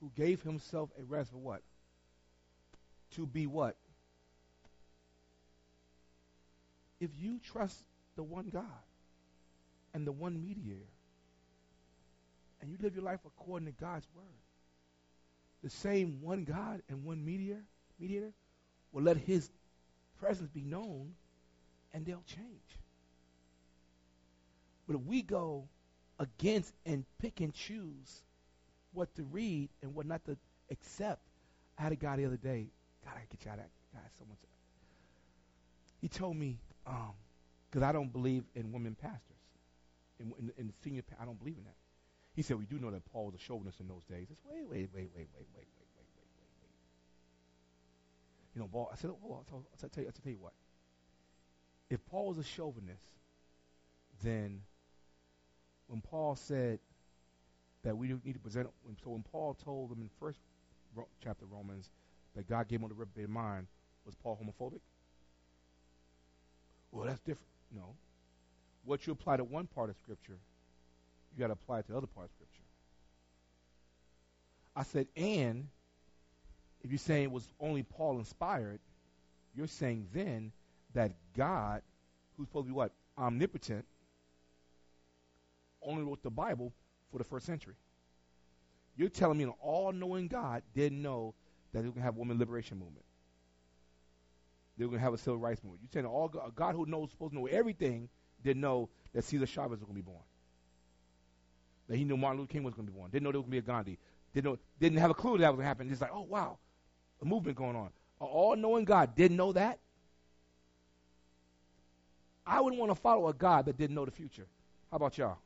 Who 0.00 0.10
gave 0.16 0.42
himself 0.42 0.90
a 0.98 1.04
rest 1.04 1.30
for 1.30 1.38
what? 1.38 1.62
To 3.16 3.26
be 3.26 3.46
what? 3.46 3.76
If 7.00 7.10
you 7.20 7.40
trust 7.52 7.76
the 8.16 8.22
one 8.22 8.48
God 8.48 8.64
and 9.92 10.06
the 10.06 10.12
one 10.12 10.40
mediator, 10.40 10.86
and 12.60 12.70
you 12.70 12.76
live 12.80 12.94
your 12.94 13.02
life 13.04 13.20
according 13.26 13.66
to 13.66 13.72
God's 13.72 14.06
word, 14.14 14.24
the 15.62 15.70
same 15.70 16.20
one 16.20 16.44
God 16.44 16.82
and 16.88 17.04
one 17.04 17.24
mediator, 17.24 17.62
mediator 17.98 18.32
will 18.92 19.02
let 19.02 19.16
his 19.16 19.50
presence 20.18 20.50
be 20.50 20.62
known 20.62 21.14
and 21.92 22.04
they'll 22.04 22.24
change. 22.26 22.78
But 24.86 24.96
if 24.96 25.02
we 25.02 25.22
go 25.22 25.68
against 26.18 26.72
and 26.84 27.04
pick 27.18 27.40
and 27.40 27.54
choose 27.54 28.22
what 28.92 29.14
to 29.16 29.22
read 29.22 29.68
and 29.82 29.94
what 29.94 30.06
not 30.06 30.24
to 30.26 30.36
accept, 30.70 31.20
I 31.78 31.82
had 31.82 31.92
a 31.92 31.96
guy 31.96 32.16
the 32.16 32.26
other 32.26 32.36
day. 32.36 32.66
God, 33.04 33.14
I 33.16 33.20
get 33.30 33.44
you 33.44 33.50
out 33.50 33.58
of 33.58 33.64
that 33.64 33.70
guy. 33.92 34.00
Someone 34.18 34.36
said, 34.40 34.48
he 36.00 36.08
told 36.08 36.36
me, 36.36 36.58
because 36.84 37.82
um, 37.82 37.88
I 37.88 37.92
don't 37.92 38.12
believe 38.12 38.44
in 38.54 38.72
women 38.72 38.96
pastors. 39.00 39.42
in, 40.22 40.32
in, 40.38 40.52
in 40.56 40.72
senior. 40.82 41.02
I 41.20 41.24
don't 41.24 41.38
believe 41.38 41.56
in 41.56 41.64
that. 41.64 41.76
He 42.34 42.42
said, 42.42 42.58
we 42.58 42.64
do 42.64 42.78
know 42.78 42.90
that 42.90 43.04
Paul 43.12 43.26
was 43.26 43.34
a 43.34 43.38
chauvinist 43.38 43.80
in 43.80 43.88
those 43.88 44.04
days. 44.04 44.28
I 44.30 44.34
said, 44.34 44.50
wait, 44.50 44.64
wait, 44.68 44.88
wait, 44.94 45.10
wait, 45.14 45.28
wait, 45.28 45.28
wait, 45.34 45.48
wait, 45.54 45.68
wait, 45.68 45.68
wait, 45.76 46.28
wait, 46.36 46.50
wait. 46.62 46.70
You 48.54 48.62
know, 48.62 48.68
Paul, 48.68 48.90
I 48.92 48.96
said, 48.96 49.10
oh, 49.10 49.18
I'll, 49.22 49.44
I'll, 49.52 49.88
tell 49.88 50.02
you, 50.02 50.08
I'll 50.08 50.22
tell 50.22 50.32
you 50.32 50.38
what. 50.38 50.54
If 51.90 52.04
Paul 52.06 52.28
was 52.28 52.38
a 52.38 52.44
chauvinist, 52.44 53.04
then 54.22 54.62
when 55.88 56.00
Paul 56.00 56.36
said 56.36 56.78
that 57.84 57.96
we 57.96 58.08
need 58.08 58.32
to 58.32 58.38
present, 58.38 58.68
so 59.04 59.10
when 59.10 59.22
Paul 59.22 59.54
told 59.54 59.90
them 59.90 60.00
in 60.00 60.08
first 60.18 60.38
chapter 61.22 61.44
Romans 61.44 61.90
that 62.34 62.48
God 62.48 62.68
gave 62.68 62.80
him 62.80 62.88
the 62.88 62.94
reprobate 62.94 63.28
mind, 63.28 63.66
was 64.06 64.14
Paul 64.14 64.40
homophobic? 64.42 64.80
Well, 66.90 67.06
that's 67.06 67.20
different. 67.20 67.48
No. 67.74 67.94
What 68.84 69.06
you 69.06 69.12
apply 69.12 69.36
to 69.36 69.44
one 69.44 69.66
part 69.66 69.90
of 69.90 69.96
Scripture, 69.96 70.38
you 71.34 71.40
got 71.40 71.48
to 71.48 71.52
apply 71.54 71.80
it 71.80 71.86
to 71.86 71.92
the 71.92 71.98
other 71.98 72.06
part 72.06 72.26
of 72.26 72.32
Scripture. 72.32 72.62
I 74.74 74.82
said, 74.84 75.06
and 75.16 75.68
if 76.82 76.90
you're 76.90 76.98
saying 76.98 77.24
it 77.24 77.30
was 77.30 77.46
only 77.60 77.82
Paul 77.82 78.18
inspired, 78.18 78.80
you're 79.54 79.66
saying 79.66 80.08
then 80.12 80.52
that 80.94 81.12
God, 81.36 81.82
who's 82.36 82.48
supposed 82.48 82.66
to 82.66 82.72
be 82.72 82.74
what? 82.74 82.92
Omnipotent, 83.18 83.84
only 85.82 86.02
wrote 86.02 86.22
the 86.22 86.30
Bible 86.30 86.72
for 87.10 87.18
the 87.18 87.24
first 87.24 87.46
century. 87.46 87.74
You're 88.96 89.08
telling 89.08 89.38
me 89.38 89.44
an 89.44 89.52
all 89.60 89.92
knowing 89.92 90.28
God 90.28 90.62
didn't 90.74 91.00
know 91.00 91.34
that 91.72 91.80
they 91.80 91.88
were 91.88 91.92
going 91.92 92.02
to 92.02 92.06
have 92.06 92.16
a 92.16 92.20
women 92.20 92.38
liberation 92.38 92.78
movement. 92.78 93.04
They 94.76 94.84
were 94.84 94.90
going 94.90 95.00
to 95.00 95.04
have 95.04 95.14
a 95.14 95.18
civil 95.18 95.38
rights 95.38 95.62
movement. 95.62 95.82
You're 95.82 96.02
saying 96.02 96.06
all 96.06 96.28
God, 96.28 96.54
God 96.54 96.74
who 96.74 96.86
knows, 96.86 97.10
supposed 97.10 97.32
to 97.32 97.38
know 97.38 97.46
everything, 97.46 98.08
didn't 98.42 98.60
know 98.62 98.88
that 99.12 99.24
Cesar 99.24 99.46
Chavez 99.46 99.78
was 99.78 99.84
going 99.84 99.96
to 99.98 100.02
be 100.02 100.02
born. 100.02 100.22
That 101.88 101.96
he 101.96 102.04
knew 102.04 102.16
Martin 102.16 102.40
Luther 102.40 102.52
King 102.52 102.62
was 102.62 102.74
going 102.74 102.86
to 102.86 102.92
be 102.92 102.98
born. 102.98 103.10
Didn't 103.10 103.24
know 103.24 103.32
there 103.32 103.40
was 103.40 103.48
going 103.48 103.58
to 103.58 103.62
be 103.62 103.70
a 103.70 103.74
Gandhi. 103.74 103.98
Didn't, 104.34 104.50
know, 104.50 104.58
didn't 104.80 104.98
have 104.98 105.10
a 105.10 105.14
clue 105.14 105.38
that 105.38 105.48
was 105.48 105.56
going 105.56 105.64
to 105.64 105.68
happen. 105.68 105.88
Just 105.88 106.00
like, 106.00 106.12
oh, 106.12 106.22
wow, 106.22 106.58
a 107.20 107.24
movement 107.24 107.56
going 107.56 107.76
on. 107.76 107.90
An 108.20 108.26
all 108.26 108.56
knowing 108.56 108.84
God 108.84 109.14
didn't 109.14 109.36
know 109.36 109.52
that. 109.52 109.78
I 112.46 112.60
wouldn't 112.60 112.80
want 112.80 112.90
to 112.90 112.96
follow 112.96 113.28
a 113.28 113.34
God 113.34 113.66
that 113.66 113.76
didn't 113.76 113.94
know 113.94 114.04
the 114.04 114.10
future. 114.10 114.46
How 114.90 114.96
about 114.96 115.16
y'all? 115.16 115.38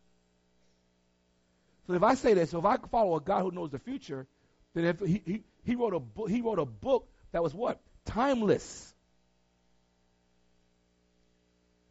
So 1.86 1.94
if 1.94 2.02
I 2.02 2.14
say 2.14 2.34
this, 2.34 2.50
so 2.50 2.58
if 2.58 2.64
I 2.64 2.76
follow 2.90 3.16
a 3.16 3.20
God 3.20 3.42
who 3.42 3.50
knows 3.50 3.70
the 3.70 3.78
future, 3.78 4.26
then 4.74 4.84
if 4.84 5.00
he, 5.00 5.22
he, 5.24 5.42
he 5.64 5.74
wrote 5.76 5.94
a 5.94 6.00
book, 6.00 6.28
he 6.28 6.40
wrote 6.40 6.58
a 6.58 6.66
book 6.66 7.08
that 7.32 7.42
was 7.42 7.54
what? 7.54 7.80
Timeless. 8.04 8.94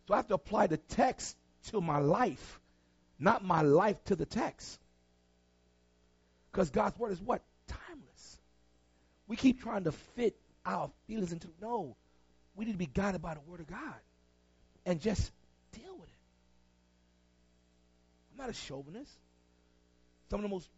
So 0.07 0.13
I 0.13 0.17
have 0.17 0.27
to 0.27 0.35
apply 0.35 0.67
the 0.67 0.77
text 0.77 1.35
to 1.71 1.81
my 1.81 1.99
life, 1.99 2.59
not 3.19 3.43
my 3.43 3.61
life 3.61 4.03
to 4.05 4.15
the 4.15 4.25
text. 4.25 4.79
Because 6.51 6.69
God's 6.69 6.97
word 6.97 7.11
is 7.11 7.21
what? 7.21 7.41
Timeless. 7.67 8.39
We 9.27 9.35
keep 9.35 9.61
trying 9.61 9.85
to 9.85 9.91
fit 9.91 10.35
our 10.65 10.89
feelings 11.07 11.31
into 11.31 11.47
no. 11.61 11.95
We 12.55 12.65
need 12.65 12.73
to 12.73 12.77
be 12.77 12.85
guided 12.85 13.21
by 13.21 13.33
the 13.33 13.41
word 13.41 13.59
of 13.59 13.67
God 13.67 13.95
and 14.85 15.01
just 15.01 15.31
deal 15.73 15.93
with 15.93 16.09
it. 16.09 16.15
I'm 18.31 18.37
not 18.45 18.49
a 18.49 18.53
chauvinist. 18.53 19.11
Some 20.29 20.39
of 20.39 20.43
the 20.43 20.49
most 20.49 20.69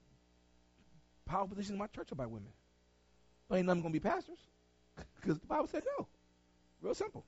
powerful 1.25 1.49
positions 1.49 1.73
in 1.73 1.77
my 1.77 1.87
church 1.87 2.11
are 2.11 2.15
by 2.15 2.25
women. 2.25 2.49
But 3.47 3.57
ain't 3.57 3.67
none 3.67 3.81
going 3.81 3.93
to 3.93 3.99
be 3.99 4.09
pastors 4.09 4.39
because 5.21 5.39
the 5.39 5.47
Bible 5.47 5.67
said 5.67 5.83
no. 5.97 6.07
Real 6.81 6.95
simple. 6.95 7.23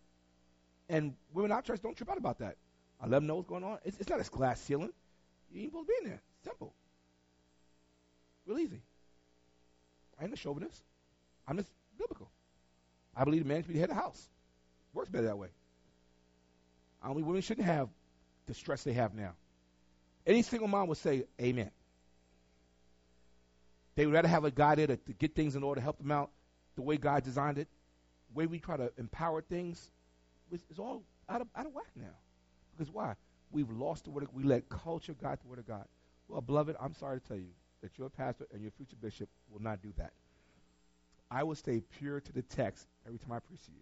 And 0.90 1.14
women 1.34 1.52
in 1.52 1.56
our 1.56 1.62
church 1.62 1.82
don't 1.82 1.96
trip 1.96 2.10
out 2.10 2.18
about 2.18 2.40
that. 2.40 2.56
I 3.02 3.06
let 3.06 3.18
them 3.18 3.28
know 3.28 3.36
what's 3.36 3.48
going 3.48 3.64
on. 3.64 3.78
It's, 3.86 3.98
it's 4.00 4.10
not 4.10 4.20
a 4.20 4.30
glass 4.30 4.60
ceiling. 4.62 4.92
You 5.52 5.62
ain't 5.62 5.72
supposed 5.72 5.88
to 5.88 5.94
be 5.94 6.06
in 6.06 6.10
there. 6.12 6.22
Simple. 6.44 6.74
Real 8.46 8.60
easy. 8.60 8.82
I 10.20 10.26
ain't 10.26 10.34
a 10.34 10.38
chauvinist. 10.38 10.84
I'm 11.48 11.58
just 11.58 11.70
biblical. 11.98 12.30
I 13.16 13.24
believe 13.24 13.44
the 13.44 13.48
man 13.48 13.62
should 13.62 13.70
be 13.70 13.76
the 13.76 13.80
head 13.80 13.90
of 13.90 13.96
the 13.96 14.02
house. 14.02 14.28
Works 14.94 15.10
better 15.10 15.28
that 15.28 15.38
way. 15.38 15.50
Believe 17.08 17.26
women 17.26 17.42
shouldn't 17.42 17.68
have 17.68 17.90
the 18.48 18.54
stress 18.54 18.84
they 18.84 18.94
have 18.94 19.14
now. 19.14 19.34
Any 20.26 20.42
single 20.42 20.68
mom 20.68 20.88
would 20.88 20.98
say, 20.98 21.24
Amen. 21.42 21.72
They 23.96 24.06
would 24.06 24.14
rather 24.14 24.28
have 24.28 24.46
a 24.46 24.52
guy 24.52 24.76
there 24.76 24.88
to, 24.88 24.98
to 24.98 25.14
get 25.14 25.36
things 25.36 25.56
in 25.56 25.64
order, 25.64 25.82
help 25.82 25.98
them 25.98 26.12
out 26.12 26.30
the 26.76 26.82
way 26.82 26.98
God 26.98 27.24
designed 27.24 27.58
it. 27.58 27.68
The 28.32 28.38
way 28.38 28.46
we 28.46 28.60
try 28.60 28.78
to 28.78 28.92
empower 28.98 29.42
things 29.42 29.92
is 30.52 30.80
all 30.80 31.04
out 31.28 31.42
of, 31.42 31.48
out 31.56 31.66
of 31.66 31.74
whack 31.74 31.88
now. 31.96 32.06
Because 32.80 32.94
why? 32.94 33.16
We've 33.52 33.70
lost 33.70 34.06
the 34.06 34.10
word 34.10 34.24
of 34.24 34.34
We 34.34 34.44
let 34.44 34.70
culture 34.70 35.14
guide 35.22 35.40
the 35.42 35.50
word 35.50 35.60
of 35.60 35.68
God. 35.68 35.84
Well, 36.30 36.40
beloved, 36.40 36.78
I'm 36.80 36.94
sorry 36.94 37.20
to 37.20 37.28
tell 37.28 37.38
you 37.38 37.50
that 37.82 37.98
your 37.98 38.10
pastor 38.10 38.48
and 38.54 38.62
your 38.62 38.72
future 38.72 38.96
bishop 39.02 39.28
will 39.52 39.62
not 39.62 39.82
do 39.82 39.92
that. 39.98 40.14
I 41.30 41.44
will 41.44 41.56
stay 41.56 41.82
pure 41.98 42.22
to 42.22 42.32
the 42.32 42.42
text 42.42 42.88
every 43.06 43.20
time 43.20 43.34
I 43.34 43.40
preach 43.40 43.66
to 43.66 43.72
you. 43.72 43.82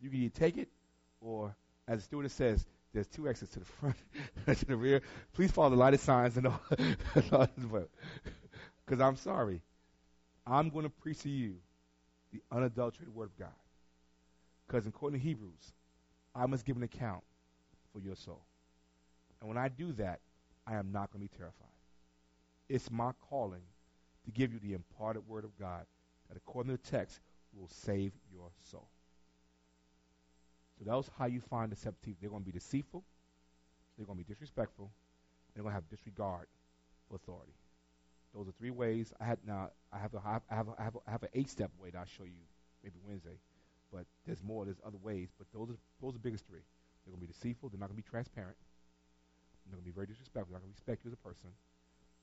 You 0.00 0.10
can 0.10 0.20
either 0.20 0.34
take 0.38 0.58
it, 0.58 0.68
or 1.20 1.56
as 1.88 1.98
the 1.98 2.04
stewardess 2.04 2.32
says, 2.32 2.66
there's 2.94 3.08
two 3.08 3.28
exits 3.28 3.52
to 3.54 3.58
the 3.58 3.64
front 3.80 3.96
to 4.46 4.64
the 4.64 4.76
rear. 4.76 5.02
Please 5.32 5.50
follow 5.50 5.70
the 5.70 5.76
lighted 5.76 6.00
signs 6.00 6.36
and 6.36 6.46
all. 6.46 6.60
Because 8.86 9.02
I'm 9.02 9.16
sorry. 9.16 9.60
I'm 10.46 10.70
going 10.70 10.84
to 10.84 10.90
preach 10.90 11.18
to 11.20 11.28
you 11.28 11.56
the 12.32 12.40
unadulterated 12.50 13.14
word 13.14 13.24
of 13.24 13.38
God. 13.38 13.48
Because 14.66 14.86
according 14.86 15.18
to 15.18 15.26
Hebrews, 15.26 15.74
I 16.34 16.46
must 16.46 16.64
give 16.64 16.76
an 16.78 16.82
account 16.84 17.22
for 18.00 18.06
your 18.06 18.16
soul. 18.16 18.42
And 19.40 19.48
when 19.48 19.58
I 19.58 19.68
do 19.68 19.92
that, 19.92 20.20
I 20.66 20.74
am 20.74 20.92
not 20.92 21.12
going 21.12 21.26
to 21.26 21.30
be 21.30 21.36
terrified. 21.36 21.66
It's 22.68 22.90
my 22.90 23.12
calling 23.28 23.62
to 24.24 24.30
give 24.30 24.52
you 24.52 24.58
the 24.58 24.74
imparted 24.74 25.26
word 25.26 25.44
of 25.44 25.58
God 25.58 25.86
that, 26.28 26.36
according 26.36 26.76
to 26.76 26.82
the 26.82 26.90
text, 26.90 27.20
will 27.54 27.68
save 27.68 28.12
your 28.32 28.50
soul. 28.70 28.88
So 30.78 30.84
that's 30.86 31.10
how 31.18 31.26
you 31.26 31.40
find 31.40 31.70
deceptive. 31.70 32.14
They're 32.20 32.30
going 32.30 32.42
to 32.42 32.46
be 32.46 32.52
deceitful. 32.52 33.02
They're 33.96 34.06
going 34.06 34.18
to 34.18 34.24
be 34.24 34.32
disrespectful. 34.32 34.90
They're 35.54 35.62
going 35.62 35.72
to 35.72 35.74
have 35.74 35.88
disregard 35.88 36.46
for 37.08 37.16
authority. 37.16 37.54
Those 38.34 38.48
are 38.48 38.52
three 38.52 38.70
ways. 38.70 39.12
I 39.20 39.24
had 39.24 39.38
now. 39.46 39.70
I 39.92 39.98
have 39.98 40.12
a, 40.14 40.18
I 40.18 40.32
have 40.54 40.68
a, 40.68 40.74
I 40.78 40.84
have 40.84 40.94
a, 40.94 40.98
I 41.08 41.10
have 41.10 41.22
an 41.22 41.30
eight-step 41.32 41.70
way 41.80 41.90
that 41.90 41.98
I'll 41.98 42.04
show 42.04 42.24
you 42.24 42.44
maybe 42.84 42.96
Wednesday. 43.04 43.38
But 43.90 44.04
there's 44.26 44.42
more. 44.42 44.66
There's 44.66 44.80
other 44.86 44.98
ways. 45.02 45.30
But 45.38 45.46
those 45.52 45.70
are 45.70 45.78
those 46.02 46.10
are 46.10 46.18
the 46.18 46.18
biggest 46.18 46.46
three. 46.46 46.60
They're 47.08 47.16
going 47.16 47.26
to 47.26 47.32
be 47.32 47.32
deceitful. 47.32 47.70
They're 47.70 47.80
not 47.80 47.88
going 47.88 47.96
to 47.96 48.04
be 48.04 48.10
transparent. 48.10 48.56
They're 49.64 49.72
going 49.72 49.84
to 49.84 49.88
be 49.88 49.94
very 49.94 50.06
disrespectful. 50.06 50.52
They're 50.52 50.60
not 50.60 50.68
going 50.68 50.76
to 50.76 50.76
respect 50.76 51.04
you 51.04 51.08
as 51.08 51.16
a 51.16 51.24
person. 51.24 51.48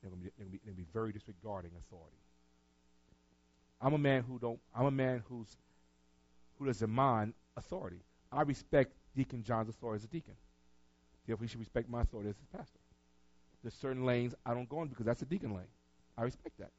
They're 0.02 0.14
going 0.14 0.22
to 0.22 0.30
be 0.30 0.32
they're 0.38 0.46
going 0.46 0.54
to 0.54 0.62
be, 0.62 0.66
going 0.66 0.78
to 0.78 0.82
be 0.86 0.90
very 0.94 1.12
disregarding 1.12 1.72
authority. 1.74 2.22
I'm 3.82 3.94
a 3.94 3.98
man 3.98 4.22
who 4.22 4.38
don't. 4.38 4.60
I'm 4.78 4.86
a 4.86 4.92
man 4.94 5.24
who's 5.26 5.58
who 6.60 6.68
doesn't 6.68 6.90
mind 6.90 7.34
authority. 7.58 8.06
I 8.32 8.44
respect 8.44 8.94
Deacon 9.16 9.42
John's 9.42 9.70
authority 9.70 10.02
as 10.02 10.06
a 10.06 10.14
deacon. 10.14 10.36
Therefore, 11.26 11.46
he 11.46 11.50
should 11.50 11.60
respect 11.60 11.90
my 11.90 12.02
authority 12.02 12.30
as 12.30 12.38
his 12.38 12.46
pastor. 12.56 12.80
There's 13.64 13.74
certain 13.74 14.06
lanes 14.06 14.36
I 14.46 14.54
don't 14.54 14.70
go 14.70 14.84
in 14.84 14.90
because 14.90 15.08
that's 15.08 15.24
a 15.24 15.26
deacon 15.26 15.56
lane. 15.56 15.74
I 16.16 16.22
respect 16.22 16.60
that. 16.60 16.70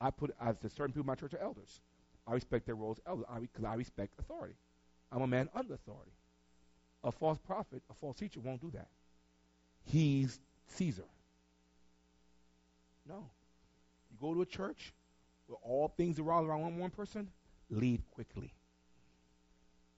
I 0.00 0.10
put 0.10 0.34
as 0.38 0.56
certain 0.76 0.92
people 0.92 1.02
in 1.02 1.06
my 1.06 1.14
church 1.14 1.32
are 1.32 1.42
elders. 1.42 1.80
I 2.26 2.34
respect 2.34 2.66
their 2.66 2.74
roles 2.74 2.98
as 2.98 3.04
elders 3.08 3.26
because 3.40 3.64
I, 3.64 3.72
I 3.72 3.74
respect 3.76 4.12
authority. 4.18 4.54
I'm 5.10 5.22
a 5.22 5.26
man 5.26 5.48
under 5.54 5.74
authority. 5.74 6.12
A 7.02 7.12
false 7.12 7.38
prophet, 7.38 7.82
a 7.90 7.94
false 7.94 8.16
teacher 8.16 8.40
won't 8.40 8.60
do 8.60 8.70
that. 8.72 8.88
He's 9.84 10.38
Caesar. 10.68 11.04
No. 13.08 13.24
You 14.10 14.18
go 14.20 14.34
to 14.34 14.42
a 14.42 14.46
church 14.46 14.92
where 15.46 15.58
all 15.62 15.88
things 15.88 16.18
are 16.18 16.30
all 16.30 16.44
around 16.44 16.60
one, 16.62 16.78
one 16.78 16.90
person, 16.90 17.28
leave 17.70 18.00
quickly. 18.10 18.52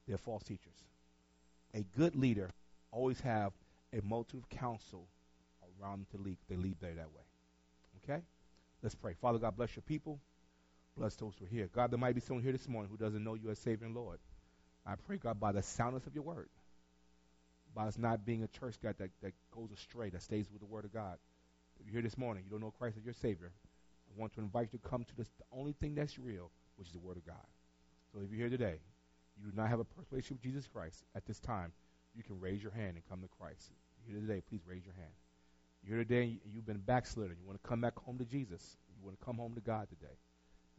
They're 0.07 0.19
false 0.19 0.43
teachers. 0.43 0.85
A 1.75 1.83
good 1.97 2.17
leader 2.17 2.51
always 2.91 3.21
have 3.21 3.53
a 3.93 4.01
multitude 4.03 4.43
of 4.43 4.59
counsel 4.59 5.07
around 5.81 6.01
them 6.01 6.07
to 6.13 6.25
lead. 6.25 6.37
They 6.49 6.57
lead 6.57 6.77
there 6.81 6.95
that 6.95 7.09
way. 7.13 7.23
Okay? 8.05 8.23
Let's 8.83 8.95
pray. 8.95 9.15
Father 9.21 9.39
God, 9.39 9.57
bless 9.57 9.75
your 9.77 9.83
people. 9.83 10.21
Bless 10.97 11.15
those 11.17 11.33
who 11.39 11.47
are 11.47 11.49
here. 11.49 11.69
God, 11.75 11.91
there 11.91 11.99
might 11.99 12.15
be 12.15 12.21
someone 12.21 12.43
here 12.43 12.53
this 12.53 12.69
morning 12.69 12.91
who 12.91 13.03
doesn't 13.03 13.23
know 13.23 13.35
you 13.35 13.51
as 13.51 13.59
Savior 13.59 13.87
and 13.87 13.95
Lord. 13.95 14.19
I 14.85 14.95
pray, 15.07 15.17
God, 15.17 15.41
by 15.41 15.53
the 15.53 15.63
soundness 15.63 16.07
of 16.07 16.15
your 16.15 16.25
word, 16.25 16.49
by 17.75 17.87
us 17.87 17.99
not 17.99 18.25
being 18.25 18.43
a 18.43 18.49
church, 18.49 18.77
God, 18.83 18.97
that, 18.99 19.11
that 19.23 19.33
goes 19.51 19.71
astray, 19.73 20.11
that 20.11 20.23
stays 20.23 20.47
with 20.51 20.61
the 20.61 20.67
word 20.67 20.85
of 20.85 20.93
God. 20.93 21.17
If 21.81 21.87
you're 21.87 21.95
here 21.95 22.03
this 22.03 22.19
morning, 22.19 22.45
you 22.45 22.51
don't 22.51 22.61
know 22.61 22.73
Christ 22.79 22.97
as 22.99 23.05
your 23.05 23.15
Savior, 23.15 23.53
I 24.09 24.21
want 24.21 24.35
to 24.35 24.41
invite 24.41 24.69
you 24.73 24.79
to 24.79 24.89
come 24.89 25.05
to 25.05 25.17
this, 25.17 25.29
the 25.39 25.59
only 25.59 25.73
thing 25.73 25.95
that's 25.95 26.19
real, 26.19 26.51
which 26.77 26.89
is 26.89 26.93
the 26.93 26.99
word 26.99 27.17
of 27.17 27.27
God. 27.27 27.47
So 28.13 28.21
if 28.23 28.31
you're 28.31 28.49
here 28.49 28.51
today, 28.51 28.77
you 29.39 29.51
do 29.51 29.57
not 29.57 29.71
have 29.71 29.81
a 29.81 29.85
personal 29.85 30.07
relationship 30.11 30.45
with 30.45 30.53
Jesus 30.53 30.67
Christ 30.67 31.05
at 31.17 31.25
this 31.27 31.41
time, 31.41 31.73
you 32.15 32.23
can 32.23 32.39
raise 32.41 32.63
your 32.63 32.73
hand 32.73 32.97
and 32.97 33.09
come 33.09 33.23
to 33.23 33.29
Christ. 33.41 33.71
If 34.01 34.11
you're 34.11 34.21
here 34.21 34.29
today, 34.29 34.43
please 34.49 34.61
raise 34.67 34.85
your 34.85 34.95
hand. 34.95 35.13
You're 35.83 35.97
here 35.97 36.05
today 36.05 36.41
and 36.45 36.53
you've 36.53 36.67
been 36.67 36.79
backslidden. 36.79 37.37
You 37.41 37.47
want 37.47 37.63
to 37.63 37.69
come 37.69 37.81
back 37.81 37.99
home 37.99 38.19
to 38.19 38.25
Jesus. 38.25 38.77
You 38.99 39.07
want 39.07 39.19
to 39.19 39.25
come 39.25 39.39
home 39.39 39.55
to 39.55 39.61
God 39.61 39.89
today. 39.89 40.15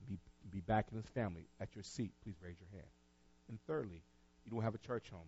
Be, 0.08 0.20
be 0.52 0.62
back 0.62 0.88
in 0.91 0.98
his 0.98 1.08
family 1.08 1.48
at 1.60 1.76
your 1.76 1.84
seat. 1.84 2.12
Please 2.24 2.36
raise 2.44 2.58
your 2.60 2.70
hand. 2.72 2.89
And 3.50 3.60
thirdly, 3.68 4.04
you 4.46 4.52
don't 4.52 4.62
have 4.62 4.76
a 4.76 4.80
church 4.80 5.10
home. 5.12 5.28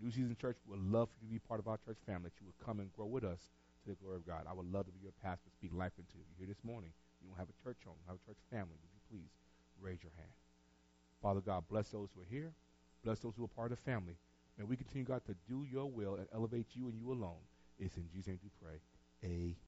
New 0.00 0.10
Season 0.10 0.36
Church 0.40 0.56
would 0.66 0.80
love 0.80 1.08
for 1.10 1.24
you 1.24 1.28
to 1.28 1.32
be 1.34 1.38
part 1.38 1.60
of 1.60 1.68
our 1.68 1.78
church 1.78 1.98
family, 2.06 2.30
that 2.30 2.40
you 2.40 2.46
would 2.46 2.58
come 2.64 2.80
and 2.80 2.92
grow 2.92 3.06
with 3.06 3.24
us 3.24 3.50
to 3.84 3.90
the 3.90 3.96
glory 3.96 4.16
of 4.16 4.26
God. 4.26 4.46
I 4.48 4.52
would 4.52 4.70
love 4.72 4.86
to 4.86 4.92
be 4.92 5.02
your 5.02 5.14
pastor, 5.22 5.50
speak 5.50 5.70
life 5.74 5.92
into 5.98 6.18
you. 6.18 6.24
Here 6.38 6.46
this 6.46 6.62
morning, 6.64 6.90
you 7.20 7.28
don't 7.28 7.38
have 7.38 7.50
a 7.50 7.58
church 7.62 7.78
home, 7.84 7.98
have 8.06 8.16
a 8.16 8.26
church 8.26 8.38
family. 8.50 8.74
Would 8.80 8.94
you 8.94 9.02
please 9.10 9.30
raise 9.80 10.02
your 10.02 10.12
hand? 10.16 10.32
Father 11.20 11.40
God, 11.40 11.64
bless 11.70 11.90
those 11.90 12.08
who 12.14 12.22
are 12.22 12.30
here. 12.30 12.52
Bless 13.04 13.18
those 13.20 13.34
who 13.36 13.44
are 13.44 13.48
part 13.48 13.70
of 13.70 13.78
the 13.78 13.90
family. 13.90 14.14
May 14.58 14.64
we 14.64 14.76
continue, 14.76 15.04
God, 15.04 15.22
to 15.26 15.34
do 15.48 15.64
your 15.70 15.86
will 15.86 16.14
and 16.16 16.26
elevate 16.34 16.66
you 16.74 16.88
and 16.88 16.98
you 16.98 17.12
alone. 17.12 17.42
It's 17.78 17.96
in 17.96 18.08
Jesus' 18.12 18.28
name 18.28 18.38
we 18.42 18.50
pray. 18.60 18.78
Amen. 19.24 19.56